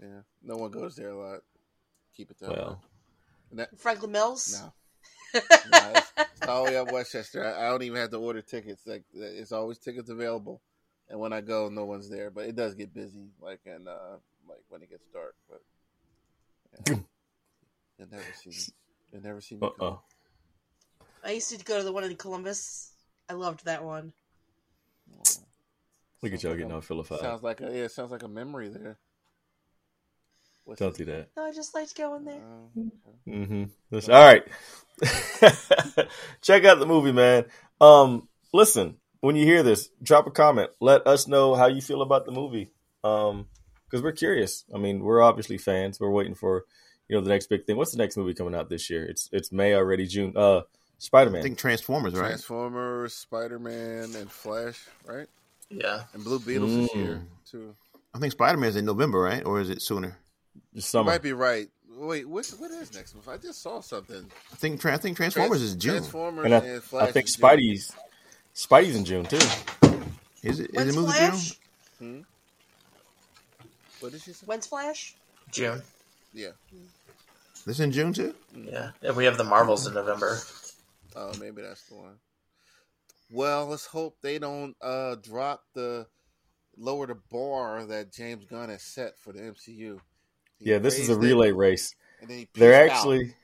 Yeah, 0.00 0.22
no 0.42 0.56
one 0.56 0.70
goes 0.70 0.96
there 0.96 1.10
a 1.10 1.16
lot. 1.16 1.40
Keep 2.16 2.32
it 2.32 2.38
that 2.40 2.50
well, 2.50 2.82
And 3.50 3.60
that, 3.60 3.78
Franklin 3.78 4.12
Mills. 4.12 4.60
no. 4.60 4.72
no, 5.34 5.92
it's, 5.94 6.12
it's 6.18 6.48
all 6.48 6.64
the 6.64 6.72
way 6.72 6.76
up 6.76 6.90
Westchester. 6.90 7.44
I, 7.44 7.66
I 7.66 7.70
don't 7.70 7.84
even 7.84 7.98
have 7.98 8.10
to 8.10 8.16
order 8.16 8.42
tickets. 8.42 8.84
Like 8.84 9.04
it's 9.14 9.52
always 9.52 9.78
tickets 9.78 10.10
available, 10.10 10.60
and 11.08 11.20
when 11.20 11.32
I 11.32 11.40
go, 11.40 11.68
no 11.68 11.84
one's 11.84 12.10
there. 12.10 12.32
But 12.32 12.46
it 12.46 12.56
does 12.56 12.74
get 12.74 12.92
busy, 12.92 13.28
like 13.40 13.60
and 13.64 13.86
uh, 13.86 14.16
like 14.48 14.58
when 14.68 14.82
it 14.82 14.90
gets 14.90 15.06
dark. 15.12 15.36
But 15.48 15.62
yeah. 16.88 16.96
you'll 17.98 18.08
never 18.10 18.24
see 18.42 18.50
me. 18.50 18.56
You'll 19.12 19.22
never 19.22 19.40
see 19.40 19.54
me. 19.54 19.60
Uh-uh. 19.62 19.96
I 21.24 21.30
used 21.30 21.50
to 21.56 21.64
go 21.64 21.78
to 21.78 21.84
the 21.84 21.92
one 21.92 22.02
in 22.02 22.16
Columbus. 22.16 22.90
I 23.28 23.34
loved 23.34 23.64
that 23.66 23.84
one. 23.84 24.12
Look 26.22 26.32
at 26.34 26.42
y'all 26.42 26.52
like 26.52 26.58
getting 26.58 26.72
a- 26.72 26.76
all 26.76 26.80
philified. 26.80 27.20
Sounds 27.20 27.42
like 27.42 27.60
a 27.60 27.70
yeah. 27.76 27.86
Sounds 27.88 28.10
like 28.10 28.22
a 28.22 28.28
memory 28.28 28.68
there. 28.68 28.98
What's 30.64 30.78
Don't 30.80 30.90
this? 30.96 31.06
do 31.06 31.12
that. 31.12 31.28
No, 31.36 31.44
I 31.44 31.52
just 31.52 31.74
liked 31.74 31.96
going 31.96 32.24
there. 32.24 32.34
Uh, 32.36 32.80
Mm-hmm. 33.28 34.10
All 34.10 34.24
right. 34.24 34.42
Check 36.42 36.64
out 36.64 36.78
the 36.78 36.86
movie, 36.86 37.12
man. 37.12 37.44
Um, 37.80 38.28
listen, 38.52 38.96
when 39.20 39.36
you 39.36 39.44
hear 39.44 39.62
this, 39.62 39.88
drop 40.02 40.26
a 40.26 40.30
comment. 40.30 40.70
Let 40.80 41.06
us 41.06 41.28
know 41.28 41.54
how 41.54 41.66
you 41.66 41.80
feel 41.80 42.02
about 42.02 42.24
the 42.26 42.32
movie. 42.32 42.70
Um, 43.04 43.46
because 43.88 44.02
we're 44.02 44.12
curious. 44.12 44.64
I 44.74 44.78
mean, 44.78 45.00
we're 45.00 45.22
obviously 45.22 45.58
fans. 45.58 45.98
We're 46.00 46.10
waiting 46.10 46.34
for 46.34 46.64
you 47.08 47.16
know 47.16 47.22
the 47.22 47.30
next 47.30 47.48
big 47.48 47.66
thing. 47.66 47.76
What's 47.76 47.92
the 47.92 47.98
next 47.98 48.16
movie 48.16 48.34
coming 48.34 48.54
out 48.54 48.68
this 48.68 48.88
year? 48.90 49.04
It's 49.04 49.28
it's 49.32 49.50
May 49.52 49.74
already. 49.74 50.06
June. 50.06 50.32
Uh, 50.36 50.62
Spider 50.98 51.30
Man. 51.30 51.40
I 51.40 51.42
think 51.42 51.58
Transformers, 51.58 52.12
right? 52.14 52.28
Transformers, 52.28 53.14
Spider 53.14 53.58
Man, 53.58 54.14
and 54.16 54.30
Flash, 54.30 54.84
right? 55.06 55.26
Yeah. 55.70 56.02
And 56.12 56.22
Blue 56.24 56.38
Beetles 56.40 56.70
is 56.72 56.88
Mm. 56.90 56.92
here 56.94 57.22
too. 57.50 57.74
I 58.12 58.18
think 58.18 58.32
Spider 58.32 58.58
Man's 58.58 58.76
in 58.76 58.84
November, 58.84 59.20
right? 59.20 59.44
Or 59.44 59.60
is 59.60 59.70
it 59.70 59.80
sooner? 59.82 60.18
You 60.72 60.80
Summer. 60.80 61.12
might 61.12 61.22
be 61.22 61.32
right. 61.32 61.68
Wait, 61.96 62.26
what? 62.28 62.46
What 62.58 62.70
is 62.70 62.92
next 62.94 63.14
month? 63.14 63.28
I 63.28 63.36
just 63.36 63.62
saw 63.62 63.80
something. 63.80 64.30
I 64.52 64.56
think 64.56 64.84
I 64.86 64.96
think 64.96 65.16
Transformers 65.16 65.62
is 65.62 65.74
June. 65.76 65.94
Transformers 65.98 66.44
And 66.46 66.54
I, 66.54 66.58
and 66.58 66.82
Flash. 66.82 67.08
I 67.08 67.12
think 67.12 67.26
is 67.28 67.36
June. 67.36 67.44
Spidey's 67.48 67.92
Spidey's 68.54 68.96
in 68.96 69.04
June 69.04 69.24
too. 69.26 69.36
Is 70.42 70.60
it? 70.60 70.70
Is 70.70 70.76
When's 70.76 70.96
it 70.96 70.98
movie 71.00 71.12
Flash? 71.12 71.58
June? 71.98 72.26
What 74.00 74.12
did 74.12 74.22
she 74.22 74.32
say? 74.32 74.46
When's 74.46 74.66
Flash? 74.66 75.14
June. 75.50 75.82
Yeah. 76.32 76.50
This 77.66 77.80
in 77.80 77.92
June 77.92 78.12
too? 78.12 78.34
Yeah. 78.56 78.90
And 79.02 79.14
we 79.16 79.26
have 79.26 79.36
the 79.36 79.44
Marvels 79.44 79.86
in 79.86 79.92
November. 79.94 80.38
Oh, 81.14 81.32
maybe 81.38 81.60
that's 81.62 81.82
the 81.88 81.94
one. 81.96 82.14
Well, 83.30 83.66
let's 83.66 83.86
hope 83.86 84.16
they 84.20 84.38
don't 84.38 84.74
uh 84.80 85.16
drop 85.16 85.62
the 85.74 86.06
lower 86.76 87.06
the 87.06 87.16
bar 87.30 87.84
that 87.86 88.12
James 88.12 88.44
Gunn 88.44 88.68
has 88.70 88.82
set 88.82 89.18
for 89.18 89.32
the 89.32 89.40
MCU. 89.40 90.00
He 90.58 90.70
Yeah, 90.70 90.78
this 90.78 90.98
is 90.98 91.08
a 91.08 91.12
raised 91.12 91.22
it, 91.22 91.26
relay 91.26 91.52
race. 91.52 91.94
and 92.20 92.28
then 92.28 92.38
he 92.38 92.48
They're 92.54 92.72
peaced 92.72 92.92
out. 92.92 92.96
actually 93.06 93.34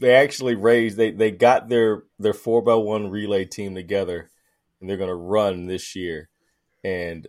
they 0.00 0.14
actually 0.14 0.54
raised 0.54 0.96
they 0.96 1.10
they 1.10 1.30
got 1.30 1.68
their 1.68 2.04
their 2.18 2.32
four 2.32 2.62
by 2.62 2.74
one 2.74 3.10
relay 3.10 3.44
team 3.44 3.74
together 3.74 4.30
and 4.80 4.88
they're 4.88 4.96
gonna 4.96 5.14
run 5.14 5.66
this 5.66 5.94
year. 5.94 6.28
And 6.82 7.26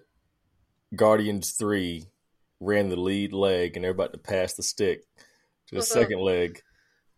Guardians 0.95 1.51
three 1.51 2.07
ran 2.59 2.89
the 2.89 2.95
lead 2.95 3.33
leg 3.33 3.75
and 3.75 3.83
they're 3.83 3.91
about 3.91 4.13
to 4.13 4.19
pass 4.19 4.53
the 4.53 4.63
stick 4.63 5.03
to 5.67 5.75
the 5.75 5.81
Uh-huh. 5.81 5.83
second 5.83 6.19
leg, 6.21 6.61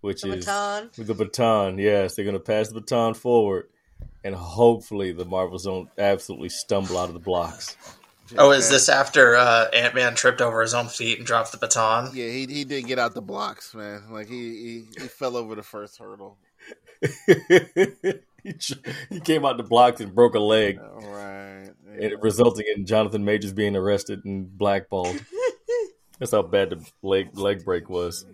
which 0.01 0.23
The 0.23 0.29
is 0.29 0.45
baton. 0.45 0.91
with 0.97 1.07
the 1.07 1.13
baton. 1.13 1.77
Yes, 1.77 2.15
they're 2.15 2.25
gonna 2.25 2.39
pass 2.39 2.69
the 2.69 2.81
baton 2.81 3.13
forward 3.13 3.69
and 4.23 4.35
hopefully 4.35 5.11
the 5.11 5.25
Marvels 5.25 5.65
don't 5.65 5.89
absolutely 5.97 6.49
stumble 6.49 6.97
out 6.97 7.09
of 7.09 7.13
the 7.13 7.19
blocks. 7.19 7.77
Oh, 8.37 8.51
is 8.51 8.69
this 8.69 8.89
after 8.89 9.35
uh, 9.35 9.65
Ant 9.71 9.93
Man 9.93 10.15
tripped 10.15 10.41
over 10.41 10.61
his 10.61 10.73
own 10.73 10.87
feet 10.87 11.19
and 11.19 11.27
dropped 11.27 11.51
the 11.51 11.59
baton? 11.59 12.09
Yeah, 12.13 12.27
he 12.27 12.47
he 12.47 12.63
didn't 12.63 12.87
get 12.87 12.97
out 12.97 13.13
the 13.13 13.21
blocks, 13.21 13.75
man. 13.75 14.03
Like 14.09 14.27
he 14.27 14.85
he, 14.95 15.01
he 15.01 15.07
fell 15.07 15.37
over 15.37 15.53
the 15.53 15.63
first 15.63 15.99
hurdle. 15.99 16.37
he, 17.27 18.55
he 19.09 19.19
came 19.19 19.45
out 19.45 19.57
the 19.57 19.63
blocks 19.63 20.01
and 20.01 20.13
broke 20.13 20.33
a 20.33 20.39
leg. 20.39 20.79
All 20.79 21.01
right. 21.01 21.69
and 21.87 22.03
it 22.03 22.21
resulting 22.21 22.65
in 22.75 22.85
Jonathan 22.85 23.25
Majors 23.25 23.53
being 23.53 23.75
arrested 23.75 24.25
and 24.25 24.57
blackballed. 24.57 25.19
That's 26.19 26.31
how 26.31 26.43
bad 26.43 26.71
the 26.71 26.85
leg 27.03 27.37
leg 27.37 27.63
break 27.63 27.89
was. 27.89 28.25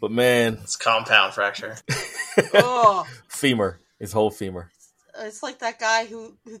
But 0.00 0.10
man, 0.10 0.58
It's 0.62 0.76
compound 0.76 1.34
fracture. 1.34 1.76
oh, 2.54 3.06
femur, 3.28 3.80
his 4.00 4.12
whole 4.12 4.30
femur. 4.30 4.70
it's 5.18 5.42
like 5.42 5.58
that 5.60 5.78
guy 5.78 6.06
who, 6.06 6.36
who 6.44 6.58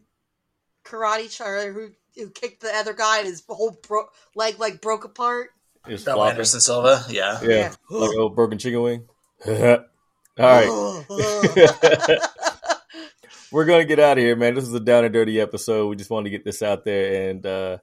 karate 0.84 1.30
char 1.34 1.72
who 1.72 1.90
who 2.16 2.30
kicked 2.30 2.60
the 2.62 2.70
other 2.74 2.92
guy 2.92 3.18
and 3.18 3.26
his 3.26 3.42
whole 3.48 3.76
bro- 3.88 4.08
leg 4.36 4.58
like 4.60 4.80
broke 4.80 5.04
apart. 5.04 5.50
It's 5.88 6.06
Oh, 6.06 6.14
flopping. 6.14 6.32
Anderson 6.32 6.60
Silva. 6.60 7.04
Yeah. 7.08 7.38
Yeah, 7.42 7.48
Yeah. 7.48 7.74
like 7.90 8.16
old 8.18 8.36
broken 8.36 8.58
chicken 8.58 8.82
wing. 8.82 9.08
All 9.46 9.78
right, 10.38 11.04
we're 13.52 13.64
gonna 13.64 13.84
get 13.84 13.98
out 13.98 14.16
of 14.18 14.24
here, 14.24 14.36
man. 14.36 14.54
This 14.54 14.64
is 14.64 14.72
a 14.74 14.80
down 14.80 15.04
and 15.04 15.12
dirty 15.12 15.40
episode. 15.40 15.88
We 15.88 15.96
just 15.96 16.10
wanted 16.10 16.24
to 16.24 16.30
get 16.30 16.44
this 16.44 16.62
out 16.62 16.84
there, 16.84 17.28
and 17.30 17.44
uh, 17.44 17.78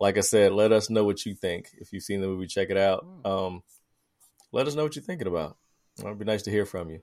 like 0.00 0.16
I 0.16 0.20
said, 0.20 0.52
let 0.52 0.72
us 0.72 0.88
know 0.90 1.04
what 1.04 1.26
you 1.26 1.34
think. 1.34 1.68
If 1.78 1.92
you've 1.92 2.02
seen 2.02 2.20
the 2.20 2.28
movie, 2.28 2.46
check 2.46 2.70
it 2.70 2.76
out. 2.78 3.04
Um, 3.24 3.62
let 4.52 4.66
us 4.66 4.74
know 4.74 4.84
what 4.84 4.96
you're 4.96 5.02
thinking 5.04 5.26
about. 5.26 5.56
It'd 5.98 6.18
be 6.18 6.24
nice 6.24 6.42
to 6.42 6.50
hear 6.50 6.64
from 6.66 6.88
you. 6.90 7.02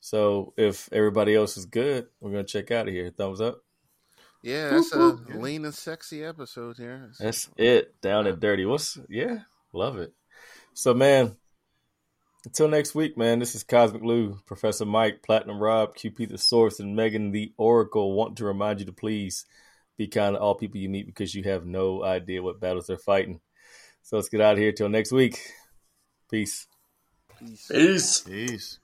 So, 0.00 0.52
if 0.56 0.88
everybody 0.92 1.34
else 1.34 1.56
is 1.56 1.66
good, 1.66 2.06
we're 2.20 2.30
gonna 2.30 2.44
check 2.44 2.70
out 2.70 2.88
of 2.88 2.94
here. 2.94 3.10
Thumbs 3.10 3.40
up. 3.40 3.62
Yeah, 4.42 4.70
that's 4.70 4.92
a 4.92 5.18
lean 5.34 5.64
and 5.64 5.74
sexy 5.74 6.24
episode 6.24 6.76
here. 6.76 7.10
That's 7.18 7.48
it. 7.56 8.00
Down 8.00 8.26
and 8.26 8.40
dirty. 8.40 8.64
What's 8.64 8.98
yeah, 9.08 9.40
love 9.72 9.98
it. 9.98 10.12
So 10.74 10.94
man, 10.94 11.36
until 12.46 12.68
next 12.68 12.94
week, 12.94 13.18
man. 13.18 13.40
This 13.40 13.56
is 13.56 13.64
Cosmic 13.64 14.02
Lou, 14.02 14.38
Professor 14.46 14.86
Mike, 14.86 15.22
Platinum 15.24 15.58
Rob, 15.58 15.96
QP 15.96 16.28
the 16.28 16.38
Source, 16.38 16.78
and 16.78 16.94
Megan 16.94 17.32
the 17.32 17.52
Oracle. 17.56 18.12
Want 18.12 18.36
to 18.36 18.44
remind 18.44 18.78
you 18.78 18.86
to 18.86 18.92
please 18.92 19.46
be 19.96 20.06
kind 20.06 20.36
to 20.36 20.40
all 20.40 20.54
people 20.54 20.78
you 20.78 20.88
meet 20.88 21.06
because 21.06 21.34
you 21.34 21.42
have 21.42 21.66
no 21.66 22.04
idea 22.04 22.42
what 22.42 22.60
battles 22.60 22.86
they're 22.86 22.98
fighting. 22.98 23.40
So 24.02 24.14
let's 24.16 24.28
get 24.28 24.40
out 24.40 24.52
of 24.52 24.58
here 24.58 24.70
till 24.70 24.88
next 24.88 25.10
week. 25.10 25.40
Peace. 26.30 26.68
Peace. 27.40 27.66
Peace. 27.68 28.20
Peace. 28.20 28.78